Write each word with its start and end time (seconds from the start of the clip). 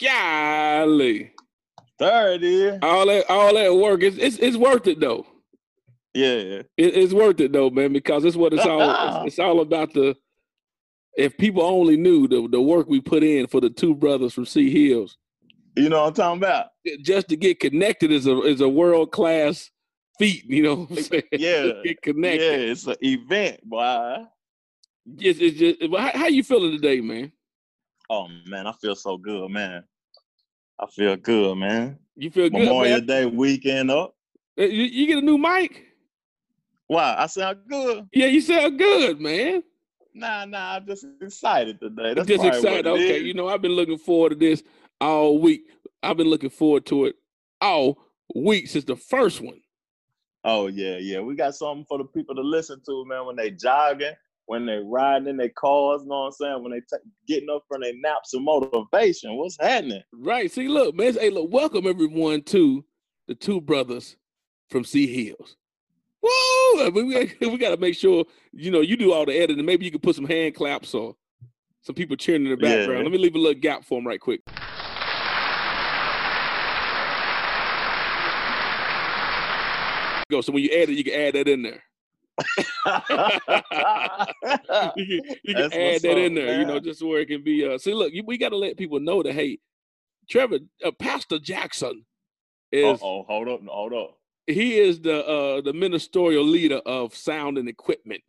Golly. 0.00 1.32
Thirty. 1.98 2.70
All 2.82 3.06
that 3.06 3.24
all 3.28 3.54
that 3.54 3.74
work. 3.74 4.02
It's 4.02 4.16
it's, 4.16 4.38
it's 4.38 4.56
worth 4.56 4.86
it 4.86 5.00
though. 5.00 5.26
Yeah. 6.14 6.62
It, 6.66 6.66
it's 6.76 7.12
worth 7.12 7.40
it 7.40 7.52
though, 7.52 7.70
man, 7.70 7.92
because 7.92 8.24
it's 8.24 8.36
what 8.36 8.52
it's 8.52 8.64
all 8.64 8.80
it's, 9.24 9.34
it's 9.34 9.38
all 9.38 9.60
about 9.60 9.92
the 9.92 10.16
if 11.16 11.36
people 11.36 11.62
only 11.62 11.96
knew 11.96 12.26
the, 12.28 12.48
the 12.50 12.60
work 12.60 12.88
we 12.88 13.00
put 13.00 13.22
in 13.22 13.46
for 13.46 13.60
the 13.60 13.68
two 13.68 13.94
brothers 13.94 14.32
from 14.32 14.46
Sea 14.46 14.70
Hills, 14.70 15.18
You 15.76 15.88
know 15.88 16.02
what 16.02 16.08
I'm 16.08 16.14
talking 16.14 16.38
about? 16.38 16.66
just 17.02 17.28
to 17.28 17.36
get 17.36 17.60
connected 17.60 18.10
is 18.10 18.26
a 18.26 18.40
is 18.42 18.60
a 18.60 18.68
world 18.68 19.12
class 19.12 19.70
feat. 20.18 20.44
You 20.46 20.62
know 20.62 20.74
what 20.76 20.90
I'm 20.90 21.02
saying? 21.02 21.22
Yeah. 21.32 21.72
get 21.84 22.00
connected. 22.02 22.42
Yeah, 22.44 22.70
it's 22.72 22.86
an 22.86 22.96
event, 23.02 23.60
boy. 23.68 24.24
It's, 25.18 25.40
it's 25.40 25.58
just, 25.58 25.94
how, 25.96 26.10
how 26.20 26.26
you 26.28 26.42
feeling 26.44 26.72
today, 26.72 27.00
man? 27.00 27.32
Oh 28.08 28.28
man, 28.46 28.66
I 28.66 28.72
feel 28.72 28.94
so 28.94 29.16
good, 29.18 29.50
man. 29.50 29.84
I 30.80 30.86
feel 30.86 31.16
good, 31.16 31.56
man. 31.56 31.98
You 32.16 32.30
feel 32.30 32.48
good, 32.48 32.64
Memorial 32.64 32.98
man? 32.98 33.06
Day 33.06 33.26
weekend 33.26 33.90
up. 33.90 34.14
Uh, 34.58 34.64
You, 34.64 34.84
you 34.84 35.06
get 35.06 35.18
a 35.18 35.26
new 35.26 35.36
mic? 35.36 35.84
Wow, 36.88 37.16
I 37.18 37.26
sound 37.26 37.58
good. 37.68 38.08
Yeah, 38.12 38.26
you 38.26 38.40
sound 38.40 38.78
good, 38.78 39.20
man. 39.20 39.62
Nah, 40.14 40.44
nah, 40.46 40.76
I'm 40.76 40.86
just 40.86 41.06
excited 41.20 41.78
today. 41.78 42.14
That's 42.14 42.26
just 42.26 42.44
excited. 42.44 42.86
Okay, 42.86 43.20
is. 43.20 43.22
you 43.22 43.34
know, 43.34 43.48
I've 43.48 43.62
been 43.62 43.72
looking 43.72 43.98
forward 43.98 44.30
to 44.30 44.34
this 44.36 44.62
all 45.00 45.38
week. 45.38 45.66
I've 46.02 46.16
been 46.16 46.28
looking 46.28 46.50
forward 46.50 46.86
to 46.86 47.04
it 47.04 47.16
all 47.60 47.98
week 48.34 48.66
since 48.66 48.84
the 48.84 48.96
first 48.96 49.40
one. 49.40 49.60
Oh 50.44 50.66
yeah, 50.68 50.96
yeah. 50.96 51.20
We 51.20 51.36
got 51.36 51.54
something 51.54 51.84
for 51.86 51.98
the 51.98 52.04
people 52.04 52.34
to 52.34 52.40
listen 52.40 52.80
to, 52.86 53.04
man. 53.04 53.26
When 53.26 53.36
they 53.36 53.50
jogging, 53.50 54.14
when 54.50 54.66
they 54.66 54.80
riding 54.84 55.28
in 55.28 55.36
their 55.36 55.48
cars, 55.50 56.04
know 56.04 56.22
what 56.22 56.26
I'm 56.26 56.32
saying? 56.32 56.62
When 56.64 56.72
they 56.72 56.80
ta 56.80 56.96
getting 57.28 57.48
up 57.54 57.62
from 57.68 57.82
their 57.82 57.92
naps 57.94 58.34
of 58.34 58.42
motivation. 58.42 59.36
What's 59.36 59.56
happening? 59.60 60.02
Right. 60.12 60.50
See, 60.50 60.66
look, 60.66 60.96
man. 60.96 61.14
Hey, 61.14 61.30
look, 61.30 61.52
welcome 61.52 61.86
everyone 61.86 62.42
to 62.46 62.84
the 63.28 63.36
two 63.36 63.60
brothers 63.60 64.16
from 64.68 64.82
Sea 64.82 65.06
Hills. 65.06 65.56
Woo! 66.20 66.90
We, 66.90 67.02
we, 67.04 67.32
we 67.48 67.58
got 67.58 67.70
to 67.70 67.76
make 67.76 67.94
sure, 67.94 68.24
you 68.52 68.72
know, 68.72 68.80
you 68.80 68.96
do 68.96 69.12
all 69.12 69.24
the 69.24 69.38
editing. 69.38 69.64
Maybe 69.64 69.84
you 69.84 69.92
can 69.92 70.00
put 70.00 70.16
some 70.16 70.26
hand 70.26 70.56
claps 70.56 70.94
or 70.94 71.14
some 71.82 71.94
people 71.94 72.16
cheering 72.16 72.44
in 72.44 72.50
the 72.50 72.56
background. 72.56 72.98
Yeah. 72.98 73.04
Let 73.04 73.12
me 73.12 73.18
leave 73.18 73.36
a 73.36 73.38
little 73.38 73.60
gap 73.60 73.84
for 73.84 73.98
them 73.98 74.06
right 74.08 74.20
quick. 74.20 74.40
Go. 80.28 80.40
So 80.40 80.50
when 80.50 80.64
you 80.64 80.70
add 80.70 80.88
it, 80.88 80.98
you 80.98 81.04
can 81.04 81.14
add 81.14 81.34
that 81.34 81.46
in 81.46 81.62
there. 81.62 81.84
you 84.96 85.22
can, 85.22 85.36
you 85.44 85.54
can 85.54 85.72
add 85.72 86.02
that 86.02 86.18
in 86.18 86.34
there, 86.34 86.58
you 86.60 86.66
know, 86.66 86.80
just 86.80 87.02
where 87.02 87.20
it 87.20 87.26
can 87.26 87.42
be. 87.42 87.66
Uh, 87.66 87.78
see, 87.78 87.94
look, 87.94 88.12
you, 88.12 88.22
we 88.26 88.38
got 88.38 88.50
to 88.50 88.56
let 88.56 88.76
people 88.76 89.00
know 89.00 89.22
that 89.22 89.32
hey, 89.32 89.58
Trevor, 90.28 90.58
uh, 90.84 90.90
Pastor 90.92 91.38
Jackson 91.38 92.04
is 92.72 93.00
oh, 93.02 93.24
hold 93.24 93.48
up, 93.48 93.60
hold 93.66 93.92
up. 93.92 94.18
he 94.46 94.78
is 94.78 95.00
the 95.00 95.26
uh, 95.26 95.60
the 95.60 95.72
ministerial 95.72 96.44
leader 96.44 96.80
of 96.86 97.14
sound 97.14 97.58
and 97.58 97.68
equipment 97.68 98.22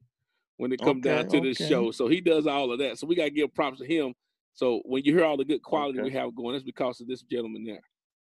when 0.58 0.72
it 0.72 0.80
comes 0.80 1.04
down 1.04 1.26
Okay, 1.26 1.40
to 1.40 1.48
this 1.48 1.58
show. 1.58 1.92
So 1.92 2.08
he 2.08 2.22
does 2.22 2.46
all 2.46 2.72
of 2.72 2.80
that. 2.80 3.00
So 3.00 3.08
we 3.08 3.16
got 3.16 3.26
to 3.26 3.30
give 3.32 3.54
props 3.54 3.80
to 3.80 3.86
him. 3.86 4.14
So 4.54 4.82
when 4.86 5.04
you 5.04 5.16
hear 5.16 5.26
all 5.26 5.38
the 5.38 5.46
good 5.46 5.64
quality 5.64 6.02
we 6.02 6.12
have 6.12 6.36
going, 6.36 6.56
it's 6.56 6.64
because 6.64 7.02
of 7.02 7.08
this 7.08 7.24
gentleman 7.24 7.64
there. 7.64 7.82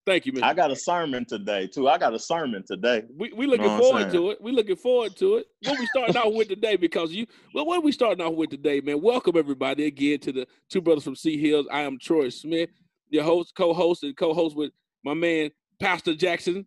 Thank 0.06 0.24
you, 0.24 0.32
Mr. 0.32 0.44
I 0.44 0.54
got 0.54 0.70
a 0.70 0.76
sermon 0.76 1.24
today 1.24 1.66
too. 1.66 1.88
I 1.88 1.98
got 1.98 2.14
a 2.14 2.18
sermon 2.18 2.62
today. 2.64 3.02
We 3.12 3.32
we 3.32 3.46
looking 3.48 3.66
Know 3.66 3.78
forward 3.78 4.12
to 4.12 4.30
it. 4.30 4.40
We 4.40 4.52
looking 4.52 4.76
forward 4.76 5.16
to 5.16 5.38
it. 5.38 5.46
What 5.64 5.80
we 5.80 5.86
starting 5.86 6.16
out 6.16 6.32
with 6.32 6.46
today? 6.46 6.76
Because 6.76 7.12
you, 7.12 7.26
well, 7.52 7.66
what 7.66 7.78
are 7.78 7.80
we 7.80 7.90
starting 7.90 8.24
out 8.24 8.36
with 8.36 8.50
today, 8.50 8.80
man? 8.80 9.02
Welcome 9.02 9.36
everybody 9.36 9.86
again 9.86 10.20
to 10.20 10.30
the 10.30 10.46
Two 10.70 10.80
Brothers 10.80 11.02
from 11.02 11.16
Sea 11.16 11.36
Hills. 11.36 11.66
I 11.72 11.80
am 11.80 11.98
Troy 11.98 12.28
Smith, 12.28 12.70
your 13.08 13.24
host, 13.24 13.56
co-host, 13.56 14.04
and 14.04 14.16
co-host 14.16 14.54
with 14.54 14.70
my 15.04 15.14
man 15.14 15.50
Pastor 15.80 16.14
Jackson, 16.14 16.64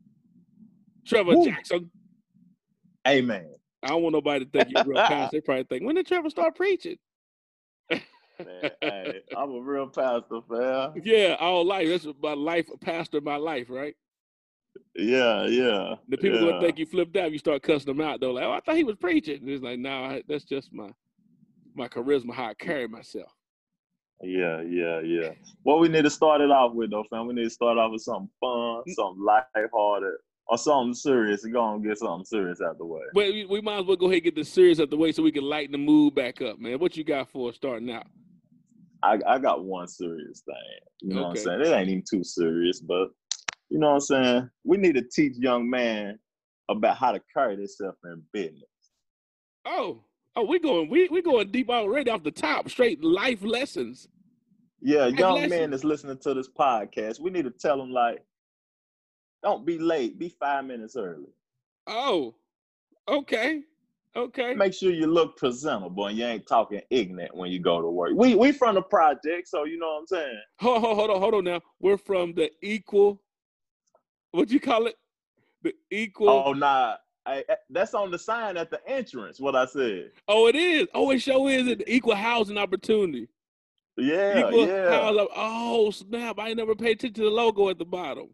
Trevor 1.08 1.38
Woo. 1.38 1.46
Jackson. 1.46 1.90
Amen. 3.08 3.48
I 3.82 3.88
don't 3.88 4.04
want 4.04 4.16
nobody 4.16 4.44
to 4.44 4.52
think 4.52 4.70
you're 4.70 4.82
a 4.82 4.86
real 4.86 4.98
pastor. 5.08 5.38
They 5.38 5.42
probably 5.42 5.64
think 5.64 5.86
when 5.86 5.96
did 5.96 6.08
Trevor 6.08 6.30
start 6.30 6.56
preaching? 6.56 6.98
Man, 8.40 8.72
hey, 8.82 9.22
I'm 9.38 9.52
a 9.52 9.60
real 9.62 9.88
pastor, 9.88 10.40
fam. 10.50 10.94
Yeah, 11.04 11.36
all 11.40 11.66
life. 11.66 11.88
That's 11.90 12.08
my 12.22 12.34
life, 12.34 12.68
pastor, 12.82 13.22
my 13.22 13.36
life, 13.36 13.68
right? 13.70 13.96
Yeah, 14.96 15.46
yeah. 15.46 15.96
The 16.08 16.18
people 16.18 16.40
yeah. 16.42 16.52
gonna 16.52 16.62
think 16.62 16.78
you 16.80 16.86
flipped 16.86 17.16
out. 17.18 17.32
You 17.32 17.38
start 17.38 17.64
cussing 17.64 17.88
them 17.94 18.02
out 18.06 18.20
though. 18.22 18.32
Like, 18.32 18.46
oh, 18.46 18.52
I 18.52 18.60
thought 18.62 18.76
he 18.78 18.84
was 18.84 18.96
preaching. 18.96 19.42
And 19.42 19.50
it's 19.50 19.64
like, 19.64 19.80
no, 19.80 20.08
nah, 20.08 20.20
that's 20.28 20.46
just 20.46 20.72
my 20.74 20.90
my 21.76 21.88
charisma, 21.88 22.34
how 22.34 22.46
I 22.48 22.54
carry 22.54 22.88
myself. 22.88 23.32
Yeah, 24.22 24.62
yeah, 24.62 25.00
yeah. 25.00 25.30
What 25.64 25.80
we 25.80 25.88
need 25.88 26.04
to 26.04 26.10
start 26.10 26.42
it 26.42 26.52
off 26.52 26.74
with 26.74 26.92
though, 26.92 27.06
fam. 27.10 27.28
We 27.28 27.34
need 27.34 27.46
to 27.46 27.50
start 27.50 27.78
off 27.78 27.92
with 27.92 28.02
something 28.02 28.30
fun, 28.40 28.84
Mm. 28.88 28.94
something 28.94 29.24
lighthearted, 29.24 30.16
or 30.48 30.58
something 30.58 30.94
serious. 30.94 31.44
And 31.46 31.54
go 31.54 31.74
and 31.74 31.84
get 31.84 31.98
something 31.98 32.26
serious 32.26 32.60
out 32.62 32.78
the 32.78 32.86
way. 32.86 33.02
But 33.14 33.28
we, 33.28 33.46
we 33.46 33.62
might 33.62 33.80
as 33.80 33.86
well 33.86 33.96
go 33.96 34.08
ahead 34.08 34.16
and 34.18 34.24
get 34.26 34.36
the 34.36 34.44
serious 34.44 34.80
out 34.80 34.90
the 34.90 34.98
way 34.98 35.12
so 35.14 35.24
we 35.24 35.32
can 35.32 35.44
lighten 35.44 35.72
the 35.72 35.78
mood 35.78 36.16
back 36.16 36.42
up, 36.42 36.60
man. 36.60 36.80
What 36.80 36.98
you 36.98 37.04
got 37.04 37.30
for 37.30 37.50
us 37.50 37.56
starting 37.56 37.90
out? 37.92 38.08
I, 39.04 39.20
I 39.28 39.40
got 39.40 39.64
one 39.64 39.88
serious 39.88 40.42
thing. 40.46 40.56
You 41.02 41.16
know 41.16 41.22
Okay. 41.22 41.28
what 41.46 41.54
I'm 41.54 41.62
saying? 41.62 41.62
It 41.62 41.76
ain't 41.78 41.90
even 41.90 42.04
too 42.10 42.24
serious, 42.24 42.82
but 42.82 43.10
you 43.70 43.80
know 43.80 43.88
what 43.90 43.94
I'm 43.96 44.00
saying? 44.02 44.50
We 44.64 44.78
need 44.78 44.96
to 44.96 45.04
teach 45.04 45.34
young 45.38 45.70
man 45.70 46.20
about 46.70 46.98
how 46.98 47.12
to 47.12 47.22
carry 47.34 47.56
themselves 47.56 47.98
in 48.04 48.22
business. 48.34 48.64
Oh, 49.66 50.04
oh, 50.36 50.46
we 50.46 50.60
going 50.60 50.90
we 50.90 51.08
we 51.10 51.22
going 51.22 51.52
deep 51.52 51.70
already 51.70 52.10
off 52.10 52.24
the 52.24 52.32
top, 52.32 52.70
straight 52.70 53.04
life 53.04 53.44
lessons. 53.44 54.08
Yeah, 54.82 55.06
Life 55.06 55.20
young 55.20 55.36
lessons. 55.36 55.50
men 55.50 55.72
that's 55.72 55.84
listening 55.84 56.18
to 56.20 56.34
this 56.34 56.50
podcast, 56.50 57.20
we 57.20 57.30
need 57.32 57.44
to 57.46 57.52
tell 57.52 57.78
them 57.78 57.92
like, 57.92 58.24
don't 59.44 59.66
be 59.66 59.78
late, 59.78 60.18
be 60.18 60.30
five 60.40 60.66
minutes 60.66 60.96
early. 60.96 61.34
Oh, 61.88 62.36
okay, 63.08 63.62
okay. 64.16 64.54
Make 64.54 64.74
sure 64.74 64.92
you 64.92 65.08
look 65.08 65.38
presentable 65.38 66.08
and 66.08 66.18
you 66.18 66.26
ain't 66.26 66.48
talking 66.48 66.82
ignorant 66.90 67.36
when 67.36 67.52
you 67.52 67.60
go 67.60 67.82
to 67.82 67.90
work. 67.90 68.12
We 68.16 68.36
we 68.36 68.52
from 68.52 68.76
the 68.76 68.82
project, 68.82 69.48
so 69.48 69.66
you 69.66 69.78
know 69.78 69.88
what 69.88 70.00
I'm 70.00 70.08
saying. 70.08 70.42
Hold, 70.60 70.82
hold, 70.82 70.98
hold 70.98 71.10
on, 71.12 71.20
hold 71.22 71.34
on 71.36 71.44
now. 71.44 71.62
We're 71.80 71.98
from 71.98 72.34
the 72.34 72.52
equal. 72.62 73.22
What 74.32 74.50
you 74.50 74.60
call 74.60 74.88
it? 74.88 74.96
The 75.64 75.74
equal. 75.92 76.30
Oh 76.30 76.54
nah, 76.54 76.96
I, 77.26 77.44
that's 77.70 77.94
on 77.94 78.12
the 78.12 78.20
sign 78.20 78.58
at 78.58 78.72
the 78.72 78.80
entrance. 78.88 79.40
What 79.40 79.56
I 79.56 79.66
said. 79.66 80.12
Oh, 80.28 80.48
it 80.48 80.56
is. 80.56 80.88
Oh, 80.94 81.12
it 81.12 81.20
sure 81.20 81.50
is. 81.50 81.68
It 81.68 81.84
equal 81.88 82.16
housing 82.16 82.58
opportunity. 82.58 83.28
Yeah, 83.98 84.48
equal 84.48 84.68
yeah. 84.68 84.90
housing. 84.92 85.28
Oh 85.36 85.92
snap! 85.92 86.40
I 86.40 86.50
ain't 86.50 86.58
never 86.58 86.76
paid 86.76 86.98
attention 86.98 87.16
to 87.16 87.30
the 87.30 87.30
logo 87.30 87.70
at 87.70 87.78
the 87.78 87.86
bottom. 87.86 88.30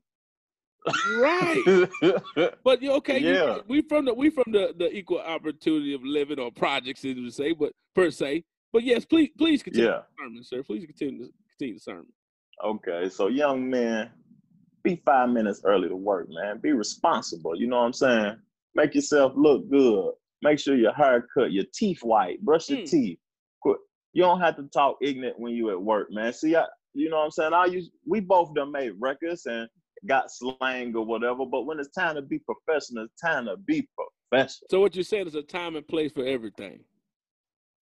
Right. 1.18 1.90
But 2.64 2.82
you 2.82 2.92
okay? 2.94 3.20
Yeah. 3.20 3.40
right. 3.46 3.68
we 3.68 3.82
from 3.82 4.06
the 4.06 4.14
we 4.14 4.30
from 4.30 4.46
the 4.52 4.74
the 4.78 4.92
equal 4.92 5.20
opportunity 5.20 5.94
of 5.94 6.04
living 6.04 6.40
or 6.40 6.52
projects, 6.52 7.04
as 7.06 7.16
you 7.16 7.30
say, 7.32 7.54
but 7.54 7.74
per 7.94 8.12
se. 8.12 8.44
But 8.74 8.84
yes, 8.84 9.06
please 9.06 9.30
please 9.38 9.64
continue 9.64 9.90
yeah. 9.90 10.00
the 10.18 10.24
sermon, 10.24 10.44
sir. 10.44 10.64
Please 10.64 10.86
continue 10.86 11.26
to 11.26 11.32
continue 11.50 11.76
the 11.76 11.80
sermon. 11.80 12.08
Okay, 12.64 13.10
so 13.10 13.28
young 13.28 13.70
man, 13.70 14.12
be 14.84 15.02
five 15.06 15.30
minutes 15.30 15.62
early 15.66 15.90
to 15.90 15.96
work, 15.96 16.28
man. 16.30 16.60
Be 16.62 16.72
responsible. 16.72 17.56
You 17.56 17.68
know 17.68 17.78
what 17.80 17.86
I'm 17.86 17.94
saying? 17.94 18.38
Make 18.76 18.96
yourself 18.96 19.34
look 19.36 19.70
good. 19.70 20.12
Make 20.42 20.60
sure 20.60 20.76
your 20.76 20.94
hair 20.94 21.26
cut, 21.34 21.52
your 21.52 21.66
teeth 21.74 22.00
white, 22.04 22.42
brush 22.42 22.70
your 22.70 22.80
Mm. 22.80 22.90
teeth. 22.90 23.20
Quit. 23.62 23.78
You 24.14 24.24
don't 24.24 24.40
have 24.42 24.56
to 24.58 24.64
talk 24.74 24.98
ignorant 25.02 25.40
when 25.40 25.54
you 25.54 25.70
at 25.72 25.82
work, 25.82 26.12
man. 26.12 26.32
See, 26.34 26.56
I, 26.56 26.66
you 26.94 27.10
know 27.10 27.18
what 27.18 27.26
I'm 27.26 27.32
saying? 27.32 27.54
I 27.54 27.66
use 27.66 27.90
we 28.06 28.20
both 28.20 28.54
done 28.54 28.72
made 28.72 28.92
records 29.00 29.46
and 29.46 29.68
got 30.06 30.32
slang 30.32 30.96
or 30.96 31.06
whatever, 31.06 31.46
but 31.46 31.64
when 31.66 31.80
it's 31.80 31.90
time 31.90 32.16
to 32.16 32.22
be 32.22 32.40
professional, 32.40 33.06
it's 33.06 33.22
time 33.22 33.46
to 33.46 33.58
be 33.58 33.88
professional. 34.32 34.68
So 34.70 34.80
what 34.80 34.96
you're 34.96 35.04
saying 35.04 35.28
is 35.28 35.36
a 35.36 35.42
time 35.44 35.76
and 35.76 35.88
place 35.88 36.12
for 36.12 36.26
everything. 36.26 36.80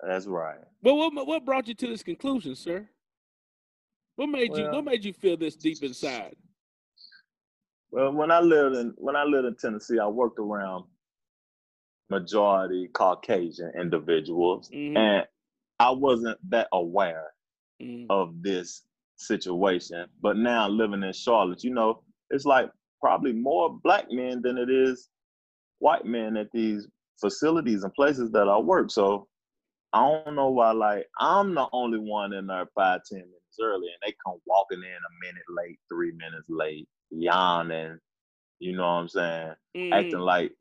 That's 0.02 0.26
right. 0.28 0.60
Well, 0.82 0.98
what 0.98 1.28
what 1.28 1.46
brought 1.46 1.68
you 1.68 1.74
to 1.76 1.88
this 1.88 2.04
conclusion, 2.04 2.56
sir? 2.56 2.90
What 4.16 4.28
made 4.28 4.56
you 4.56 4.70
what 4.70 4.84
made 4.86 5.06
you 5.06 5.14
feel 5.14 5.38
this 5.38 5.56
deep 5.56 5.84
inside? 5.84 6.36
Well, 7.92 8.12
when 8.12 8.32
I 8.32 8.40
lived 8.40 8.76
in 8.76 8.94
when 8.98 9.16
I 9.16 9.24
lived 9.24 9.48
in 9.48 9.56
Tennessee, 9.56 10.00
I 10.00 10.08
worked 10.08 10.40
around 10.40 10.86
majority 12.10 12.90
Caucasian 12.94 13.72
individuals, 13.80 14.70
Mhm, 14.70 14.98
and 14.98 15.28
I 15.80 15.92
wasn't 15.92 16.38
that 16.50 16.68
aware 16.74 17.34
mhm. 17.82 18.08
of 18.10 18.42
this 18.42 18.86
situation. 19.16 20.10
But 20.22 20.38
now 20.38 20.68
living 20.68 21.04
in 21.04 21.14
Charlotte, 21.14 21.64
you 21.64 21.74
know, 21.74 22.04
it's 22.34 22.46
like 22.46 22.70
probably 23.00 23.34
more 23.34 23.80
black 23.84 24.12
men 24.12 24.42
than 24.42 24.58
it 24.58 24.70
is 24.70 25.10
white 25.80 26.06
men 26.06 26.38
at 26.38 26.48
these 26.54 26.88
facilities 27.22 27.84
and 27.84 27.94
places 27.94 28.32
that 28.32 28.50
I 28.50 28.58
work. 28.58 28.92
So 28.92 29.28
I 29.94 30.02
don't 30.26 30.36
know 30.36 30.50
why 30.50 30.72
like 30.72 31.08
I'm 31.20 31.54
the 31.54 31.68
only 31.72 32.00
one 32.00 32.34
in 32.34 32.48
there 32.48 32.68
five, 32.76 33.02
ten 33.10 33.20
minutes 33.20 33.60
early 33.62 33.88
and 33.88 33.98
they 34.06 34.16
come 34.26 34.40
walking 34.48 34.80
in 34.80 34.84
a 34.84 35.26
minute 35.26 35.44
late, 35.50 35.80
three 35.90 36.12
minutes 36.14 36.50
late, 36.50 36.88
yawning, 37.12 38.00
you 38.60 38.76
know 38.76 38.84
what 38.84 38.88
I'm 38.88 39.08
saying? 39.10 39.54
Acting 39.92 40.20
Mhm. 40.20 40.26
like 40.26 40.54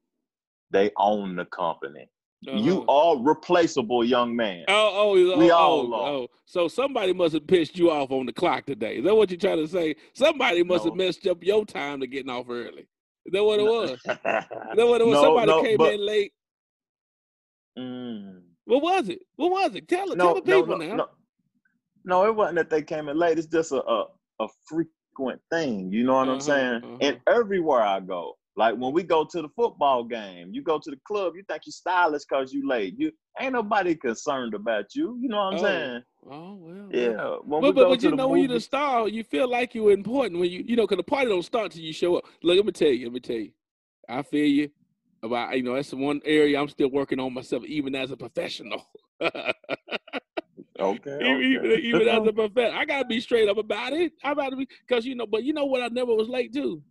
they 0.71 0.91
own 0.99 1.37
the 1.37 1.47
company. 1.47 2.09
You 2.43 2.85
are 2.89 3.17
replaceable, 3.19 4.05
young 4.05 4.35
man. 4.35 4.65
Oh, 4.69 4.91
oh, 4.93 5.33
oh, 5.35 5.39
We 5.39 5.51
oh, 5.53 5.57
all 5.57 5.95
are. 5.95 6.09
oh. 6.11 6.29
So 6.45 6.67
somebody 6.69 7.13
must 7.13 7.35
have 7.35 7.47
pissed 7.47 7.79
you 7.79 7.91
off 7.91 8.11
on 8.11 8.27
the 8.27 8.33
clock 8.33 8.67
today. 8.67 8.97
Is 8.97 9.05
that 9.05 9.15
what 9.15 9.31
you're 9.31 9.39
trying 9.39 9.59
to 9.59 9.69
say? 9.69 9.95
Somebody 10.13 10.65
must 10.65 10.85
have 10.85 10.95
messed 10.97 11.27
up 11.29 11.43
your 11.45 11.65
time 11.65 12.01
to 12.01 12.07
getting 12.09 12.31
off 12.31 12.47
early. 12.51 12.89
Is 13.25 13.33
that 13.33 13.45
what 13.45 13.61
it 13.61 13.65
was? 13.65 13.91
Is 14.01 14.01
that 14.05 14.49
what 14.77 15.01
it 15.01 15.07
was? 15.07 15.15
No, 15.15 15.23
somebody 15.23 15.47
no, 15.47 15.63
came 15.63 15.77
but- 15.77 15.95
in 15.95 16.05
late. 16.05 16.33
Mm. 17.79 18.41
What 18.65 18.83
was 18.83 19.09
it? 19.09 19.21
What 19.37 19.51
was 19.51 19.75
it? 19.75 19.89
Tell, 19.89 20.09
no, 20.09 20.15
tell 20.15 20.35
the 20.35 20.51
no, 20.51 20.63
people 20.63 20.79
no, 20.79 20.87
now. 20.87 20.95
no. 20.97 21.09
No, 22.05 22.27
it 22.27 22.35
wasn't 22.35 22.57
that 22.57 22.71
they 22.71 22.83
came 22.83 23.09
in 23.09 23.17
late. 23.19 23.39
It's 23.39 23.47
just 23.47 23.73
a 23.73 23.83
a, 23.85 24.07
a 24.41 24.47
frequent 24.67 25.41
thing. 25.51 25.93
You 25.93 26.05
know 26.05 26.15
what 26.15 26.23
Uh-huh, 26.29 26.35
I'm 26.35 26.41
saying? 26.41 26.75
uh-huh. 26.85 26.97
And 27.01 27.21
everywhere 27.29 27.83
I 27.83 28.01
go, 28.01 28.37
like 28.57 28.77
when 28.77 28.93
we 28.93 29.03
go 29.03 29.25
to 29.25 29.43
the 29.43 29.49
football 29.57 30.05
game, 30.05 30.51
you 30.53 30.63
go 30.63 30.79
to 30.79 30.91
the 30.91 30.99
club, 31.07 31.35
you 31.37 31.43
think 31.49 31.63
you're 31.65 31.73
stylish 31.73 32.23
because 32.29 32.53
you 32.53 32.69
late. 32.69 32.95
You 32.99 33.11
ain't 33.41 33.55
nobody 33.55 33.95
concerned 33.95 34.55
about 34.55 34.95
you. 34.95 35.19
You 35.21 35.29
know 35.29 35.39
what 35.39 35.55
I'm 35.55 35.55
Oh, 35.55 35.63
saying? 35.63 36.03
Oh 36.31 36.55
well. 36.61 36.89
Yeah. 36.91 37.11
well. 37.17 37.43
When 37.45 37.61
But, 37.63 37.75
but, 37.75 37.89
but 37.89 38.03
you 38.03 38.15
know 38.15 38.29
when 38.29 38.41
you're 38.41 38.49
the 38.49 38.61
star, 38.61 39.09
you 39.09 39.25
feel 39.25 39.49
like 39.49 39.75
you're 39.75 39.93
important 39.93 40.39
when 40.39 40.51
you 40.51 40.65
you 40.67 40.77
know 40.77 40.83
because 40.87 40.99
the 40.99 41.03
party 41.03 41.29
don't 41.29 41.43
start 41.43 41.73
till 41.73 41.83
you 41.83 41.95
show 41.95 42.17
up. 42.17 42.25
Look, 42.43 42.57
let 42.57 42.67
me 42.67 42.73
tell 42.73 42.89
you. 42.89 43.07
Let 43.07 43.15
me 43.15 43.21
tell 43.21 43.37
you. 43.37 43.53
I 44.09 44.23
feel 44.23 44.47
you 44.47 44.71
about 45.23 45.57
you 45.57 45.63
know 45.63 45.75
that's 45.75 45.91
the 45.91 45.97
one 45.97 46.21
area 46.25 46.61
I'm 46.61 46.69
still 46.69 46.91
working 46.91 47.21
on 47.21 47.33
myself, 47.33 47.65
even 47.65 47.95
as 47.95 48.11
a 48.11 48.17
professional. 48.17 48.85
Okay. 50.79 51.19
even, 51.23 51.43
even, 51.43 51.71
okay. 51.73 51.81
even 51.81 52.09
as 52.09 52.27
a 52.27 52.33
professional, 52.35 52.79
I 52.79 52.85
gotta 52.85 53.07
be 53.07 53.21
straight 53.21 53.49
up 53.49 53.57
about 53.57 53.95
it. 53.95 54.13
I 54.23 54.35
gotta 54.35 54.57
be 54.57 54.69
because 54.87 55.07
you 55.07 55.15
know, 55.15 55.27
but 55.27 55.43
you 55.43 55.55
know 55.55 55.65
what? 55.65 55.83
I 55.83 55.89
never 55.89 56.15
was 56.15 56.29
late 56.29 56.53
to 56.55 56.83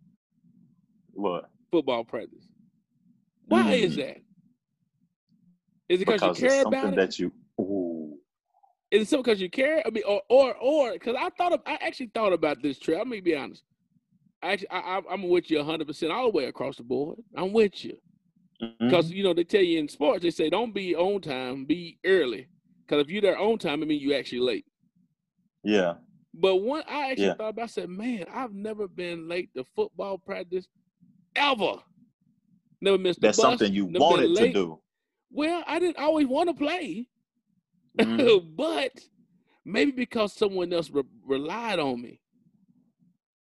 what? 1.12 1.50
football 1.70 2.04
practice. 2.04 2.44
Why 3.46 3.72
is 3.72 3.94
Mm. 3.94 3.96
that? 3.96 4.16
Is 5.88 6.00
it 6.02 6.06
because 6.06 6.22
you 6.22 6.30
it's 6.30 6.40
care 6.40 6.62
about 6.62 6.92
it? 6.92 6.96
that 6.96 7.18
you. 7.18 7.32
Ooh. 7.60 8.18
Is 8.90 9.02
it 9.02 9.08
so 9.08 9.18
because 9.18 9.40
you 9.40 9.50
care? 9.50 9.82
I 9.86 9.90
mean, 9.90 10.04
or 10.06 10.22
or 10.28 10.54
or 10.56 10.92
because 10.92 11.16
I 11.18 11.30
thought 11.30 11.52
of, 11.52 11.60
I 11.66 11.78
actually 11.80 12.10
thought 12.14 12.32
about 12.32 12.62
this 12.62 12.78
trip. 12.78 12.98
I'm 13.00 13.08
gonna 13.08 13.22
be 13.22 13.34
honest. 13.36 13.62
I 14.42 14.52
actually, 14.52 14.70
I, 14.70 15.00
I'm 15.10 15.28
with 15.28 15.50
you 15.50 15.58
100 15.58 15.86
percent 15.86 16.12
all 16.12 16.30
the 16.30 16.36
way 16.36 16.44
across 16.46 16.76
the 16.76 16.82
board. 16.82 17.18
I'm 17.36 17.52
with 17.52 17.84
you 17.84 17.96
because 18.80 19.10
you 19.10 19.22
know 19.24 19.32
they 19.34 19.44
tell 19.44 19.62
you 19.62 19.78
in 19.78 19.88
sports 19.88 20.22
they 20.22 20.30
say 20.30 20.50
don't 20.50 20.74
be 20.74 20.94
on 20.94 21.20
time, 21.20 21.64
be 21.64 21.98
early. 22.04 22.48
Because 22.86 23.04
if 23.04 23.10
you're 23.10 23.22
there 23.22 23.38
on 23.38 23.58
time, 23.58 23.82
it 23.82 23.88
means 23.88 24.02
you 24.02 24.14
actually 24.14 24.40
late. 24.40 24.66
Yeah. 25.64 25.94
But 26.34 26.56
one 26.56 26.82
I 26.88 27.10
actually 27.10 27.26
Yeah. 27.26 27.34
thought 27.34 27.50
about, 27.50 27.64
I 27.64 27.66
said, 27.66 27.88
man, 27.88 28.24
I've 28.32 28.52
never 28.54 28.88
been 28.88 29.28
late 29.28 29.50
to 29.54 29.64
football 29.76 30.18
practice 30.18 30.66
ever. 31.36 31.74
Never 32.80 32.98
missed 32.98 33.20
That's 33.20 33.36
bus. 33.38 33.44
something 33.44 33.72
you 33.72 33.86
wanted 33.86 34.36
to 34.36 34.52
do. 34.52 34.80
Well, 35.30 35.62
I 35.66 35.78
didn't 35.78 35.98
always 35.98 36.26
want 36.26 36.48
to 36.50 36.54
play. 36.54 37.08
Mhm. 37.98 38.54
but 38.56 38.92
maybe 39.64 39.92
because 39.92 40.32
someone 40.32 40.72
else 40.72 40.90
re- 40.90 41.02
relied 41.26 41.78
on 41.78 42.00
me. 42.02 42.20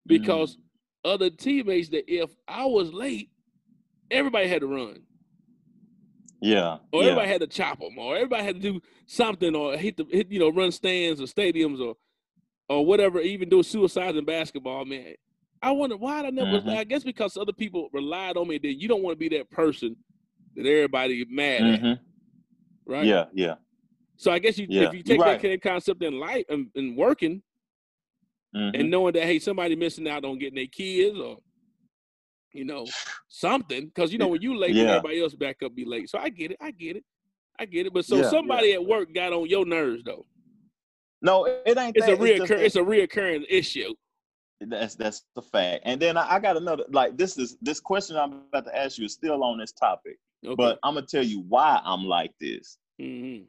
Because 0.06 0.56
Mm. 0.56 0.60
other 1.04 1.30
teammates 1.30 1.88
that 1.90 2.12
if 2.12 2.30
I 2.48 2.64
was 2.66 2.92
late, 2.92 3.30
everybody 4.10 4.48
had 4.48 4.60
to 4.62 4.66
run, 4.66 5.02
Yeah. 6.40 6.78
or 6.92 7.02
yeah. 7.02 7.10
everybody 7.10 7.28
had 7.28 7.40
to 7.42 7.46
chop 7.46 7.78
them, 7.78 7.96
or 7.98 8.16
everybody 8.16 8.42
had 8.42 8.56
to 8.56 8.72
do 8.72 8.80
something, 9.06 9.54
or 9.54 9.76
hit 9.76 9.96
the 9.96 10.04
hit, 10.10 10.30
you 10.32 10.38
know 10.40 10.48
run 10.50 10.72
stands 10.72 11.20
or 11.20 11.24
stadiums 11.24 11.80
or 11.80 11.96
or 12.68 12.84
whatever, 12.86 13.20
even 13.20 13.48
do 13.48 13.62
suicides 13.62 14.16
in 14.16 14.24
basketball. 14.24 14.84
Man, 14.84 15.14
I 15.62 15.70
wonder 15.70 15.96
why 15.96 16.24
I 16.26 16.30
never. 16.30 16.60
Mhm. 16.60 16.76
I 16.76 16.84
guess 16.84 17.04
because 17.04 17.36
other 17.36 17.52
people 17.52 17.88
relied 17.92 18.36
on 18.36 18.48
me. 18.48 18.58
Then 18.58 18.78
you 18.80 18.88
don't 18.88 19.02
want 19.02 19.14
to 19.14 19.18
be 19.18 19.28
that 19.36 19.48
person 19.50 19.96
that 20.56 20.66
everybody 20.66 21.24
mad 21.28 21.62
at, 21.62 21.80
Mhm. 21.80 22.00
right? 22.84 23.04
Yeah. 23.06 23.26
Yeah. 23.32 23.54
So 24.16 24.30
I 24.32 24.38
guess 24.38 24.58
you 24.58 24.66
Yeah, 24.68 24.88
if 24.88 24.94
you 24.94 25.02
take 25.02 25.20
right. 25.20 25.32
that 25.34 25.42
kind 25.42 25.54
of 25.54 25.60
concept 25.60 26.02
in 26.02 26.18
life 26.18 26.44
and, 26.48 26.68
and 26.74 26.96
working 26.96 27.42
Mhm. 28.54 28.78
and 28.80 28.90
knowing 28.90 29.14
that 29.14 29.24
hey 29.24 29.38
somebody 29.38 29.76
missing 29.76 30.06
out 30.08 30.24
on 30.24 30.38
getting 30.38 30.56
their 30.56 30.66
kids 30.66 31.18
or 31.18 31.38
you 32.52 32.64
know 32.64 32.86
something 33.28 33.86
because 33.86 34.12
you 34.12 34.18
know 34.18 34.28
when 34.28 34.42
you 34.42 34.54
late 34.56 34.74
Yeah. 34.74 34.96
everybody 34.96 35.20
else 35.20 35.34
back 35.34 35.62
up 35.62 35.74
be 35.74 35.84
late. 35.84 36.10
So 36.10 36.18
I 36.18 36.28
get 36.28 36.50
it, 36.50 36.56
I 36.60 36.70
get 36.72 36.96
it, 36.96 37.04
I 37.58 37.64
get 37.66 37.86
it. 37.86 37.92
But 37.94 38.04
so 38.04 38.16
Yeah, 38.16 38.28
somebody 38.30 38.72
at 38.72 38.84
work 38.84 39.12
got 39.14 39.32
on 39.32 39.48
your 39.48 39.64
nerves 39.64 40.02
though. 40.04 40.26
No, 41.22 41.44
it 41.44 41.78
ain't. 41.78 41.96
It's 41.96 42.06
that. 42.06 42.14
a 42.14 42.16
reoccur. 42.16 42.48
just 42.48 42.62
It's 42.62 42.76
a 42.76 42.80
reoccurring 42.80 43.46
issue. 43.48 43.94
That- 44.70 44.80
That's 44.80 44.94
that's 44.94 45.22
the 45.34 45.42
fact. 45.42 45.82
And 45.84 46.00
then 46.00 46.16
I, 46.16 46.34
I 46.34 46.38
got 46.40 46.56
another. 46.56 46.84
Like 46.90 47.16
this 47.16 47.36
is 47.38 47.56
this 47.62 47.80
question 47.80 48.16
I'm 48.16 48.42
about 48.48 48.64
to 48.66 48.76
ask 48.78 48.98
you 48.98 49.04
is 49.06 49.12
still 49.14 49.42
on 49.44 49.58
this 49.58 49.72
topic, 49.72 50.18
Okay. 50.44 50.54
but 50.56 50.78
I'm 50.82 50.94
gonna 50.94 51.06
tell 51.06 51.24
you 51.24 51.40
why 51.48 51.80
I'm 51.84 52.04
like 52.04 52.32
this. 52.40 52.78
Mhm. 53.00 53.44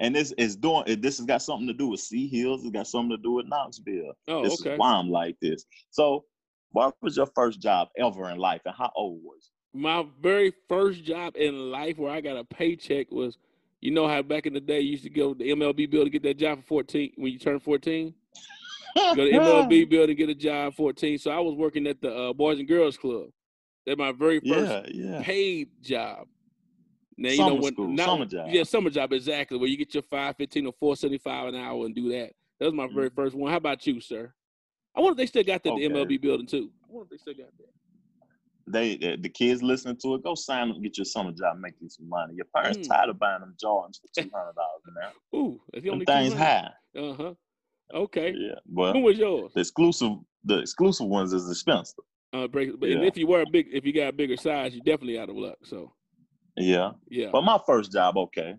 And 0.00 0.14
this 0.16 0.32
is 0.32 0.56
doing. 0.56 0.84
This 1.00 1.18
has 1.18 1.26
got 1.26 1.42
something 1.42 1.66
to 1.68 1.72
do 1.74 1.88
with 1.88 2.00
Sea 2.00 2.26
Hills. 2.26 2.62
It's 2.64 2.72
got 2.72 2.86
something 2.88 3.16
to 3.16 3.22
do 3.22 3.32
with 3.32 3.46
Knoxville. 3.46 4.12
oh, 4.28 4.42
this 4.42 4.60
okay. 4.60 4.72
is 4.72 4.78
why 4.78 4.92
I'm 4.94 5.10
like 5.10 5.36
this. 5.40 5.64
So, 5.90 6.24
what 6.72 6.94
was 7.02 7.16
your 7.16 7.26
first 7.36 7.60
job 7.60 7.88
ever 7.96 8.28
in 8.30 8.38
life, 8.38 8.62
and 8.64 8.74
how 8.76 8.90
old 8.96 9.20
was 9.22 9.50
My 9.74 10.04
very 10.20 10.52
first 10.68 11.04
job 11.04 11.36
in 11.36 11.70
life 11.70 11.98
where 11.98 12.10
I 12.10 12.20
got 12.20 12.36
a 12.36 12.44
paycheck 12.44 13.10
was, 13.12 13.38
you 13.80 13.90
know 13.92 14.08
how 14.08 14.22
back 14.22 14.46
in 14.46 14.54
the 14.54 14.60
day 14.60 14.80
you 14.80 14.90
used 14.92 15.04
to 15.04 15.10
go 15.10 15.34
to 15.34 15.38
the 15.38 15.50
MLB 15.50 15.88
bill 15.88 16.04
to 16.04 16.10
get 16.10 16.22
that 16.24 16.36
job 16.38 16.58
for 16.58 16.82
14 16.82 17.12
when 17.16 17.32
you 17.32 17.38
turn 17.38 17.60
14. 17.60 18.12
You? 18.96 19.14
go 19.16 19.24
to 19.24 19.30
MLB 19.32 19.88
building 19.88 20.16
get 20.16 20.28
a 20.28 20.34
job 20.34 20.74
14. 20.74 21.18
So 21.18 21.30
I 21.30 21.38
was 21.40 21.54
working 21.54 21.86
at 21.86 22.00
the 22.00 22.14
uh, 22.14 22.32
Boys 22.32 22.58
and 22.58 22.68
Girls 22.68 22.96
Club. 22.96 23.26
That 23.86 23.98
my 23.98 24.12
very 24.12 24.38
first 24.40 24.70
Yeah, 24.70 24.82
yeah. 24.92 25.22
paid 25.22 25.68
job. 25.82 26.26
Now 27.18 27.28
you 27.30 27.36
Summer 27.36 27.50
know 27.50 27.60
when 27.60 27.72
school, 27.74 27.88
not- 27.88 28.06
summer 28.06 28.24
job. 28.26 28.48
Yeah, 28.50 28.62
summer 28.62 28.90
job 28.90 29.12
exactly 29.12 29.58
where 29.58 29.68
you 29.68 29.76
get 29.76 29.92
your 29.94 30.02
five 30.04 30.36
fifteen 30.36 30.66
or 30.66 30.72
four 30.78 30.96
seventy 30.96 31.18
five 31.18 31.48
an 31.48 31.56
hour 31.56 31.84
and 31.86 31.94
do 31.94 32.08
that. 32.10 32.32
That 32.58 32.66
was 32.66 32.74
my 32.74 32.86
very 32.92 33.10
Mhm. 33.10 33.14
first 33.16 33.34
one. 33.34 33.50
How 33.50 33.56
about 33.58 33.86
you, 33.86 34.00
sir? 34.00 34.32
I 34.94 35.00
wonder 35.00 35.12
if 35.12 35.16
they 35.18 35.26
still 35.26 35.42
got 35.44 35.62
that 35.64 35.70
Okay. 35.72 35.88
the 35.88 35.94
MLB 35.94 36.16
building 36.20 36.46
too. 36.46 36.70
I 36.88 36.92
wonder 36.92 37.04
if 37.06 37.10
they 37.10 37.16
still 37.32 37.34
got 37.44 37.52
that. 37.58 37.68
They, 38.68 38.96
the, 38.96 39.16
the 39.16 39.28
kids 39.28 39.60
listening 39.62 39.96
to 40.02 40.14
it, 40.14 40.22
go 40.22 40.36
sign 40.36 40.70
up, 40.70 40.80
get 40.80 40.96
your 40.96 41.04
summer 41.04 41.32
job, 41.32 41.58
make 41.58 41.74
you 41.80 41.88
some 41.88 42.08
money. 42.08 42.34
Your 42.34 42.46
parents 42.54 42.78
Mm. 42.78 42.88
tired 42.88 43.08
of 43.10 43.18
buying 43.18 43.40
them 43.40 43.56
Jordans 43.62 44.00
for 44.00 44.06
two 44.16 44.30
hundred 44.32 44.54
dollars 44.54 44.82
now. 45.32 45.38
Ooh, 45.38 45.60
the 45.72 45.80
Them 45.80 45.92
only 45.94 46.04
things 46.06 46.32
high. 46.34 46.70
Uh 46.96 47.12
huh. 47.14 47.34
Okay. 47.92 48.32
Yeah, 48.36 48.54
but 48.66 48.94
who 48.94 49.00
was 49.02 49.18
yours? 49.18 49.52
the 49.54 49.60
exclusive, 49.60 50.12
the 50.44 50.58
exclusive 50.58 51.06
ones 51.06 51.32
is 51.32 51.50
expensive. 51.50 52.04
Uh, 52.32 52.48
break. 52.48 52.78
But 52.80 52.88
Yeah. 52.88 53.02
if 53.02 53.16
you 53.16 53.26
were 53.26 53.42
a 53.42 53.46
big, 53.50 53.68
if 53.72 53.84
you 53.84 53.92
got 53.92 54.08
a 54.08 54.12
bigger 54.12 54.36
size, 54.36 54.74
you're 54.74 54.82
definitely 54.84 55.18
out 55.18 55.28
of 55.28 55.36
luck. 55.36 55.58
So 55.64 55.92
Yeah, 56.56 56.92
yeah. 57.08 57.28
but 57.32 57.42
my 57.42 57.58
first 57.66 57.92
job, 57.92 58.16
okay, 58.16 58.54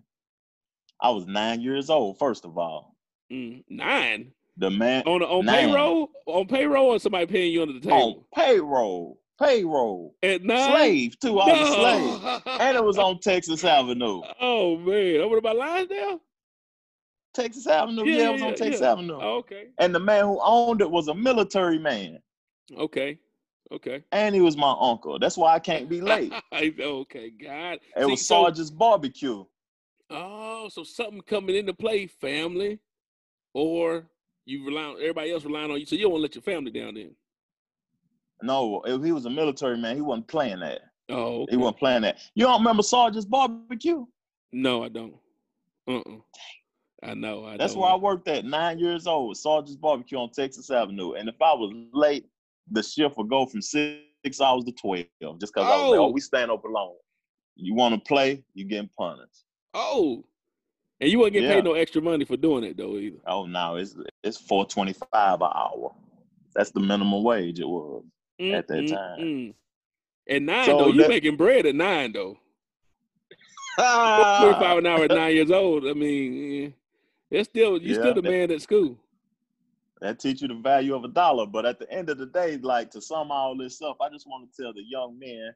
I 1.00 1.10
was 1.10 1.26
nine 1.26 1.60
years 1.60 1.90
old. 1.90 2.18
First 2.18 2.44
of 2.44 2.56
all, 2.56 2.94
Mm, 3.32 3.64
nine 3.68 4.32
the 4.56 4.70
man 4.70 5.02
on 5.06 5.22
on 5.22 5.44
Nine. 5.46 5.68
payroll, 5.70 6.10
on 6.26 6.46
payroll, 6.46 6.86
or 6.94 6.98
somebody 7.00 7.26
paying 7.26 7.52
you 7.52 7.62
under 7.62 7.74
the 7.74 7.80
table 7.80 7.96
on 8.36 8.42
payroll, 8.44 9.18
payroll, 9.40 10.14
at 10.22 10.44
nine. 10.44 10.70
slave 10.70 11.18
too. 11.18 11.40
I 11.40 11.46
was 11.60 11.70
a 11.70 11.72
slave, 11.74 12.42
and 12.60 12.76
it 12.76 12.84
was 12.84 12.98
on 12.98 13.18
Texas 13.20 13.64
Avenue. 13.64 14.20
Oh 14.40 14.76
man, 14.76 15.28
what 15.28 15.38
about 15.38 15.56
Lonsdale? 15.56 16.20
Texas 17.34 17.66
Avenue, 17.66 18.04
Yeah, 18.06 18.16
yeah, 18.16 18.28
it 18.28 18.32
was 18.32 18.40
yeah, 18.40 18.46
on 18.48 18.54
Texas 18.54 18.80
yeah. 18.80 18.92
Avenue. 18.92 19.18
Oh, 19.20 19.36
okay, 19.38 19.66
And 19.78 19.94
the 19.94 20.00
man 20.00 20.24
who 20.24 20.40
owned 20.42 20.80
it 20.80 20.90
was 20.90 21.08
a 21.08 21.14
military 21.14 21.78
man, 21.78 22.18
okay, 22.78 23.18
okay. 23.72 24.02
and 24.12 24.34
he 24.34 24.40
was 24.40 24.56
my 24.56 24.74
uncle. 24.80 25.18
That's 25.18 25.36
why 25.36 25.54
I 25.54 25.58
can't 25.58 25.88
be 25.88 26.00
late. 26.00 26.32
okay, 26.52 27.30
God. 27.30 27.78
It 27.96 28.04
See, 28.04 28.10
was 28.10 28.26
so- 28.26 28.44
Sergeant's 28.44 28.70
barbecue. 28.70 29.44
Oh, 30.10 30.68
so 30.70 30.84
something 30.84 31.22
coming 31.22 31.56
into 31.56 31.72
play, 31.74 32.06
family, 32.06 32.78
or 33.54 34.06
you 34.44 34.64
rely 34.66 34.82
on 34.82 34.96
everybody 35.00 35.32
else 35.32 35.44
relying 35.44 35.70
on 35.70 35.80
you, 35.80 35.86
so 35.86 35.96
you 35.96 36.02
don't 36.02 36.12
want 36.12 36.20
to 36.20 36.22
let 36.24 36.34
your 36.34 36.42
family 36.42 36.70
down 36.70 36.94
then. 36.94 37.14
No, 38.42 38.82
if 38.84 39.02
he 39.02 39.12
was 39.12 39.24
a 39.24 39.30
military 39.30 39.78
man, 39.78 39.96
he 39.96 40.02
wasn't 40.02 40.28
playing 40.28 40.60
that. 40.60 40.80
Oh, 41.08 41.42
okay. 41.42 41.52
He 41.52 41.56
wasn't 41.56 41.78
playing 41.78 42.02
that. 42.02 42.18
You 42.34 42.44
don't 42.44 42.60
remember 42.60 42.82
Sergeant's 42.82 43.24
barbecue? 43.26 44.04
No, 44.52 44.84
I 44.84 44.88
don't. 44.88 45.14
Uh 45.88 45.98
uh 45.98 46.16
I 47.04 47.14
know. 47.14 47.44
I 47.44 47.56
That's 47.56 47.74
don't. 47.74 47.82
where 47.82 47.90
I 47.92 47.96
worked 47.96 48.28
at 48.28 48.44
nine 48.44 48.78
years 48.78 49.06
old, 49.06 49.36
Sergeant's 49.36 49.76
barbecue 49.76 50.18
on 50.18 50.30
Texas 50.30 50.70
Avenue. 50.70 51.12
And 51.14 51.28
if 51.28 51.40
I 51.40 51.52
was 51.52 51.72
late, 51.92 52.26
the 52.70 52.82
shift 52.82 53.16
would 53.18 53.28
go 53.28 53.46
from 53.46 53.60
six 53.62 54.40
hours 54.40 54.64
to 54.64 54.72
twelve, 54.72 55.04
just 55.38 55.52
because 55.54 55.66
I 55.70 55.76
was 55.76 55.90
like, 55.90 56.00
Oh. 56.00 56.04
"Oh, 56.06 56.10
we 56.10 56.20
staying 56.20 56.50
open 56.50 56.72
long." 56.72 56.96
You 57.56 57.74
want 57.74 57.94
to 57.94 58.00
play, 58.08 58.42
you 58.54 58.64
getting 58.64 58.90
punished. 58.98 59.44
Oh, 59.74 60.24
and 61.00 61.10
you 61.10 61.18
wouldn't 61.18 61.34
get 61.34 61.42
Yeah. 61.42 61.54
paid 61.54 61.64
no 61.64 61.74
extra 61.74 62.00
money 62.00 62.24
for 62.24 62.36
doing 62.36 62.64
it 62.64 62.76
though 62.76 62.96
either. 62.96 63.18
Oh 63.26 63.44
no, 63.46 63.76
it's 63.76 63.94
it's 64.22 64.38
four 64.38 64.64
twenty 64.64 64.94
five 64.94 65.40
an 65.42 65.50
hour. 65.54 65.94
That's 66.54 66.70
the 66.70 66.80
minimum 66.80 67.22
wage 67.22 67.60
it 67.60 67.68
was. 67.68 68.04
At 68.40 68.66
that 68.68 68.74
Mm, 68.78 68.88
mm, 68.88 68.92
time. 68.92 69.18
mm. 69.20 69.54
At 70.28 70.42
nine 70.42 70.64
So 70.66 70.78
though, 70.78 70.86
you 70.88 71.00
that- 71.02 71.08
making 71.10 71.36
bread 71.36 71.66
at 71.66 71.74
nine 71.74 72.12
though. 72.12 72.38
Twenty 73.76 74.54
five 74.60 74.78
an 74.78 74.86
hour 74.86 75.04
at 75.04 75.10
nine 75.10 75.34
years 75.34 75.50
old. 75.50 75.84
I 75.86 75.92
mean, 75.94 76.72
it's 77.34 77.48
still 77.48 77.80
you 77.80 77.94
Yeah, 77.94 78.00
still 78.00 78.14
the 78.14 78.22
that- 78.22 78.30
man 78.30 78.50
at 78.50 78.62
school. 78.62 78.98
that 80.00 80.18
teach 80.20 80.42
you 80.42 80.48
the 80.48 80.54
value 80.54 80.94
of 80.94 81.04
a 81.04 81.08
dollar. 81.08 81.46
But 81.46 81.64
at 81.66 81.78
the 81.78 81.90
end 81.90 82.10
of 82.10 82.18
the 82.18 82.26
day, 82.26 82.58
like 82.58 82.90
to 82.90 83.00
sum 83.00 83.30
all 83.30 83.56
this 83.56 83.80
up, 83.80 83.96
I 84.00 84.08
just 84.10 84.26
want 84.28 84.50
to 84.52 84.62
tell 84.62 84.72
the 84.72 84.82
young 84.82 85.18
men, 85.18 85.54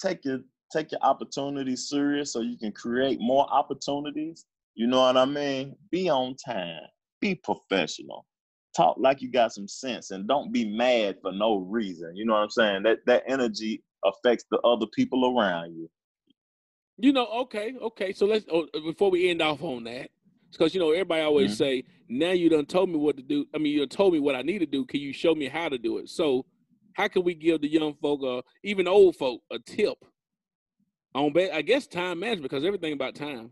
take 0.00 0.24
your 0.24 0.40
take 0.72 0.92
your 0.92 1.00
opportunities 1.02 1.88
serious 1.88 2.32
so 2.32 2.40
you 2.40 2.56
can 2.58 2.72
create 2.72 3.18
more 3.20 3.46
opportunities. 3.52 4.46
You 4.74 4.86
know 4.86 5.00
what 5.00 5.16
I 5.16 5.24
mean? 5.24 5.76
Be 5.90 6.08
on 6.08 6.36
time. 6.36 6.82
Be 7.20 7.34
professional. 7.34 8.26
Talk 8.76 8.96
like 8.98 9.20
you 9.20 9.30
got 9.30 9.52
some 9.52 9.66
sense 9.66 10.10
and 10.12 10.28
don't 10.28 10.52
be 10.52 10.64
mad 10.64 11.16
for 11.22 11.32
no 11.32 11.56
reason. 11.56 12.14
You 12.16 12.24
know 12.24 12.34
what 12.34 12.42
I'm 12.42 12.50
saying? 12.50 12.82
That 12.84 12.98
that 13.06 13.24
energy 13.26 13.82
affects 14.04 14.44
the 14.50 14.58
other 14.60 14.86
people 14.94 15.36
around 15.38 15.74
you. 15.74 15.90
You 16.98 17.12
know, 17.12 17.26
okay, 17.26 17.74
okay. 17.80 18.12
So 18.12 18.26
let's 18.26 18.44
oh, 18.52 18.66
before 18.84 19.10
we 19.10 19.30
end 19.30 19.40
off 19.42 19.62
on 19.62 19.84
that, 19.84 20.10
because 20.50 20.74
you 20.74 20.80
know 20.80 20.90
everybody 20.90 21.22
always 21.22 21.52
mm-hmm. 21.52 21.58
say, 21.58 21.84
"Now 22.08 22.32
you 22.32 22.48
done 22.48 22.66
told 22.66 22.90
me 22.90 22.96
what 22.96 23.16
to 23.16 23.22
do. 23.22 23.46
I 23.54 23.58
mean, 23.58 23.72
you 23.72 23.80
done 23.80 23.88
told 23.88 24.12
me 24.12 24.20
what 24.20 24.34
I 24.34 24.42
need 24.42 24.58
to 24.60 24.66
do. 24.66 24.84
Can 24.84 25.00
you 25.00 25.12
show 25.12 25.34
me 25.34 25.48
how 25.48 25.68
to 25.68 25.78
do 25.78 25.98
it?" 25.98 26.08
So, 26.08 26.46
how 26.94 27.08
can 27.08 27.24
we 27.24 27.34
give 27.34 27.60
the 27.60 27.68
young 27.68 27.94
folk, 27.94 28.22
or 28.22 28.42
even 28.62 28.88
old 28.88 29.16
folk, 29.16 29.42
a 29.50 29.58
tip 29.58 29.98
on? 31.14 31.32
I 31.36 31.62
guess 31.62 31.86
time 31.86 32.20
management 32.20 32.50
because 32.50 32.64
everything 32.64 32.92
about 32.92 33.14
time. 33.14 33.50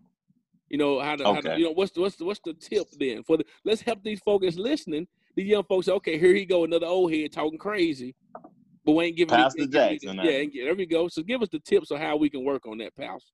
You 0.69 0.77
know 0.77 1.01
how 1.01 1.17
to, 1.17 1.25
okay. 1.25 1.35
how 1.35 1.55
to, 1.55 1.59
you 1.59 1.65
know 1.65 1.73
what's 1.73 1.93
the, 1.93 2.01
what's 2.01 2.17
the, 2.17 2.25
what's 2.25 2.41
the 2.45 2.53
tip 2.53 2.87
then 2.99 3.23
for 3.23 3.39
the 3.39 3.45
let's 3.65 3.81
help 3.81 4.03
these 4.03 4.21
folks 4.21 4.57
listening. 4.57 5.07
The 5.35 5.45
young 5.45 5.65
folks 5.65 5.87
say, 5.87 5.93
okay, 5.93 6.19
here 6.19 6.35
he 6.35 6.45
go, 6.45 6.65
another 6.65 6.87
old 6.87 7.13
head 7.13 7.33
talking 7.33 7.59
crazy, 7.59 8.15
but 8.85 8.93
we 8.93 9.05
ain't 9.05 9.17
giving 9.17 9.35
Pastor 9.35 9.63
me, 9.63 9.69
Jackson. 9.69 10.21
Yeah, 10.23 10.65
there 10.65 10.75
we 10.75 10.85
go. 10.85 11.09
So 11.09 11.23
give 11.23 11.43
us 11.43 11.49
the 11.51 11.61
tips 11.61 11.91
on 11.91 12.01
how 12.01 12.17
we 12.17 12.29
can 12.29 12.45
work 12.45 12.67
on 12.67 12.79
that, 12.79 12.95
Pastor. 12.97 13.33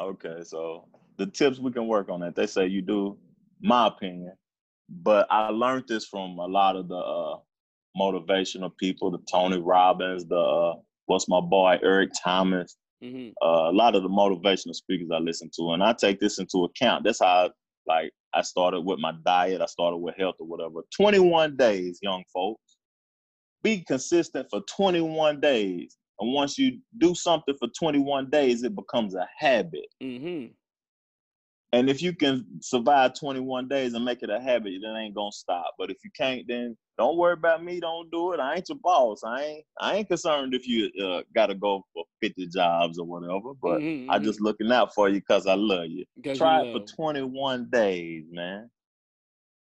Okay, 0.00 0.38
so 0.42 0.88
the 1.18 1.26
tips 1.26 1.58
we 1.58 1.72
can 1.72 1.86
work 1.86 2.08
on 2.08 2.20
that. 2.20 2.34
They 2.36 2.46
say 2.46 2.66
you 2.66 2.80
do, 2.80 3.18
my 3.60 3.88
opinion, 3.88 4.32
but 4.88 5.26
I 5.30 5.48
learned 5.50 5.84
this 5.88 6.06
from 6.06 6.38
a 6.38 6.46
lot 6.46 6.76
of 6.76 6.88
the 6.88 6.96
uh, 6.96 7.36
motivational 7.98 8.70
people, 8.78 9.10
the 9.10 9.18
Tony 9.30 9.58
Robbins, 9.58 10.24
the 10.26 10.38
uh, 10.38 10.74
what's 11.06 11.28
my 11.28 11.40
boy 11.40 11.78
Eric 11.82 12.10
Thomas, 12.22 12.76
mm-hmm. 13.02 13.30
uh, 13.42 13.70
a 13.70 13.72
lot 13.72 13.96
of 13.96 14.02
the 14.02 14.08
motivational 14.08 14.74
speakers 14.74 15.08
I 15.12 15.18
listen 15.18 15.50
to, 15.56 15.72
and 15.72 15.82
I 15.82 15.92
take 15.92 16.20
this 16.20 16.38
into 16.38 16.64
account. 16.64 17.04
That's 17.04 17.20
how 17.20 17.50
like 17.86 18.12
I 18.34 18.42
started 18.42 18.82
with 18.82 19.00
my 19.00 19.12
diet. 19.24 19.60
I 19.60 19.66
started 19.66 19.98
with 19.98 20.16
health 20.16 20.36
or 20.38 20.46
whatever. 20.46 20.80
Twenty 20.96 21.18
one 21.18 21.56
days, 21.56 21.98
young 22.02 22.24
folks. 22.32 22.62
Be 23.60 23.82
consistent 23.88 24.46
for 24.50 24.60
21 24.76 25.40
days. 25.40 25.96
And 26.20 26.32
once 26.32 26.58
you 26.58 26.78
do 26.98 27.14
something 27.14 27.56
for 27.58 27.68
21 27.78 28.30
days, 28.30 28.62
it 28.62 28.74
becomes 28.74 29.16
a 29.16 29.26
habit. 29.36 29.86
Mm-hmm. 30.00 30.52
And 31.72 31.90
if 31.90 32.00
you 32.00 32.14
can 32.14 32.46
survive 32.62 33.12
21 33.18 33.68
days 33.68 33.92
and 33.92 34.04
make 34.04 34.22
it 34.22 34.30
a 34.30 34.40
habit, 34.40 34.72
then 34.82 34.96
ain't 34.96 35.14
gonna 35.14 35.32
stop. 35.32 35.74
But 35.78 35.90
if 35.90 35.98
you 36.02 36.10
can't, 36.16 36.46
then 36.48 36.76
don't 36.96 37.18
worry 37.18 37.34
about 37.34 37.62
me. 37.62 37.78
Don't 37.78 38.10
do 38.10 38.32
it. 38.32 38.40
I 38.40 38.54
ain't 38.54 38.68
your 38.70 38.78
boss. 38.82 39.22
I 39.22 39.42
ain't. 39.42 39.64
I 39.78 39.96
ain't 39.96 40.08
concerned 40.08 40.54
if 40.54 40.66
you 40.66 40.90
uh, 41.04 41.22
gotta 41.34 41.54
go 41.54 41.84
for 41.92 42.04
50 42.22 42.48
jobs 42.48 42.98
or 42.98 43.04
whatever. 43.04 43.52
But 43.60 43.80
mm-hmm, 43.80 44.10
I'm 44.10 44.24
just 44.24 44.40
looking 44.40 44.72
out 44.72 44.94
for 44.94 45.10
you 45.10 45.20
because 45.20 45.46
I 45.46 45.54
love 45.54 45.88
you. 45.88 46.06
Try 46.34 46.62
it 46.62 46.72
for 46.72 46.80
21 46.94 47.68
days, 47.70 48.24
man. 48.30 48.70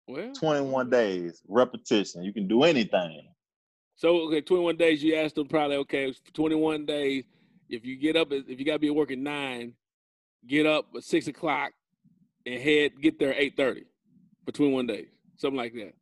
Well, 0.08 0.34
21 0.34 0.90
days 0.90 1.42
repetition. 1.48 2.24
You 2.24 2.34
can 2.34 2.48
do 2.48 2.64
anything. 2.64 3.22
So 3.96 4.16
okay, 4.28 4.42
21 4.42 4.78
days. 4.78 5.04
You 5.04 5.16
asked 5.18 5.36
them 5.36 5.48
probably 5.48 5.76
okay, 5.78 6.12
21 6.34 6.88
days. 6.88 7.26
If 7.70 7.86
you 7.86 7.98
get 7.98 8.16
up, 8.16 8.30
if 8.32 8.60
you 8.60 8.66
got 8.66 8.74
to 8.74 8.80
be 8.80 8.90
working 8.90 9.22
nine, 9.22 9.74
get 10.48 10.66
up 10.66 10.88
at 10.96 11.04
six 11.04 11.28
o'clock 11.28 11.72
and 12.46 12.62
head 12.62 13.02
get 13.02 13.20
there 13.20 13.34
eight 13.38 13.56
thirty 13.56 13.86
for 14.46 14.52
21 14.52 14.88
days, 14.88 15.08
something 15.38 15.58
like 15.58 15.74
that. 15.74 15.94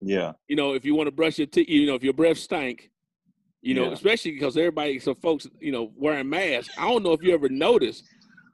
Yeah. 0.00 0.32
You 0.48 0.56
know, 0.56 0.74
if 0.74 0.84
you 0.84 0.94
want 0.94 1.06
to 1.06 1.12
brush 1.12 1.38
your 1.38 1.46
teeth, 1.46 1.68
you 1.68 1.86
know, 1.86 1.94
if 1.94 2.02
your 2.02 2.12
breath 2.12 2.38
stank, 2.38 2.90
you 3.60 3.74
know, 3.74 3.86
yeah. 3.86 3.92
especially 3.92 4.32
because 4.32 4.56
everybody, 4.56 4.98
some 4.98 5.16
folks, 5.16 5.46
you 5.60 5.72
know, 5.72 5.92
wearing 5.96 6.28
masks. 6.28 6.72
I 6.78 6.88
don't 6.88 7.02
know 7.02 7.12
if 7.12 7.22
you 7.22 7.34
ever 7.34 7.48
noticed, 7.48 8.04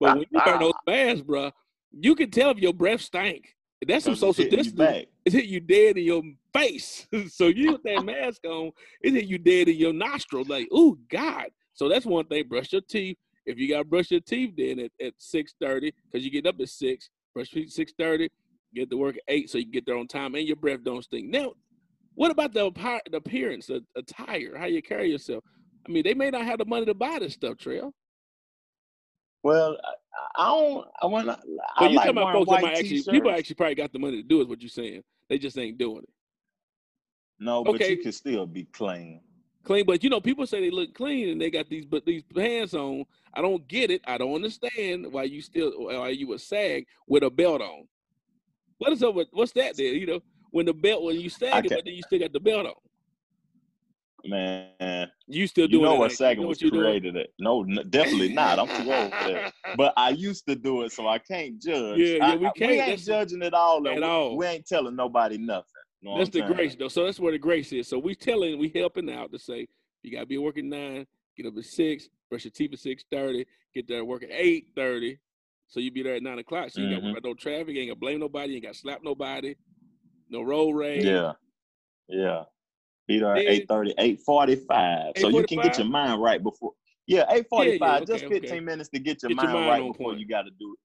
but 0.01 0.19
when 0.19 0.27
you 0.31 0.41
wear 0.45 0.59
those 0.61 0.73
masks, 0.87 1.23
bro, 1.23 1.51
you 1.93 2.15
can 2.15 2.31
tell 2.31 2.51
if 2.51 2.59
your 2.59 2.73
breath 2.73 3.01
stank. 3.01 3.49
That's 3.87 4.07
some 4.07 4.17
social 4.17 4.49
distancing. 4.49 5.05
It's 5.27 5.35
hit 5.35 5.45
you 5.45 5.61
dead 5.61 5.99
in 5.99 6.05
your 6.05 6.23
face. 6.55 7.07
so 7.29 7.49
you 7.49 7.73
put 7.73 7.85
that 7.85 8.03
mask 8.05 8.43
on, 8.47 8.73
it 9.03 9.13
hit 9.13 9.27
you 9.27 9.37
dead 9.37 9.69
in 9.69 9.77
your 9.77 9.93
nostril. 9.93 10.45
Like, 10.47 10.69
oh 10.73 10.99
God. 11.11 11.49
So 11.75 11.89
that's 11.89 12.07
one 12.07 12.25
thing. 12.27 12.49
Brush 12.49 12.73
your 12.73 12.81
teeth. 12.81 13.19
If 13.47 13.59
you 13.59 13.69
gotta 13.69 13.85
brush 13.85 14.11
your 14.11 14.21
teeth 14.21 14.55
then 14.57 14.79
at, 14.81 14.91
at 15.05 15.15
6.30, 15.19 15.93
because 16.11 16.25
you 16.25 16.31
get 16.31 16.47
up 16.47 16.57
at 16.61 16.69
six, 16.69 17.11
brush 17.35 17.53
your 17.53 17.65
teeth 17.65 17.95
6.30, 17.99 18.29
get 18.75 18.91
to 18.91 18.97
work 18.97 19.17
at 19.17 19.23
eight 19.29 19.51
so 19.51 19.59
you 19.59 19.65
can 19.65 19.73
get 19.73 19.87
there 19.87 19.97
on 19.97 20.07
time 20.07 20.35
and 20.35 20.47
your 20.47 20.57
breath 20.57 20.83
don't 20.83 21.03
stink. 21.03 21.29
Now, 21.31 21.53
what 22.15 22.31
about 22.31 22.53
the, 22.53 22.71
the 23.11 23.17
appearance, 23.17 23.67
the 23.67 23.85
attire, 23.97 24.57
how 24.57 24.67
you 24.67 24.83
carry 24.83 25.11
yourself? 25.11 25.45
I 25.87 25.91
mean, 25.91 26.03
they 26.05 26.15
may 26.15 26.31
not 26.31 26.45
have 26.45 26.59
the 26.59 26.65
money 26.65 26.87
to 26.87 26.95
buy 26.95 27.19
this 27.19 27.35
stuff, 27.35 27.59
Trail. 27.59 27.93
Well, 29.43 29.77
I 30.37 30.47
don't. 30.47 30.89
I 31.03 31.07
want. 31.07 31.27
But 31.27 31.41
I 31.77 31.89
you 31.89 31.97
like 31.97 32.07
talking 32.07 32.23
about 32.23 32.33
folks 32.33 32.51
that 32.51 32.63
might 32.63 32.79
actually 32.79 33.03
people 33.03 33.31
actually 33.31 33.57
probably 33.57 33.75
got 33.75 33.93
the 33.93 33.99
money 33.99 34.23
to 34.23 34.27
do 34.27 34.41
is 34.41 34.47
what 34.47 34.63
you're 34.63 34.71
saying. 34.71 35.03
They 35.29 35.39
just 35.39 35.59
ain't 35.59 35.77
doing 35.77 36.03
it. 36.03 36.09
No, 37.39 37.61
okay. 37.61 37.73
but 37.73 37.91
you 37.91 37.97
can 37.99 38.13
still 38.13 38.47
be 38.47 38.65
clean. 38.65 39.21
Clean, 39.65 39.85
but 39.85 40.05
you 40.05 40.11
know, 40.11 40.21
people 40.21 40.47
say 40.47 40.61
they 40.61 40.71
look 40.71 40.95
clean 40.95 41.31
and 41.31 41.41
they 41.41 41.51
got 41.51 41.69
these 41.69 41.87
but 41.87 42.05
these 42.05 42.23
pants 42.23 42.75
on. 42.75 43.05
I 43.33 43.43
don't 43.43 43.67
get 43.67 43.91
it. 43.91 44.03
I 44.07 44.19
don't 44.19 44.35
understand 44.35 45.11
why 45.11 45.25
you 45.25 45.43
still 45.43 45.73
why 45.77 46.11
you 46.11 46.29
would 46.29 46.41
sag 46.41 46.87
with 47.09 47.23
a 47.23 47.31
belt 47.31 47.63
on. 47.63 47.89
What 48.79 48.93
is 48.93 49.03
up 49.03 49.15
with 49.15 49.29
what's 49.33 49.53
that 49.53 49.77
there? 49.77 49.95
You 49.95 50.07
know, 50.07 50.21
when 50.51 50.67
the 50.67 50.75
belt 50.75 51.03
when 51.03 51.19
you 51.19 51.31
sag 51.31 51.67
it, 51.67 51.71
but 51.71 51.85
then 51.85 51.95
you 51.95 52.03
still 52.03 52.21
got 52.21 52.33
the 52.33 52.41
belt 52.41 52.67
on 52.67 52.75
man. 54.27 55.11
You 55.27 55.47
still 55.47 55.67
doing 55.67 55.83
you 55.83 55.87
know 55.87 55.95
it? 55.95 55.99
what 55.99 56.13
sagging 56.13 56.43
you 56.43 56.45
know 56.45 56.49
was 56.49 56.59
created 56.59 57.17
it? 57.17 57.33
No, 57.39 57.65
definitely 57.65 58.33
not. 58.33 58.59
I'm 58.59 58.69
too 58.69 58.93
old 58.93 59.13
for 59.15 59.33
that. 59.33 59.53
But 59.77 59.93
I 59.97 60.11
used 60.11 60.47
to 60.47 60.55
do 60.55 60.83
it, 60.83 60.93
so 60.93 61.09
I 61.09 61.19
can't 61.19 61.61
judge. 61.61 61.99
Yeah, 61.99 62.17
yeah, 62.17 62.37
we 62.37 62.51
can't. 62.53 62.71
we 62.71 62.81
ain't 62.81 63.01
judging 63.01 63.43
it 63.43 63.55
all. 63.55 63.87
At 63.89 63.97
we, 63.97 64.03
all. 64.03 64.37
We 64.37 64.47
ain't 64.47 64.67
telling 64.67 64.95
nobody 64.95 65.39
nothing. 65.39 65.65
You 66.05 66.19
that's 66.19 66.31
the 66.31 66.43
grace, 66.43 66.77
though. 66.77 66.89
So 66.89 67.05
that's 67.05 67.19
where 67.19 67.33
the 67.33 67.39
grace 67.39 67.73
is. 67.73 67.89
So 67.89 67.99
we 67.99 68.15
telling, 68.15 68.59
we 68.59 68.69
helping 68.69 69.11
out 69.11 69.33
to 69.33 69.39
say 69.39 69.67
you 70.03 70.13
gotta 70.13 70.27
be 70.27 70.39
working 70.39 70.69
nine, 70.69 71.07
get 71.37 71.47
up 71.47 71.57
at 71.57 71.65
six, 71.65 72.09
brush 72.29 72.45
your 72.45 72.51
teeth 72.51 72.73
at 72.73 72.79
six 72.79 73.05
thirty, 73.11 73.47
get 73.75 73.89
there 73.89 74.05
work 74.05 74.23
at 74.23 74.31
eight 74.33 74.69
thirty. 74.77 75.19
So 75.69 75.81
you 75.81 75.91
be 75.91 76.03
there 76.03 76.17
at 76.17 76.23
nine 76.23 76.39
o'clock. 76.39 76.71
So 76.71 76.81
you 76.81 76.89
mm-hmm. 76.89 76.95
got 76.97 77.03
worry 77.03 77.13
about 77.13 77.25
no 77.25 77.35
traffic, 77.35 77.77
ain't 77.77 77.89
gonna 77.89 77.97
blame 77.97 78.21
nobody, 78.21 78.55
ain't 78.55 78.65
got 78.65 78.77
slap 78.77 79.01
nobody, 79.03 79.55
no 80.29 80.43
road 80.43 80.73
rage. 80.73 81.05
Yeah, 81.05 81.33
yeah. 82.09 82.43
Be 83.07 83.19
there 83.19 83.37
at 83.37 83.69
8.30, 83.69 84.19
8.45. 84.27 85.19
So 85.19 85.29
you 85.29 85.45
can 85.45 85.61
get 85.61 85.77
your 85.79 85.87
mind 85.87 86.23
right 86.23 86.43
before. 86.43 86.73
Yeah, 87.07 87.25
8.45, 87.31 87.35
yeah, 87.35 87.75
yeah, 87.75 87.97
okay, 87.97 88.05
just 88.07 88.25
15 88.25 88.45
okay. 88.45 88.61
minutes 88.61 88.89
to 88.91 88.99
get 88.99 89.23
your, 89.23 89.29
get 89.29 89.37
mind, 89.37 89.51
your 89.51 89.61
mind, 89.61 89.71
right 89.71 89.93
before 89.93 90.13
point. 90.13 90.21
you 90.21 90.27
got 90.27 90.43
to 90.43 90.51
do 90.59 90.75
it. 90.75 90.79